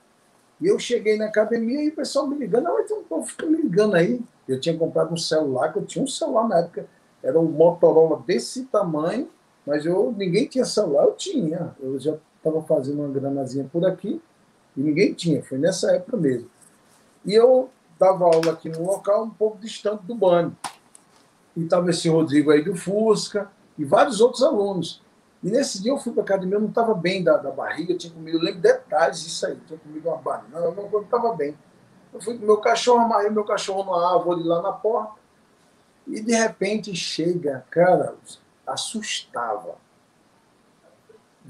[0.61, 3.45] E eu cheguei na academia e o pessoal me ligando, não, então um povo fica
[3.45, 4.21] me ligando aí.
[4.47, 6.87] Eu tinha comprado um celular, que eu tinha um celular na época
[7.23, 9.29] era um Motorola desse tamanho,
[9.65, 11.73] mas eu ninguém tinha celular, eu tinha.
[11.79, 14.21] Eu já estava fazendo uma granazinha por aqui
[14.75, 16.49] e ninguém tinha, foi nessa época mesmo.
[17.25, 20.55] E eu dava aula aqui num local um pouco distante do banho.
[21.55, 25.01] E estava esse Rodrigo aí do Fusca e vários outros alunos.
[25.41, 27.93] E nesse dia eu fui para a academia, eu não estava bem da, da barriga,
[27.93, 31.55] eu tinha comido, eu lembro detalhes disso aí, tinha comido uma banana, não estava bem.
[32.13, 35.19] Eu fui com meu cachorro, amarrei meu cachorro numa árvore lá na porta,
[36.07, 38.15] e de repente chega, cara,
[38.65, 39.75] assustava.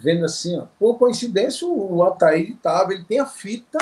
[0.04, 3.78] Vendo assim, ó, por coincidência, o Ataíde estava, ele tem a fita,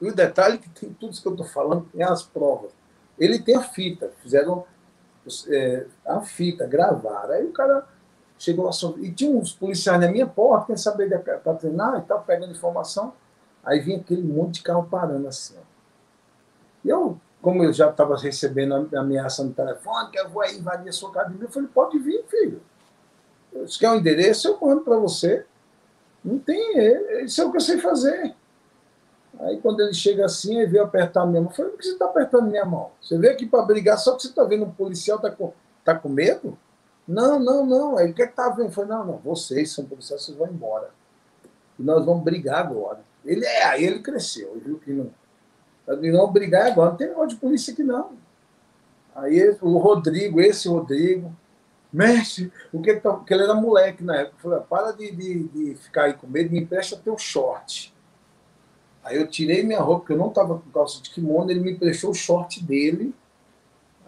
[0.00, 2.72] e o detalhe é que tem tudo isso que eu estou falando, tem as provas.
[3.16, 4.64] Ele tem a fita, fizeram
[5.48, 7.32] é, a fita, gravaram.
[7.32, 7.86] Aí o cara
[8.36, 12.24] chegou lá, e tinha uns policiais na minha porta, quem saber para treinar e tal,
[12.24, 13.12] pegando informação.
[13.64, 15.54] Aí vinha aquele monte de carro parando assim.
[15.56, 15.62] Ó.
[16.84, 20.58] E eu como eu já estava recebendo a ameaça no telefone, que eu vou aí
[20.58, 22.60] invadir a sua academia, eu falei, pode vir, filho.
[23.66, 25.44] Se quer um endereço, eu mando para você.
[26.24, 28.34] Não tem, é, isso é o que eu sei fazer.
[29.40, 31.50] Aí quando ele chega assim, ele veio apertar a minha mão.
[31.50, 32.90] Eu falei, por que você está apertando minha mão?
[33.00, 35.52] Você veio aqui para brigar, só que você está vendo um policial, está com,
[35.84, 36.58] tá com medo?
[37.06, 37.96] Não, não, não.
[37.96, 38.66] Aí o que é está vendo?
[38.66, 40.90] Eu falei, não, não, vocês são policiais, vocês vão embora.
[41.78, 43.00] E nós vamos brigar agora.
[43.24, 45.10] Ele é, aí ele cresceu, viu que não
[45.94, 48.10] de não brigar agora, não tem negócio de polícia aqui não.
[49.14, 51.34] Aí o Rodrigo, esse Rodrigo,
[51.92, 53.12] mestre, o que, tá.
[53.12, 54.36] Porque ele era moleque na época.
[54.36, 57.94] Eu falei, para de, de, de, ficar aí com medo, me empresta teu short.
[59.02, 61.72] Aí eu tirei minha roupa, porque eu não estava com calça de kimono, ele me
[61.72, 63.14] emprestou o short dele.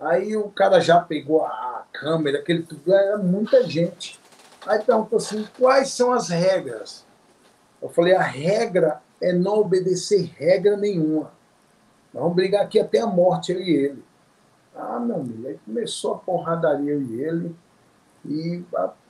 [0.01, 4.19] Aí o cara já pegou a câmera, aquele tudo, era muita gente.
[4.67, 7.07] Aí perguntou assim: quais são as regras?
[7.81, 11.33] Eu falei: a regra é não obedecer regra nenhuma.
[12.13, 14.05] Nós vamos brigar aqui até a morte, eu e ele.
[14.75, 17.57] Ah, meu amigo, aí começou a porradaria, eu e ele.
[18.25, 18.65] E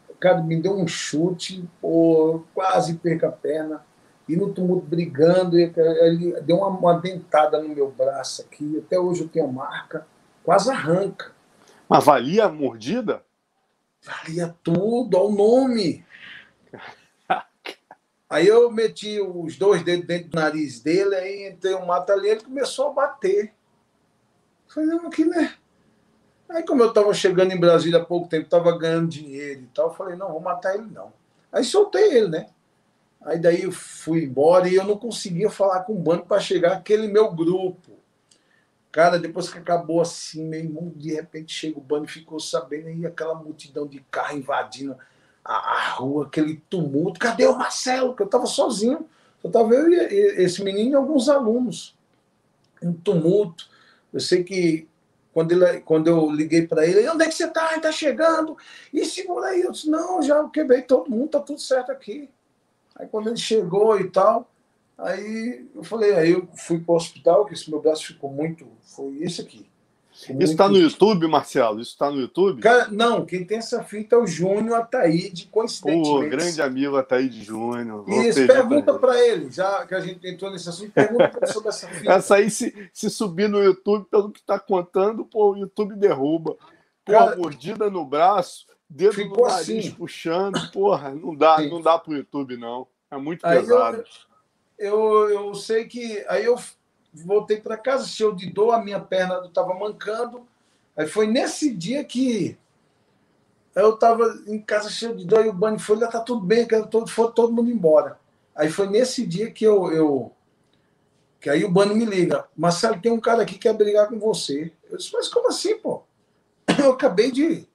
[0.09, 3.85] o cara me deu um chute, pô, quase perca a perna.
[4.29, 8.79] E no tumulto brigando, ele deu uma, uma dentada no meu braço aqui.
[8.79, 10.07] Até hoje eu tenho a marca.
[10.45, 11.33] Quase arranca.
[11.89, 13.23] Mas valia a mordida?
[14.03, 16.05] Valia tudo, ao nome.
[18.31, 22.29] Aí eu meti os dois dedos dentro do nariz dele, aí entrei um mata ali,
[22.29, 23.55] ele começou a bater.
[24.67, 25.55] Falei, não, aqui né?
[26.49, 29.89] Aí como eu estava chegando em Brasília há pouco tempo, estava ganhando dinheiro e tal,
[29.89, 31.13] eu falei, não, vou matar ele não.
[31.53, 32.47] Aí soltei ele, né?
[33.21, 36.73] Aí daí eu fui embora e eu não conseguia falar com o banco para chegar
[36.73, 37.99] aquele meu grupo.
[38.91, 42.89] Cara, depois que acabou assim, meu irmão, de repente chega o banco e ficou sabendo
[42.89, 44.97] aí aquela multidão de carro invadindo
[45.45, 47.21] a, a, rua, aquele tumulto.
[47.21, 48.15] Cadê o Marcelo?
[48.17, 49.07] Que eu estava sozinho.
[49.43, 51.97] Só estava eu e esse menino e alguns alunos.
[52.83, 53.69] Um tumulto.
[54.13, 54.88] Eu sei que
[55.39, 57.77] quando, ele, quando eu liguei para ele, onde é que você está?
[57.77, 58.57] Está chegando?
[58.93, 59.61] E segura aí.
[59.61, 62.29] Eu disse, não, já quebrei todo mundo, tá tudo certo aqui.
[62.97, 64.51] Aí quando ele chegou e tal,
[64.99, 68.67] aí eu falei, aí eu fui para o hospital, que esse meu braço ficou muito,
[68.83, 69.65] foi isso aqui.
[70.41, 71.81] Isso está no YouTube, Marcelo?
[71.81, 72.61] Isso está no YouTube?
[72.61, 76.09] Cara, não, quem tem essa fita é o Júnior Ataíde, coincidentemente.
[76.09, 78.05] Pô, grande amigo Ataíde Júnior.
[78.09, 82.13] Isso, pergunta para ele, já que a gente entrou nesse assunto, pergunta sobre essa fita.
[82.13, 86.57] Essa aí, se, se subir no YouTube, pelo que está contando, pô, o YouTube derruba.
[87.05, 89.91] Pô, Cara, mordida no braço, dedo no nariz assim.
[89.93, 91.71] puxando, porra, não dá, Sim.
[91.71, 92.87] não dá pro YouTube, não.
[93.11, 94.05] É muito aí pesado.
[94.79, 96.25] Eu, eu, eu sei que.
[96.29, 96.57] Aí eu
[97.25, 100.47] voltei para casa, cheio de dor, a minha perna estava mancando.
[100.97, 102.59] Aí foi nesse dia que
[103.75, 106.81] eu estava em casa cheio de dor e o Bani foi, tá tudo bem, que
[106.87, 108.19] todo, foi todo mundo embora.
[108.55, 110.33] Aí foi nesse dia que eu, eu
[111.41, 114.19] que aí o Bani me liga, Marcelo, tem um cara aqui que quer brigar com
[114.19, 114.73] você.
[114.91, 116.03] Eu disse, mas como assim, pô?
[116.83, 117.69] Eu acabei de.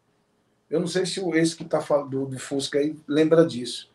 [0.70, 3.90] Eu não sei se esse que está falando do, do Fusca aí lembra disso.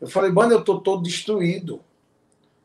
[0.00, 1.82] Eu falei, Bani, eu tô todo destruído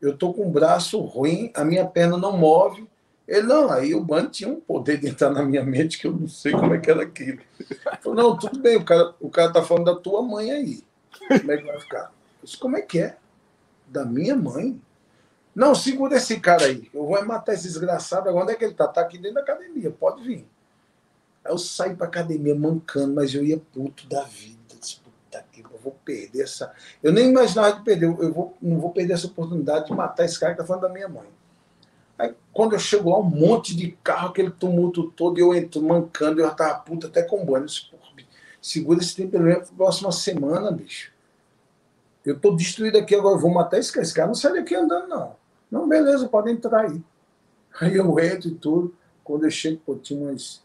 [0.00, 2.88] eu tô com o braço ruim, a minha perna não move.
[3.26, 6.12] Ele, não, aí o Bando tinha um poder de entrar na minha mente que eu
[6.12, 7.40] não sei como é que era aquilo.
[8.00, 10.84] Falei, não, tudo bem, o cara, o cara tá falando da tua mãe aí.
[11.28, 12.04] Como é que vai ficar?
[12.04, 13.16] Eu disse, como é que é?
[13.88, 14.80] Da minha mãe?
[15.54, 16.88] Não, segura esse cara aí.
[16.94, 18.28] Eu vou matar esse desgraçado.
[18.28, 18.86] Agora onde é que ele tá?
[18.86, 20.46] Tá aqui dentro da academia, pode vir.
[21.44, 24.65] Aí eu saí pra academia mancando, mas eu ia puto da vida
[25.86, 26.72] vou perder essa.
[27.02, 30.38] Eu nem imaginava de perder, eu vou, não vou perder essa oportunidade de matar esse
[30.38, 31.26] cara que está falando da minha mãe.
[32.18, 36.40] Aí, quando eu chego lá, um monte de carro, aquele tumulto todo, eu entro mancando,
[36.40, 37.62] eu já tava puta até com banho.
[37.62, 37.90] Eu disse,
[38.60, 41.12] segura esse tempo pelo menos próxima semana, bicho.
[42.24, 44.02] Eu tô destruído aqui agora, eu vou matar esse cara.
[44.02, 45.36] Esse cara não sai daqui andando, não.
[45.70, 47.00] Não, beleza, pode entrar aí.
[47.80, 48.94] Aí eu entro e tudo.
[49.22, 50.62] Quando eu chego, pô, tinha umas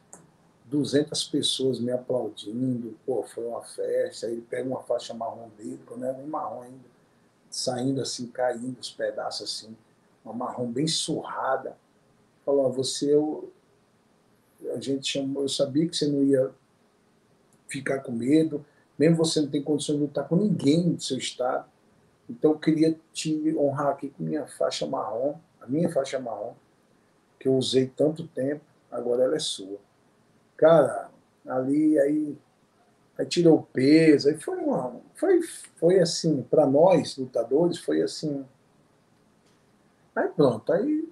[0.72, 5.82] 200 pessoas me aplaudindo, pô, foi uma festa, aí ele pega uma faixa marrom dele,
[5.86, 6.90] quando era nem marrom ainda,
[7.50, 9.76] saindo assim, caindo os pedaços assim,
[10.24, 11.76] uma marrom bem surrada.
[12.46, 13.52] Falou, você, eu,
[14.74, 16.50] a gente chamou, eu sabia que você não ia
[17.68, 18.66] ficar com medo,
[18.98, 21.70] mesmo você não tem condições de lutar com ninguém do seu estado,
[22.30, 26.54] então eu queria te honrar aqui com minha faixa marrom, a minha faixa marrom,
[27.38, 29.78] que eu usei tanto tempo, agora ela é sua
[30.62, 31.10] cara,
[31.48, 32.38] ali aí,
[33.18, 35.42] aí tirou o peso, aí foi uma, foi,
[35.78, 38.46] foi assim, para nós lutadores, foi assim.
[40.16, 41.10] Aí pronto, aí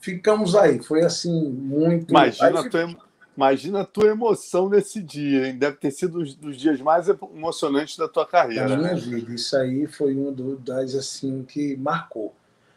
[0.00, 2.10] ficamos aí, foi assim, muito.
[2.10, 2.96] Imagina, aí, tua,
[3.36, 5.56] imagina a tua emoção nesse dia, hein?
[5.56, 8.68] deve ter sido um dos dias mais emocionantes da tua carreira.
[8.68, 9.00] Da minha né?
[9.00, 12.34] vida, isso aí foi um das assim que marcou.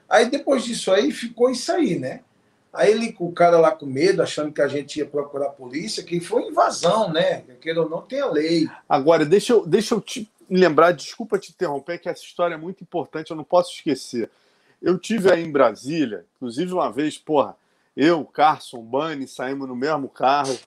[0.07, 2.21] Aí depois disso aí ficou isso aí, né?
[2.73, 6.03] Aí ele, o cara lá com medo, achando que a gente ia procurar a polícia,
[6.03, 7.41] que foi invasão, né?
[7.61, 8.67] Queira ou não, tem a lei.
[8.87, 12.83] Agora, deixa eu, deixa eu te lembrar, desculpa te interromper, que essa história é muito
[12.83, 14.29] importante, eu não posso esquecer.
[14.81, 17.55] Eu tive aí em Brasília, inclusive uma vez, porra,
[17.95, 20.57] eu, Carson, Bunny, saímos no mesmo carro.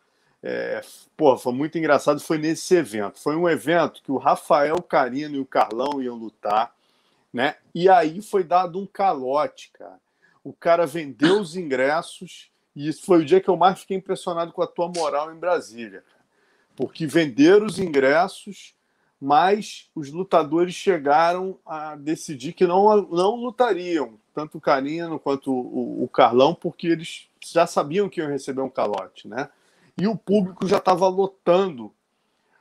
[0.43, 0.83] É,
[1.17, 3.21] porra, foi muito engraçado, foi nesse evento.
[3.21, 6.75] Foi um evento que o Rafael Carino e o Carlão iam lutar,
[7.33, 7.55] né?
[7.73, 10.01] E aí foi dado um calote, cara
[10.43, 14.53] o cara vendeu os ingressos e isso foi o dia que eu mais fiquei impressionado
[14.53, 16.05] com a tua moral em Brasília.
[16.77, 18.75] Porque venderam os ingressos,
[19.21, 26.05] mas os lutadores chegaram a decidir que não, não lutariam, tanto o Carino quanto o,
[26.05, 29.49] o Carlão, porque eles já sabiam que iam receber um calote, né?
[29.99, 31.93] E o público já estava lotando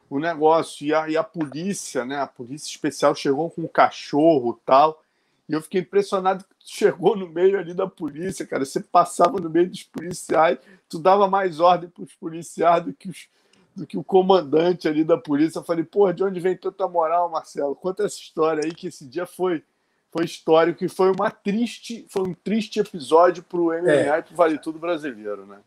[0.10, 0.86] o negócio.
[0.86, 2.20] E a, e a polícia, né?
[2.20, 5.02] A polícia especial chegou com um cachorro tal.
[5.50, 8.64] E eu fiquei impressionado que tu chegou no meio ali da polícia, cara.
[8.64, 13.10] Você passava no meio dos policiais, tu dava mais ordem para os policiais do que,
[13.10, 13.28] os,
[13.76, 15.58] do que o comandante ali da polícia.
[15.58, 17.76] Eu falei, porra, de onde vem tanta moral, Marcelo?
[17.76, 19.64] Conta essa história aí, que esse dia foi
[20.12, 24.20] foi histórico e foi uma triste, foi um triste episódio para o MMA é.
[24.20, 25.60] e para o Vale Tudo brasileiro, né?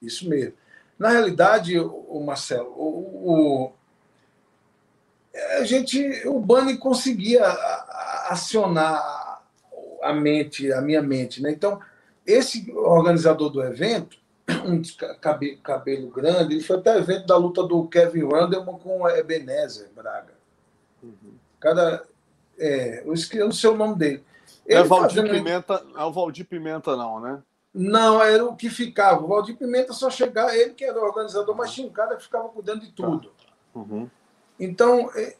[0.00, 0.54] Isso mesmo.
[0.98, 3.72] Na realidade, o Marcelo, o, o,
[5.58, 7.44] a gente, o Bani conseguia
[8.28, 9.29] acionar
[10.02, 11.42] a mente, a minha mente.
[11.42, 11.50] Né?
[11.50, 11.80] Então,
[12.26, 14.18] esse organizador do evento,
[14.66, 14.82] um
[15.20, 19.08] cabelo, cabelo grande, ele foi até o evento da luta do Kevin Randleman com o
[19.08, 20.34] Ebenezer Braga.
[21.02, 21.34] Uhum.
[21.58, 22.04] Cada,
[22.58, 24.24] é, eu esqueci, não sei o nome dele.
[24.66, 25.30] Ele é, Valdir fazendo...
[25.30, 27.42] Pimenta, é o Valdir Pimenta, não, né?
[27.72, 29.22] Não, era o que ficava.
[29.22, 32.24] O Valdir Pimenta só chegava, ele que era o organizador, mas tinha um cara que
[32.24, 33.28] ficava cuidando de tudo.
[33.28, 33.52] Tá.
[33.74, 34.08] Uhum.
[34.58, 35.36] Então, é,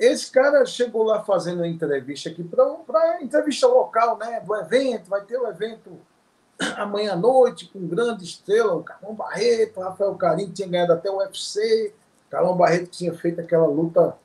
[0.00, 4.40] esse cara chegou lá fazendo uma entrevista aqui para entrevista local, né?
[4.40, 6.00] Do evento, vai ter o um evento
[6.76, 11.10] amanhã à noite com grande estrela, o Carlão Barreto, o Rafael Carinho tinha ganhado até
[11.10, 11.92] o UFC,
[12.30, 14.16] Carlão Barreto tinha feito aquela luta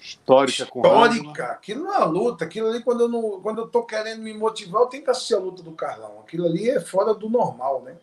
[0.00, 1.44] histórica, histórica.
[1.48, 4.32] Aquilo não é uma luta, aquilo ali quando eu não, quando eu tô querendo me
[4.32, 6.20] motivar, eu tenho que assistir a luta do Carlão.
[6.20, 7.96] Aquilo ali é fora do normal, né?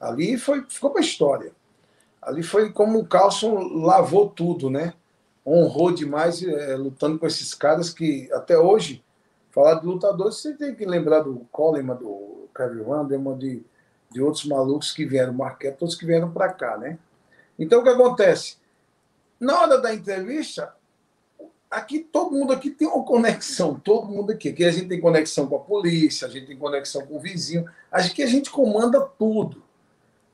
[0.00, 1.52] Ali foi, ficou para a história.
[2.20, 4.92] Ali foi como o Carlson lavou tudo, né?
[5.46, 9.04] Honrou demais é, lutando com esses caras que até hoje,
[9.50, 13.62] falar de lutadores, você tem que lembrar do Coleman, do Kevin Vanderman, de,
[14.10, 16.98] de outros malucos que vieram, Marquete, todos que vieram para cá, né?
[17.58, 18.56] Então o que acontece?
[19.38, 20.74] Na hora da entrevista,
[21.70, 24.48] aqui todo mundo aqui tem uma conexão, todo mundo aqui.
[24.48, 27.68] Aqui a gente tem conexão com a polícia, a gente tem conexão com o vizinho,
[27.90, 29.63] aqui a gente comanda tudo.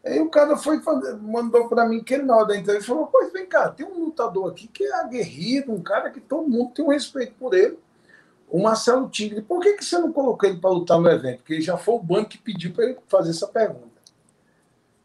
[0.04, 0.80] Aí o cara foi
[1.20, 4.50] mandou para mim que na hora da entrevista falou: Pois vem cá, tem um lutador
[4.50, 7.78] aqui que é aguerrido, um cara que todo mundo tem um respeito por ele.
[8.48, 11.38] O Marcelo Tigre, por que, que você não colocou ele para lutar no evento?
[11.38, 13.88] Porque já foi o banco que pediu para ele fazer essa pergunta.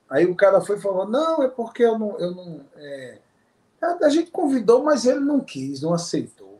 [0.10, 2.18] Aí o cara foi e falou: Não, é porque eu não.
[2.18, 3.20] Eu não é...
[3.82, 6.60] A gente convidou, mas ele não quis, não aceitou.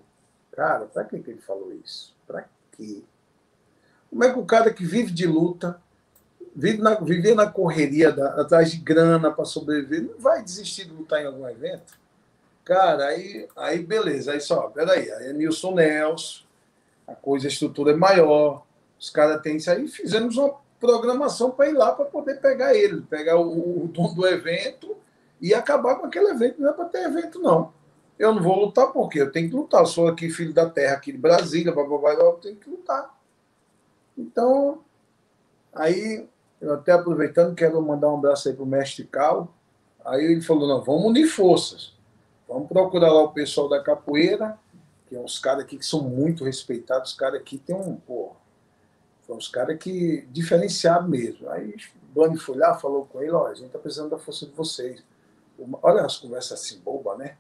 [0.52, 2.16] Cara, para que, que ele falou isso?
[2.28, 3.02] Para quê?
[4.10, 5.82] Como é que o cara que vive de luta
[6.56, 10.94] vive na, viver na correria, da, atrás de grana para sobreviver, não vai desistir de
[10.94, 11.94] lutar em algum evento?
[12.64, 16.44] Cara, aí, aí beleza, aí só, peraí, aí é Nilson Nelson,
[17.08, 18.66] a coisa, a estrutura é maior,
[18.98, 23.02] os caras têm isso aí, fizemos uma programação para ir lá para poder pegar ele,
[23.02, 24.96] pegar o, o, dono do evento
[25.42, 27.74] e acabar com aquele evento, não é para ter evento, não.
[28.18, 30.96] Eu não vou lutar porque eu tenho que lutar, eu sou aqui filho da terra,
[30.96, 33.14] aqui de Brasília, blá, blá, blá, eu tenho que lutar.
[34.18, 34.80] Então,
[35.74, 36.28] aí
[36.66, 39.54] eu até aproveitando, quero mandar um abraço aí para o mestre Cal.
[40.04, 41.94] Aí ele falou: não, vamos unir forças.
[42.48, 44.58] Vamos procurar lá o pessoal da capoeira,
[45.08, 47.12] que é uns caras aqui que são muito respeitados.
[47.12, 47.96] Os caras aqui tem um.
[47.96, 48.32] Pô,
[49.28, 50.28] são uns caras que.
[50.32, 51.50] diferenciado mesmo.
[51.50, 51.76] Aí
[52.10, 54.52] o Bani foi lá, falou com ele: olha, a gente está precisando da força de
[54.54, 55.04] vocês.
[55.84, 57.38] Olha as conversas assim, boba, né?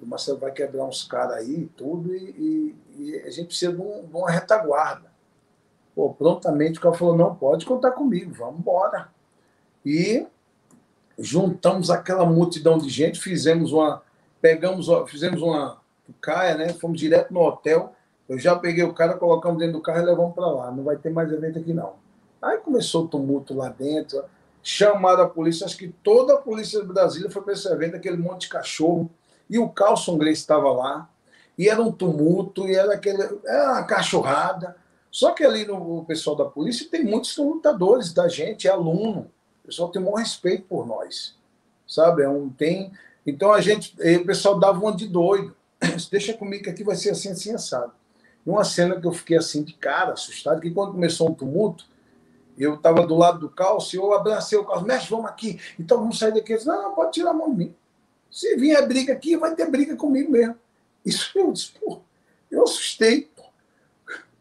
[0.00, 3.80] O Marcelo vai quebrar uns caras aí e tudo, e, e, a gente precisa de,
[3.80, 5.07] um, de uma retaguarda.
[5.98, 9.08] Pô, prontamente o cara falou: não, pode contar comigo, vamos embora.
[9.84, 10.24] E
[11.18, 14.00] juntamos aquela multidão de gente, fizemos uma.
[14.40, 15.80] Pegamos, fizemos uma
[16.20, 16.68] caia, né?
[16.68, 17.96] Fomos direto no hotel.
[18.28, 20.70] Eu já peguei o cara, colocamos dentro do carro e levamos para lá.
[20.70, 21.94] Não vai ter mais evento aqui, não.
[22.40, 24.22] Aí começou o tumulto lá dentro.
[24.62, 28.18] Chamaram a polícia, acho que toda a polícia de Brasília foi para esse evento, aquele
[28.18, 29.10] monte de cachorro.
[29.50, 31.10] E o Carlson Grace estava lá.
[31.58, 33.20] E era um tumulto, e era aquele.
[33.44, 34.76] Era uma cachorrada.
[35.10, 39.30] Só que ali no pessoal da polícia tem muitos lutadores da gente, é aluno.
[39.62, 41.36] O pessoal tem um maior respeito por nós.
[41.86, 42.22] Sabe?
[42.22, 42.92] É um, tem.
[43.26, 43.94] Então a gente.
[44.16, 45.54] O pessoal dava uma de doido.
[46.10, 47.92] Deixa comigo que aqui vai ser assim, assim, assado.
[48.46, 51.86] E uma cena que eu fiquei assim de cara, assustado, que quando começou um tumulto,
[52.58, 55.98] eu estava do lado do calço e eu abracei o calço, mestre, vamos aqui, então
[55.98, 56.54] vamos sair daqui.
[56.54, 57.74] Disse, não, não, pode tirar a mão de mim.
[58.30, 60.56] Se vier briga aqui, vai ter briga comigo mesmo.
[61.04, 62.00] Isso eu disse, pô,
[62.50, 63.30] eu assustei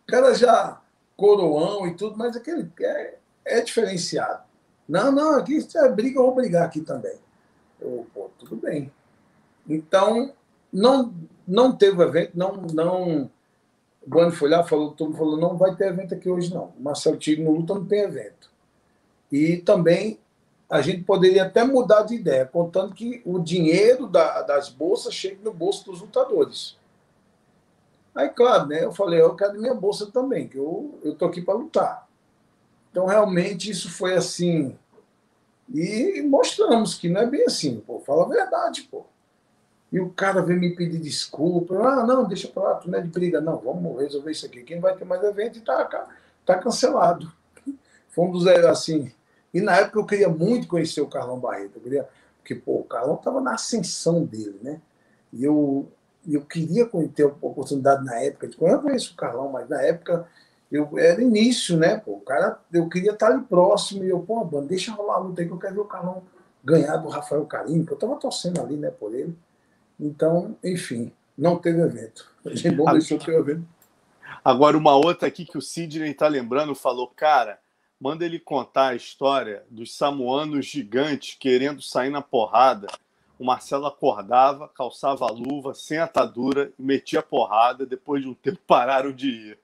[0.07, 0.81] cara já
[1.15, 3.15] coroão e tudo, mas aquele é,
[3.45, 4.43] é diferenciado.
[4.87, 7.17] Não, não, aqui se é briga, eu vou brigar aqui também.
[7.79, 8.91] Eu, pô, tudo bem.
[9.67, 10.33] Então,
[10.71, 11.13] não,
[11.45, 13.31] não teve evento, não, não.
[14.05, 16.71] O Guano foi lá, falou, todo mundo falou, não vai ter evento aqui hoje, não.
[16.79, 18.49] Marcelo Tigre no Luta não tem evento.
[19.29, 20.17] E também
[20.69, 25.43] a gente poderia até mudar de ideia, contando que o dinheiro da, das bolsas chegue
[25.43, 26.77] no bolso dos lutadores.
[28.17, 31.53] Aí, claro, né, eu falei, eu quero minha bolsa também, que eu estou aqui para
[31.53, 32.07] lutar.
[32.89, 34.75] Então, realmente, isso foi assim.
[35.71, 39.05] E mostramos que não é bem assim, pô, fala a verdade, pô.
[39.91, 41.75] E o cara veio me pedir desculpa.
[41.75, 43.39] Ah, não, deixa para lá, tu não é de briga.
[43.39, 44.63] Não, vamos resolver isso aqui.
[44.63, 46.09] Quem vai ter mais evento está
[46.45, 47.31] tá cancelado.
[48.09, 49.11] Fomos assim.
[49.53, 51.77] E na época eu queria muito conhecer o Carlão Barreto.
[51.77, 54.81] Eu queria, porque, pô, o Carlão estava na ascensão dele, né?
[55.31, 55.87] E eu
[56.33, 60.27] eu queria ter a oportunidade na época, de eu conheço o Carlão, mas na época
[60.71, 61.97] eu era início, né?
[61.97, 65.19] Pô, o cara, eu queria estar ali próximo e eu, pô, mano, deixa rolar a
[65.19, 66.23] luta aí que eu quero ver o Carlão
[66.63, 69.33] ganhar do Rafael Carinho, que eu tava torcendo ali, né, por ele.
[69.97, 72.29] Então, enfim, não teve evento.
[72.45, 73.65] A bom deixou ter evento.
[74.43, 77.59] Agora, uma outra aqui que o Sidney tá lembrando, falou, cara,
[77.99, 82.87] manda ele contar a história dos samoanos gigantes querendo sair na porrada
[83.39, 87.85] o Marcelo acordava, calçava a luva, sem atadura metia porrada.
[87.85, 89.59] Depois de um tempo, pararam de ir.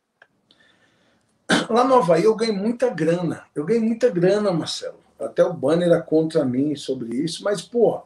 [1.70, 3.46] Lá no Havaí eu ganhei muita grana.
[3.54, 5.00] Eu ganhei muita grana, Marcelo.
[5.20, 8.02] Até o banner era contra mim sobre isso, mas, pô,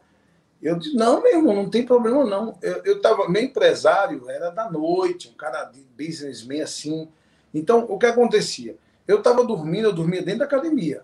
[0.61, 2.57] eu disse, não, meu irmão, não tem problema não.
[2.61, 7.09] Eu, eu tava, meu empresário era da noite, um cara de businessman assim.
[7.53, 8.77] Então, o que acontecia?
[9.07, 11.03] Eu estava dormindo, eu dormia dentro da academia.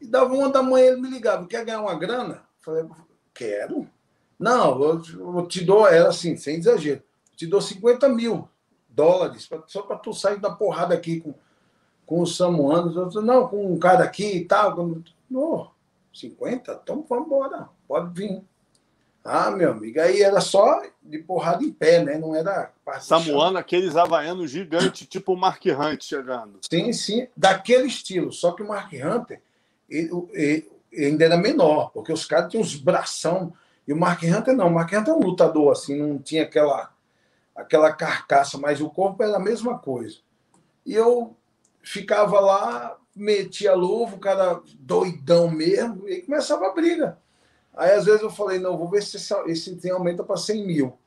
[0.00, 2.42] E dava uma da manhã, ele me ligava, quer ganhar uma grana?
[2.60, 2.84] Falei,
[3.34, 3.88] Quero.
[4.38, 5.02] Não, eu,
[5.36, 7.02] eu te dou, era assim, sem exagero,
[7.36, 8.48] te dou 50 mil
[8.88, 11.34] dólares pra, só para tu sair da porrada aqui com,
[12.04, 13.14] com os samuanos.
[13.14, 14.76] Eu, não, com um cara aqui e tal.
[15.30, 15.70] Não.
[16.12, 16.80] 50?
[16.82, 18.42] Então vamos embora, pode vir.
[19.24, 22.18] Ah, meu amigo, aí era só de porrada em pé, né?
[22.18, 22.72] Não era.
[23.00, 26.58] Samuano, aqueles havaianos gigantes, tipo o Mark Hunt chegando.
[26.68, 28.32] Sim, sim, daquele estilo.
[28.32, 29.40] Só que o Mark Hunter
[29.88, 33.52] ele, ele ainda era menor, porque os caras tinham uns bração.
[33.86, 36.92] E o Mark Hunter não, o Mark Hunter é um lutador, assim, não tinha aquela,
[37.54, 40.18] aquela carcaça, mas o corpo era a mesma coisa.
[40.84, 41.36] E eu
[41.82, 47.18] ficava lá, metia a luva, o cara doidão mesmo, e começava a briga.
[47.74, 49.34] Aí às vezes eu falei, não, vou ver se esse,
[49.70, 50.98] esse aumenta para 100 mil.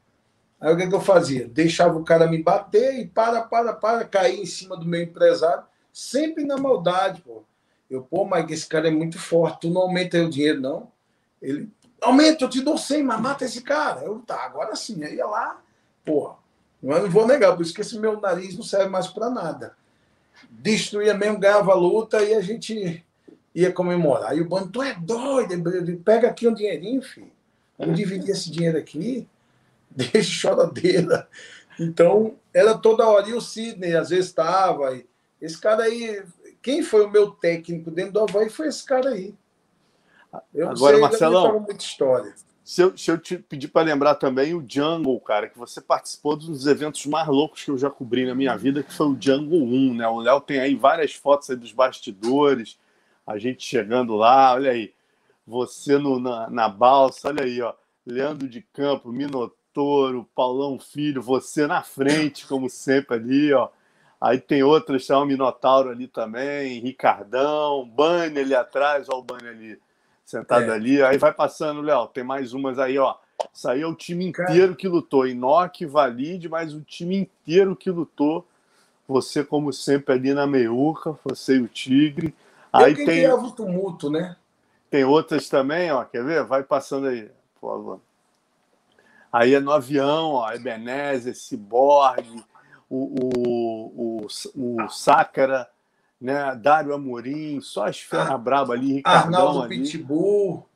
[0.59, 1.47] Aí o que, que eu fazia?
[1.47, 5.63] Deixava o cara me bater e para, para, para, cair em cima do meu empresário,
[5.91, 7.43] sempre na maldade, pô.
[7.89, 10.91] Eu, pô, mas esse cara é muito forte, tu não aumenta o dinheiro, não.
[11.41, 11.69] Ele,
[12.01, 14.01] aumenta, eu te dou 100, mas mata esse cara.
[14.01, 15.03] Eu, tá, agora sim.
[15.03, 15.61] Aí ia lá,
[16.03, 16.35] porra.
[16.81, 19.75] Mas não vou negar, por isso que esse meu nariz não serve mais para nada.
[20.49, 23.03] Destruía mesmo, ganhava a luta e a gente
[23.53, 24.31] ia comemorar.
[24.31, 27.31] Aí o bando, tu é doido, pega aqui um dinheirinho, filho.
[27.77, 29.27] Vamos dividir esse dinheiro aqui,
[29.89, 31.27] deixa choradeira.
[31.79, 33.27] Então, era toda hora.
[33.27, 34.97] E o Sidney, às vezes, estava.
[35.41, 36.23] Esse cara aí,
[36.65, 39.35] quem foi o meu técnico dentro do Havaí foi esse cara aí.
[40.51, 42.33] Eu Agora, sei, Marcelão, muita história.
[42.63, 46.35] Se eu, se eu te pedir para lembrar também o Jungle, cara, que você participou
[46.35, 49.61] dos eventos mais loucos que eu já cobri na minha vida, que foi o Jungle
[49.61, 50.07] 1, né?
[50.07, 52.79] O Léo tem aí várias fotos aí dos bastidores,
[53.27, 54.91] a gente chegando lá, olha aí,
[55.45, 61.67] você no, na, na balsa, olha aí, ó, Leandro de Campo, Minotouro, Paulão Filho, você
[61.67, 63.69] na frente, como sempre ali, ó.
[64.25, 69.47] Aí tem outras, tem o Minotauro ali também, Ricardão, Bunny ali atrás, ó o Bunny
[69.47, 69.79] ali
[70.25, 70.73] sentado é.
[70.73, 71.03] ali.
[71.03, 73.13] Aí vai passando, Léo, tem mais umas aí, ó.
[73.53, 75.27] Isso aí é o time inteiro que lutou.
[75.27, 78.47] Inoque, Valide, mas o time inteiro que lutou.
[79.07, 82.33] Você, como sempre, ali na meiuca, você e o Tigre.
[82.73, 84.35] Aí Eu tem o tumulto, né?
[84.89, 86.03] Tem outras também, ó.
[86.03, 86.43] Quer ver?
[86.45, 87.29] Vai passando aí,
[87.61, 88.01] por favor.
[89.31, 90.51] Aí é no avião, ó.
[90.51, 92.43] Ebenezer, Ciborgue,
[92.95, 95.67] o, o, o, o Sácara,
[96.19, 96.55] né?
[96.55, 99.81] Dário Amorim, só as feras ah, braba ali, Ricardão Arnaldo ali.
[99.81, 100.67] Pitbull.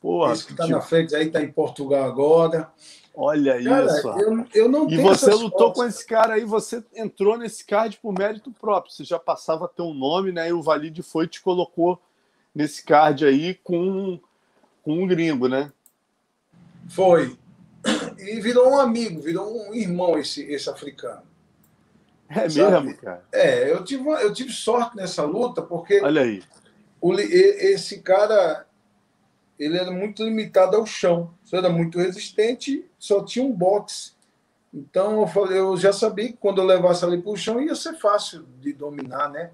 [0.00, 2.70] Porra, esse que está na frente aí, está em Portugal agora.
[3.14, 4.08] Olha cara, isso.
[4.08, 8.12] Eu, eu não e você lutou com esse cara aí, você entrou nesse card por
[8.12, 8.92] mérito próprio.
[8.92, 10.50] Você já passava a ter um nome, né?
[10.50, 11.98] E o Valide foi e te colocou
[12.54, 14.20] nesse card aí com,
[14.82, 15.72] com um gringo, né?
[16.90, 17.36] Foi.
[18.18, 21.22] E virou um amigo, virou um irmão esse, esse africano.
[22.28, 22.86] É sabe?
[22.86, 23.24] mesmo, cara?
[23.32, 26.00] É, eu tive, eu tive sorte nessa luta, porque.
[26.00, 26.42] Olha aí.
[27.00, 28.66] O, esse cara
[29.58, 31.34] ele era muito limitado ao chão.
[31.52, 34.12] Era muito resistente, só tinha um boxe.
[34.72, 37.74] Então eu falei, eu já sabia que quando eu levasse ali para o chão ia
[37.74, 39.50] ser fácil de dominar, né?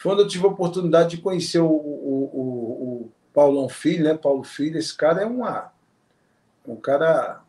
[0.00, 4.14] Quando eu tive a oportunidade de conhecer o, o, o, o Paulão Filho, né?
[4.14, 5.72] Paulo Filho, esse cara é uma,
[6.66, 7.42] um cara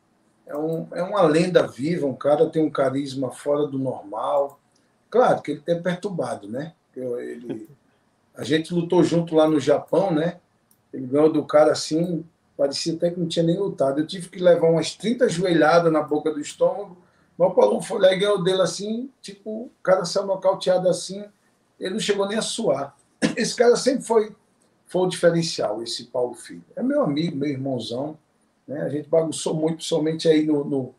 [0.47, 4.59] é, um, é uma lenda viva, um cara tem um carisma fora do normal.
[5.09, 6.73] Claro que ele tem perturbado, né?
[6.95, 7.67] Ele,
[8.35, 10.39] a gente lutou junto lá no Japão, né?
[10.93, 12.26] Ele ganhou do cara assim,
[12.57, 13.99] parecia até que não tinha nem lutado.
[13.99, 16.97] Eu tive que levar umas 30 joelhadas na boca do estômago.
[17.38, 21.26] Mas o Paulão foi lá e ganhou dele assim, tipo, o cara saiu nocauteado assim,
[21.77, 22.95] ele não chegou nem a suar.
[23.35, 24.34] Esse cara sempre foi,
[24.85, 26.63] foi o diferencial, esse Paulo Filho.
[26.76, 28.17] É meu amigo, meu irmãozão.
[28.67, 28.81] Né?
[28.81, 30.95] A gente bagunçou muito, somente aí no, no,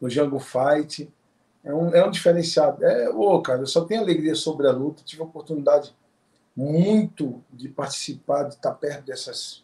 [0.00, 1.12] no Jungle Fight.
[1.62, 2.84] É um, é um diferenciado.
[2.84, 5.02] É, ô, cara, eu só tenho alegria sobre a luta.
[5.04, 5.94] Tive a oportunidade
[6.56, 9.62] muito de participar, de estar perto dessas,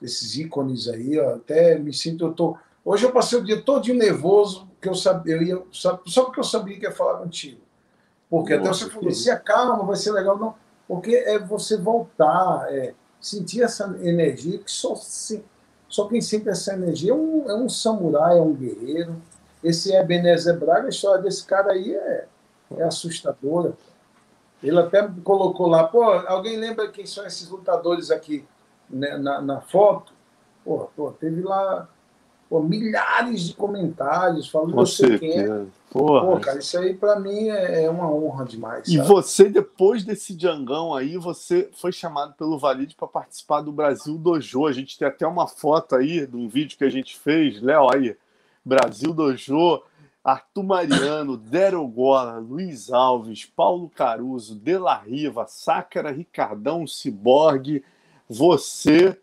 [0.00, 1.18] desses ícones aí.
[1.18, 1.34] Ó.
[1.34, 2.56] Até me sinto, eu tô.
[2.84, 6.44] Hoje eu passei o dia todo nervoso, que eu sabia, eu ia, só, porque eu
[6.44, 7.60] sabia que ia falar contigo.
[8.30, 10.38] Porque Nossa, até você falou, se acalma, vai ser legal.
[10.38, 10.54] Não,
[10.86, 14.94] porque é você voltar, é, sentir essa energia, que só,
[15.96, 19.16] só quem sente essa energia é um, é um samurai, é um guerreiro.
[19.64, 22.26] Esse Ebenezer Braga, a história desse cara aí é,
[22.76, 23.72] é assustadora.
[24.62, 28.44] Ele até colocou lá, pô, alguém lembra quem são esses lutadores aqui
[28.90, 30.12] né, na, na foto?
[30.62, 31.88] Pô, pô, teve lá
[32.48, 35.66] pô, milhares de comentários falando Com sei quem é.
[35.90, 38.86] Pô, cara, isso aí para mim é, é, uma honra demais.
[38.86, 44.18] E você, depois desse Diangão aí, você foi chamado pelo Valide para participar do Brasil
[44.18, 44.66] Dojo.
[44.66, 47.88] A gente tem até uma foto aí de um vídeo que a gente fez, Léo,
[47.94, 48.16] aí,
[48.64, 49.82] Brasil Dojo.
[50.22, 57.84] Arthur Mariano, Dero Gola, Luiz Alves, Paulo Caruso, De La Riva, Sácara, Ricardão, Ciborgue,
[58.28, 59.16] você.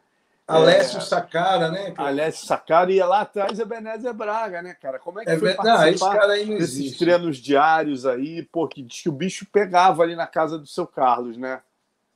[0.46, 1.94] Alessio é, Sacara, né?
[1.96, 5.00] Alessio Sacara e lá atrás é Benézia Braga, né, cara?
[5.00, 7.00] Como é que é, foi não, esse cara aí não desses existe.
[7.00, 8.44] treinos diários aí?
[8.44, 11.62] Pô, que diz que o bicho pegava ali na casa do seu Carlos, né?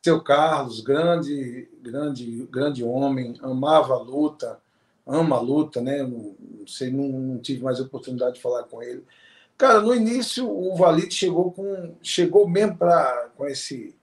[0.04, 4.60] Seu Carlos, grande, grande, grande homem, amava a luta,
[5.06, 6.04] ama a luta, né?
[6.04, 6.36] Não,
[6.68, 9.06] sei, não, não tive mais oportunidade de falar com ele.
[9.58, 13.96] Cara, no início o Valide chegou com chegou mesmo para com esse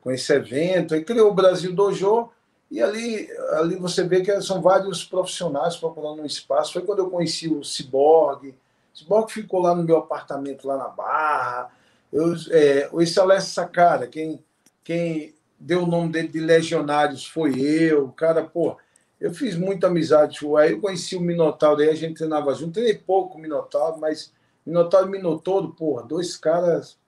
[0.00, 2.30] com esse evento, e criou o Brasil Dojo
[2.70, 6.72] e ali ali você vê que são vários profissionais procurando um espaço.
[6.72, 8.48] Foi quando eu conheci o Cyborg.
[8.48, 11.70] O Cyborg ficou lá no meu apartamento lá na Barra.
[12.12, 14.42] Eu, é, esse Alessio Sacara, quem
[14.82, 18.08] quem deu o nome dele de Legionários foi eu.
[18.12, 18.76] Cara, pô,
[19.20, 20.38] eu fiz muita amizade.
[20.58, 22.74] Aí eu conheci o Minotauro, aí a gente treinava junto.
[22.74, 24.32] Treinei pouco o Minotauro, mas
[24.64, 26.98] Minotauro e Minotouro, porra, dois caras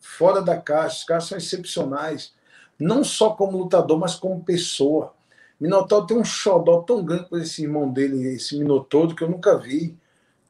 [0.00, 0.98] fora da caixa.
[0.98, 2.32] Os caras são excepcionais.
[2.78, 5.14] Não só como lutador, mas como pessoa.
[5.60, 9.56] Minotauro tem um xodó tão grande por esse irmão dele, esse Minotouro, que eu nunca
[9.56, 9.96] vi.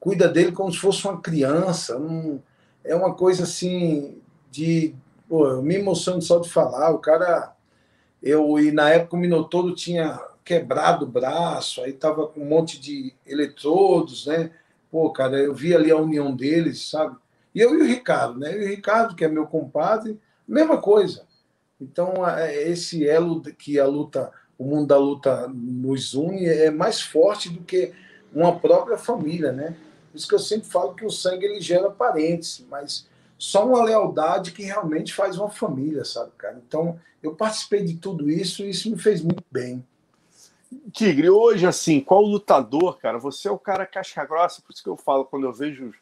[0.01, 1.99] Cuida dele como se fosse uma criança.
[1.99, 2.41] Um,
[2.83, 4.19] é uma coisa assim
[4.51, 4.95] de.
[5.29, 6.91] Pô, eu me emociono só de falar.
[6.91, 7.55] O cara.
[8.23, 12.79] Eu, e na época o Minotouro tinha quebrado o braço, aí tava com um monte
[12.79, 14.51] de eletrodos, né?
[14.91, 17.17] Pô, cara, eu vi ali a união deles, sabe?
[17.55, 18.53] E eu e o Ricardo, né?
[18.55, 21.27] E o Ricardo, que é meu compadre, mesma coisa.
[21.85, 27.01] Então, é, esse elo que a luta, o mundo da luta nos une é mais
[27.01, 27.93] forte do que
[28.33, 29.77] uma própria família, né?
[30.11, 33.07] Por isso que eu sempre falo que o sangue ele gera parentes, mas
[33.37, 36.61] só uma lealdade que realmente faz uma família, sabe, cara?
[36.67, 39.85] Então, eu participei de tudo isso e isso me fez muito bem.
[40.93, 43.19] Tigre, hoje, assim, qual lutador, cara?
[43.19, 45.93] Você é o cara casca grossa, por isso que eu falo, quando eu vejo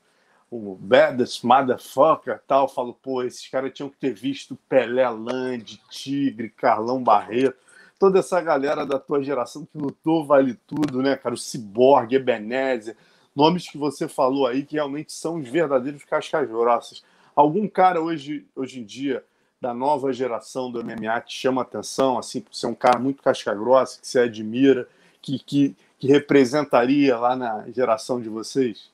[0.52, 6.50] o baddest motherfucker tal, falo, pô, esses caras tinham que ter visto Pelé Land, Tigre,
[6.50, 7.56] Carlão Barreto,
[7.98, 11.34] toda essa galera da tua geração que lutou vale tudo, né, cara?
[11.34, 12.94] O Cyborg, Ebenezer,
[13.34, 17.02] nomes que você falou aí que realmente são os verdadeiros cascas grossas.
[17.34, 19.24] Algum cara hoje, hoje em dia
[19.58, 24.00] da nova geração do MMA te chama atenção, assim, por ser um cara muito casca-grossa,
[24.02, 24.86] que você admira,
[25.22, 28.91] que, que, que representaria lá na geração de vocês?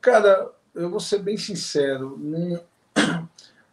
[0.00, 2.16] Cara, eu vou ser bem sincero.
[2.16, 2.58] Um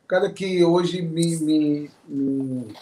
[0.08, 2.76] cara que hoje me, me, me,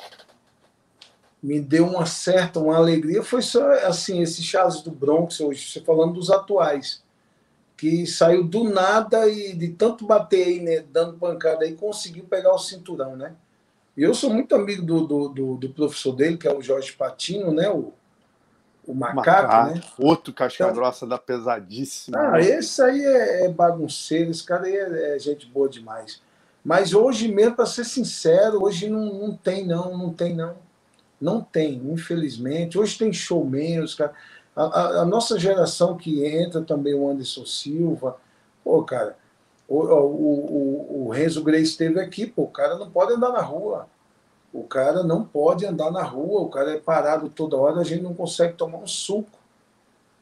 [1.41, 5.79] me, deu uma certa uma alegria foi só assim esse Charles do Bronx hoje, você
[5.79, 7.01] falando dos atuais
[7.77, 12.53] que saiu do nada e de tanto bater aí, né, dando pancada aí, conseguiu pegar
[12.53, 13.35] o cinturão, né?
[13.97, 16.93] E eu sou muito amigo do, do, do, do professor dele, que é o Jorge
[16.93, 17.69] Patino, né?
[17.69, 17.93] O,
[18.85, 19.81] o macaco, macaco, né?
[19.97, 22.17] Outro casca então, grossa da pesadíssima.
[22.17, 22.41] Ah, né?
[22.41, 26.21] esse aí é, é, bagunceiro, esse cara aí é, é gente boa demais.
[26.63, 30.55] Mas hoje mesmo, para ser sincero, hoje não, não tem, não, não tem, não.
[31.19, 32.77] Não tem, infelizmente.
[32.77, 34.15] Hoje tem showman, os caras.
[34.55, 38.17] A, a, a, nossa geração que entra também, o Anderson Silva,
[38.63, 39.17] pô, cara,
[39.67, 43.41] o, o, o, o Renzo Grace esteve aqui, pô, o cara não pode andar na
[43.41, 43.87] rua.
[44.53, 48.03] O cara não pode andar na rua, o cara é parado toda hora, a gente
[48.03, 49.39] não consegue tomar um suco.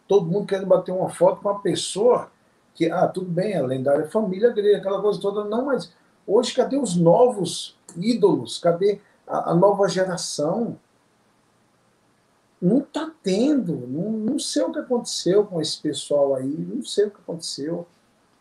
[0.07, 2.31] Todo mundo querendo bater uma foto com uma pessoa
[2.73, 5.93] que, ah, tudo bem, a lendária família grega, aquela coisa toda, não, mas
[6.25, 8.57] hoje cadê os novos ídolos?
[8.57, 10.77] Cadê a, a nova geração?
[12.61, 13.87] não está tendo.
[13.87, 17.87] Não, não sei o que aconteceu com esse pessoal aí, não sei o que aconteceu.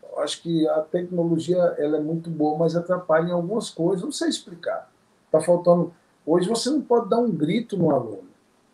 [0.03, 4.03] Eu acho que a tecnologia ela é muito boa, mas atrapalha em algumas coisas.
[4.03, 4.90] Não sei explicar.
[5.31, 5.93] Está faltando.
[6.25, 8.29] Hoje você não pode dar um grito no aluno.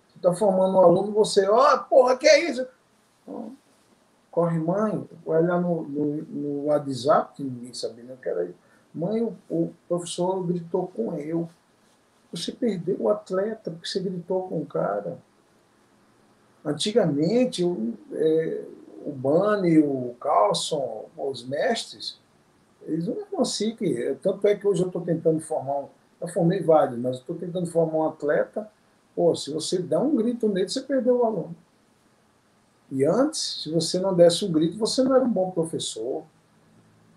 [0.09, 2.67] Você está formando um aluno, você, ó, oh, porra, que é isso?
[4.37, 8.43] corre, mãe, vai lá no, no, no, WhatsApp, que ninguém sabia nem o que era
[8.43, 8.53] isso.
[8.93, 11.49] Mãe, o, o professor gritou com eu.
[12.31, 15.17] Você perdeu o atleta porque você gritou com o cara.
[16.63, 18.63] Antigamente, o, é,
[19.03, 22.19] o Bani, o Carlson, os mestres,
[22.83, 24.13] eles não conseguem.
[24.21, 25.89] Tanto é que hoje eu estou tentando formar um.
[26.19, 28.69] Eu formei vários, mas estou tentando formar um atleta.
[29.15, 31.55] Pô, se você dá um grito nele, você perdeu o aluno.
[32.91, 36.23] E antes, se você não desse um grito, você não era um bom professor.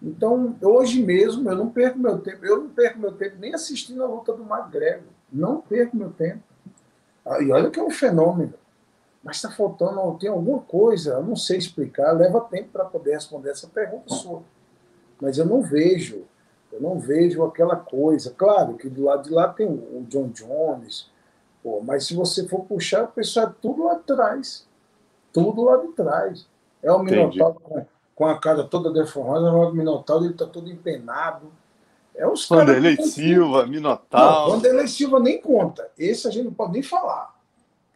[0.03, 2.45] Então, hoje mesmo, eu não perco meu tempo.
[2.45, 5.09] Eu não perco meu tempo nem assistindo a luta do McGregor.
[5.33, 6.43] Não perco meu tempo.
[7.25, 8.55] Ah, e olha que é um fenômeno
[9.23, 13.51] mas está faltando, tem alguma coisa, eu não sei explicar, leva tempo para poder responder
[13.51, 14.43] essa pergunta sua.
[15.21, 16.25] Mas eu não vejo,
[16.81, 18.35] eu não vejo aquela coisa.
[18.37, 21.11] Claro que do lado de lá tem o John Jones,
[21.63, 24.67] pô, mas se você for puxar, o pessoal é tudo lá atrás.
[25.33, 26.47] Tudo lá de trás.
[26.83, 31.53] É o Minotauro com, com, a cara toda deformada, o Minotauro ele está todo empenado.
[32.15, 34.53] É os Vanderlei Silva, Minotauro.
[34.53, 35.89] Vanderlei Silva nem conta.
[35.99, 37.39] Esse a gente não pode nem falar.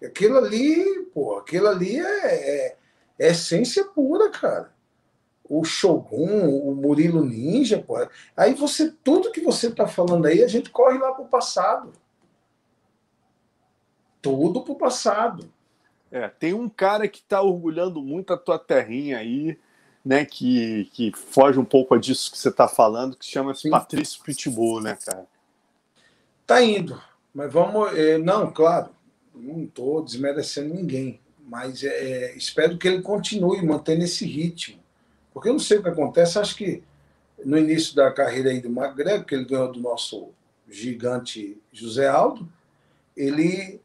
[0.02, 2.76] Aquilo ali, pô, aquilo ali é, é,
[3.18, 4.73] é essência pura, cara.
[5.48, 7.96] O Shogun, o Murilo Ninja, pô.
[8.36, 11.92] Aí você, tudo que você está falando aí, a gente corre lá para o passado.
[14.22, 15.52] Tudo para o passado.
[16.10, 19.58] É, tem um cara que está orgulhando muito a tua terrinha aí,
[20.04, 20.24] né?
[20.24, 24.96] Que, que foge um pouco disso que você está falando, que chama-se Patrício Pitbull, né,
[25.04, 25.26] cara?
[26.46, 27.00] Tá indo,
[27.34, 27.92] mas vamos.
[27.98, 28.90] É, não, claro,
[29.34, 34.83] não estou desmerecendo ninguém, mas é, espero que ele continue mantendo esse ritmo
[35.34, 36.82] porque eu não sei o que acontece, acho que
[37.44, 40.28] no início da carreira aí do McGregor, que ele ganhou do nosso
[40.70, 42.48] gigante José Aldo,
[43.16, 43.80] ele,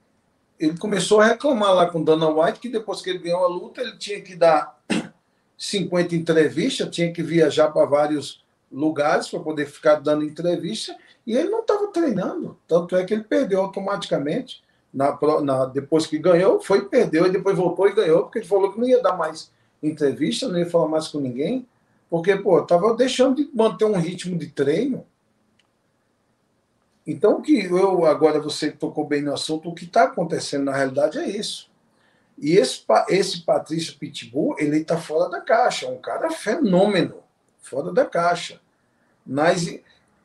[0.59, 3.81] ele começou a reclamar lá com Dana White que depois que ele ganhou a luta,
[3.81, 4.79] ele tinha que dar
[5.57, 10.95] 50 entrevistas, tinha que viajar para vários lugares para poder ficar dando entrevista,
[11.25, 12.57] e ele não estava treinando.
[12.67, 14.63] Tanto é que ele perdeu automaticamente.
[14.91, 18.71] Na, na, depois que ganhou, foi perdeu, e depois voltou e ganhou, porque ele falou
[18.71, 19.51] que não ia dar mais
[19.81, 21.67] entrevista, não ia falar mais com ninguém,
[22.09, 25.05] porque, pô, tava deixando de manter um ritmo de treino.
[27.05, 31.17] Então, que eu, agora você tocou bem no assunto, o que está acontecendo na realidade
[31.17, 31.69] é isso.
[32.37, 37.15] E esse, esse Patrício Pitbull, ele está fora da caixa, um cara fenômeno,
[37.59, 38.61] fora da caixa.
[39.25, 39.67] Mas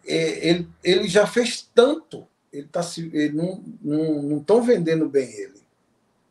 [0.06, 5.62] é, ele, ele já fez tanto, ele, tá, ele não estão vendendo bem ele.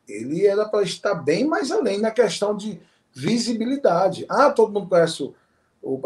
[0.08, 2.80] Ele era para estar bem mais além na questão de
[3.14, 4.26] visibilidade.
[4.28, 5.34] Ah, todo mundo conhece o,
[5.82, 6.00] o.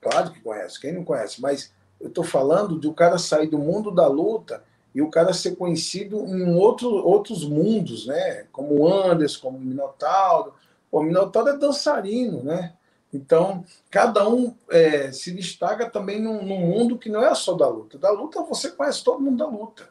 [0.00, 3.58] Claro que conhece, quem não conhece, mas eu estou falando de o cara sair do
[3.58, 4.64] mundo da luta
[4.94, 8.46] e o cara ser conhecido em outro, outros mundos, né?
[8.52, 10.54] Como o Anderson, como o Minotauro.
[10.90, 12.74] O Minotauro é dançarino, né?
[13.12, 17.68] Então, cada um é, se destaca também num, num, mundo que não é só da
[17.68, 17.98] luta.
[17.98, 19.88] Da luta você conhece todo mundo da luta.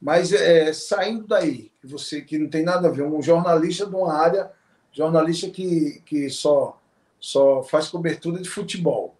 [0.00, 3.94] Mas é, saindo daí, que você que não tem nada a ver, um jornalista de
[3.94, 4.50] uma área
[4.92, 6.78] jornalista que, que só,
[7.18, 9.16] só faz cobertura de futebol.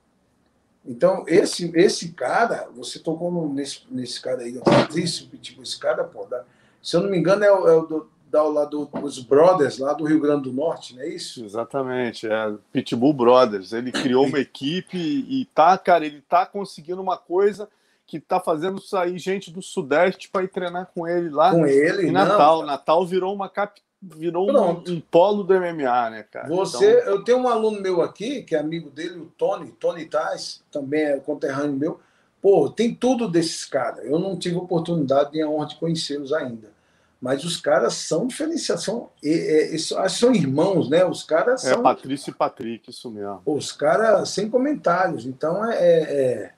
[0.85, 6.03] Então, esse, esse cara, você tocou no, nesse, nesse cara aí, Patrício, tipo, esse cara,
[6.03, 6.45] pô, da,
[6.83, 9.79] se eu não me engano, é o, é o do, da, lá do, dos Brothers,
[9.79, 11.45] lá do Rio Grande do Norte, não é isso?
[11.45, 13.73] Exatamente, é Pitbull Brothers.
[13.73, 17.69] Ele criou uma equipe e tá, cara, ele tá conseguindo uma coisa
[18.05, 21.53] que tá fazendo sair gente do Sudeste para ir treinar com ele lá.
[21.53, 22.61] Com ele, em Natal.
[22.61, 26.49] Não, Natal virou uma capital virou um, um, polo do MMA, né, cara?
[26.49, 27.13] Você, então...
[27.13, 31.03] eu tenho um aluno meu aqui, que é amigo dele, o Tony, Tony Tais, também
[31.03, 32.01] é conterrâneo meu.
[32.41, 34.05] Pô, tem tudo desses caras.
[34.05, 36.73] Eu não tive oportunidade nem a honra de conhecê-los ainda.
[37.21, 39.11] Mas os caras são diferenciação.
[39.25, 41.05] É, é, são irmãos, né?
[41.05, 41.79] Os caras é são.
[41.79, 43.41] É Patrício e Patrick, isso mesmo.
[43.47, 45.25] Os caras sem comentários.
[45.25, 46.53] Então, é, é,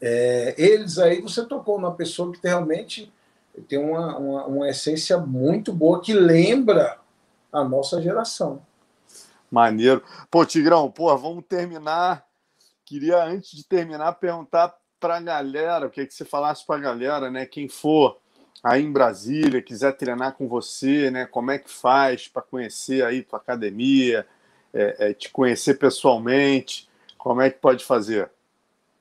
[0.00, 3.12] é, eles aí, você tocou na pessoa que realmente
[3.62, 6.98] tem uma, uma, uma essência muito boa que lembra
[7.52, 8.62] a nossa geração.
[9.50, 10.02] Maneiro.
[10.30, 12.26] Pô, Tigrão, pô, vamos terminar.
[12.84, 16.80] Queria, antes de terminar, perguntar para a galera, o que, que você falasse para a
[16.80, 17.46] galera, né?
[17.46, 18.18] Quem for
[18.62, 21.26] aí em Brasília, quiser treinar com você, né?
[21.26, 24.26] Como é que faz para conhecer aí tua academia,
[24.72, 28.30] é, é, te conhecer pessoalmente, como é que pode fazer?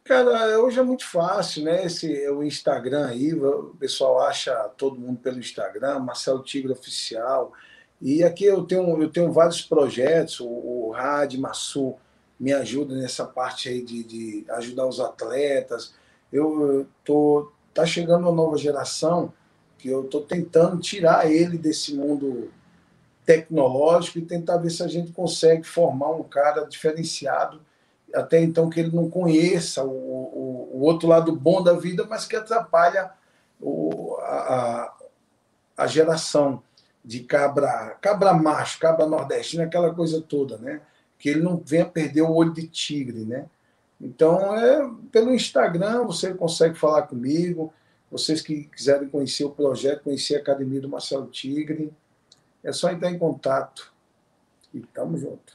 [0.06, 1.84] Cara, hoje é muito fácil, né?
[1.84, 7.52] Esse, o Instagram aí, o pessoal acha todo mundo pelo Instagram, Marcelo Tigre Oficial.
[7.99, 11.95] E aqui eu tenho, eu tenho vários projetos, o, o Rad Massu
[12.40, 15.95] me ajuda nessa parte aí de, de ajudar os atletas.
[16.32, 19.34] Eu tô tá chegando uma nova geração
[19.76, 22.52] que eu tô tentando tirar ele desse mundo
[23.26, 27.60] tecnológico e tentar ver se a gente consegue formar um cara diferenciado
[28.16, 32.26] até então que ele não conheça o, o, o outro lado bom da vida, mas
[32.26, 33.12] que atrapalha
[33.60, 34.94] o, a,
[35.78, 36.62] a geração
[37.04, 40.82] de cabra, cabra macho, cabra nordestino, aquela coisa toda, né?
[41.20, 43.46] Que ele não venha perder o olho de tigre, né?
[44.00, 47.74] Então, é, pelo Instagram você consegue falar comigo.
[48.12, 51.92] Vocês que quiserem conhecer o projeto, conhecer a Academia do Marcelo Tigre,
[52.64, 53.94] é só entrar em contato.
[54.74, 55.55] E tamo junto.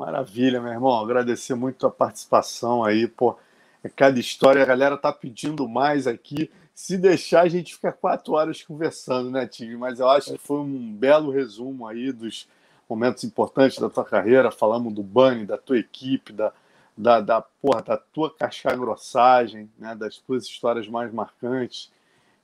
[0.00, 0.98] Maravilha, meu irmão.
[0.98, 3.36] Agradecer muito a participação aí, pô.
[3.84, 6.50] É cada história, a galera tá pedindo mais aqui.
[6.74, 9.76] Se deixar, a gente fica quatro horas conversando, né, Tigre?
[9.76, 12.48] Mas eu acho que foi um belo resumo aí dos
[12.88, 14.50] momentos importantes da tua carreira.
[14.50, 16.50] Falamos do Bunny, da tua equipe, da,
[16.96, 21.92] da, da, porra, da tua casca-grossagem, né, das tuas histórias mais marcantes.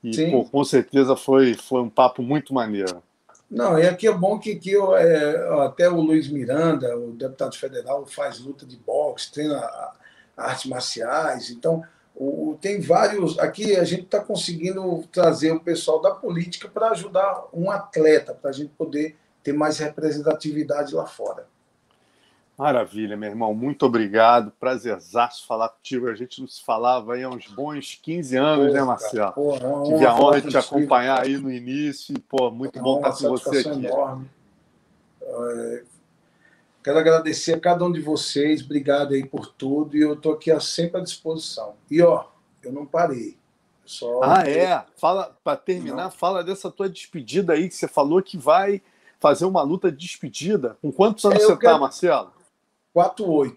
[0.03, 3.01] E, pô, com certeza foi, foi um papo muito maneiro.
[3.49, 8.05] Não, e aqui é bom que, que é, até o Luiz Miranda, o deputado federal,
[8.05, 9.61] faz luta de boxe, treina
[10.35, 11.49] artes marciais.
[11.49, 11.81] Então,
[12.13, 13.39] o, tem vários.
[13.39, 18.49] Aqui a gente está conseguindo trazer o pessoal da política para ajudar um atleta, para
[18.49, 21.47] a gente poder ter mais representatividade lá fora.
[22.57, 23.53] Maravilha, meu irmão.
[23.53, 24.51] Muito obrigado.
[24.59, 26.09] Prazerzaço falar contigo.
[26.09, 29.31] A gente não se falava aí há uns bons 15 anos, pô, né, Marcelo?
[29.33, 32.15] Pô, Tive a honra de te acompanhar aí no início.
[32.15, 33.85] E, pô, muito bom estar com você aqui.
[33.85, 34.27] Enorme.
[35.21, 35.83] É,
[36.83, 38.63] quero agradecer a cada um de vocês.
[38.63, 39.95] Obrigado aí por tudo.
[39.95, 41.75] E eu estou aqui sempre à disposição.
[41.91, 42.25] E, ó,
[42.63, 43.37] eu não parei.
[43.85, 44.21] Só...
[44.23, 44.83] Ah, é?
[44.97, 46.11] Fala, para terminar, não.
[46.11, 48.81] fala dessa tua despedida aí que você falou que vai
[49.19, 50.75] fazer uma luta de despedida.
[50.81, 51.79] Com quantos anos é, você está, quero...
[51.79, 52.36] Marcelo?
[52.97, 53.55] 4-8.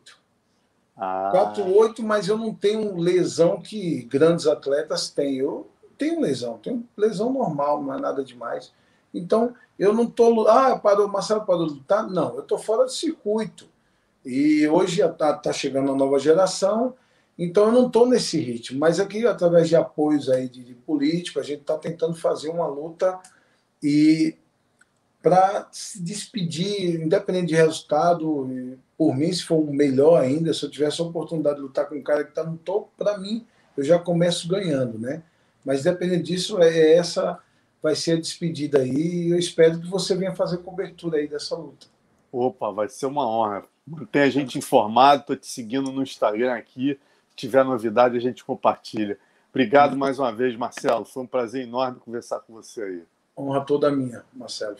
[0.96, 1.30] Ah.
[1.56, 5.38] 4-8, mas eu não tenho lesão que grandes atletas têm.
[5.38, 8.72] Eu tenho lesão, tenho lesão normal, não é nada demais.
[9.14, 10.46] Então, eu não estou.
[10.46, 12.06] Ah, parou, Marcelo parou de lutar?
[12.06, 13.66] Não, eu estou fora do circuito.
[14.24, 16.94] E hoje está tá chegando a nova geração,
[17.38, 18.78] então eu não estou nesse ritmo.
[18.78, 22.66] Mas aqui, através de apoios aí de, de político, a gente está tentando fazer uma
[22.66, 23.18] luta
[23.82, 24.36] e
[25.22, 28.46] para se despedir, independente de resultado,
[29.00, 31.94] por mim, se for o melhor ainda, se eu tivesse a oportunidade de lutar com
[31.94, 35.22] um cara que está no topo, para mim, eu já começo ganhando, né?
[35.64, 37.38] Mas dependendo disso, é, é essa
[37.82, 41.56] vai ser a despedida aí e eu espero que você venha fazer cobertura aí dessa
[41.56, 41.86] luta.
[42.30, 43.64] Opa, vai ser uma honra.
[43.86, 47.00] Mantém a gente informado, estou te seguindo no Instagram aqui.
[47.30, 49.18] Se tiver novidade, a gente compartilha.
[49.48, 51.06] Obrigado mais uma vez, Marcelo.
[51.06, 53.02] Foi um prazer enorme conversar com você aí.
[53.34, 54.76] Honra toda minha, Marcelo.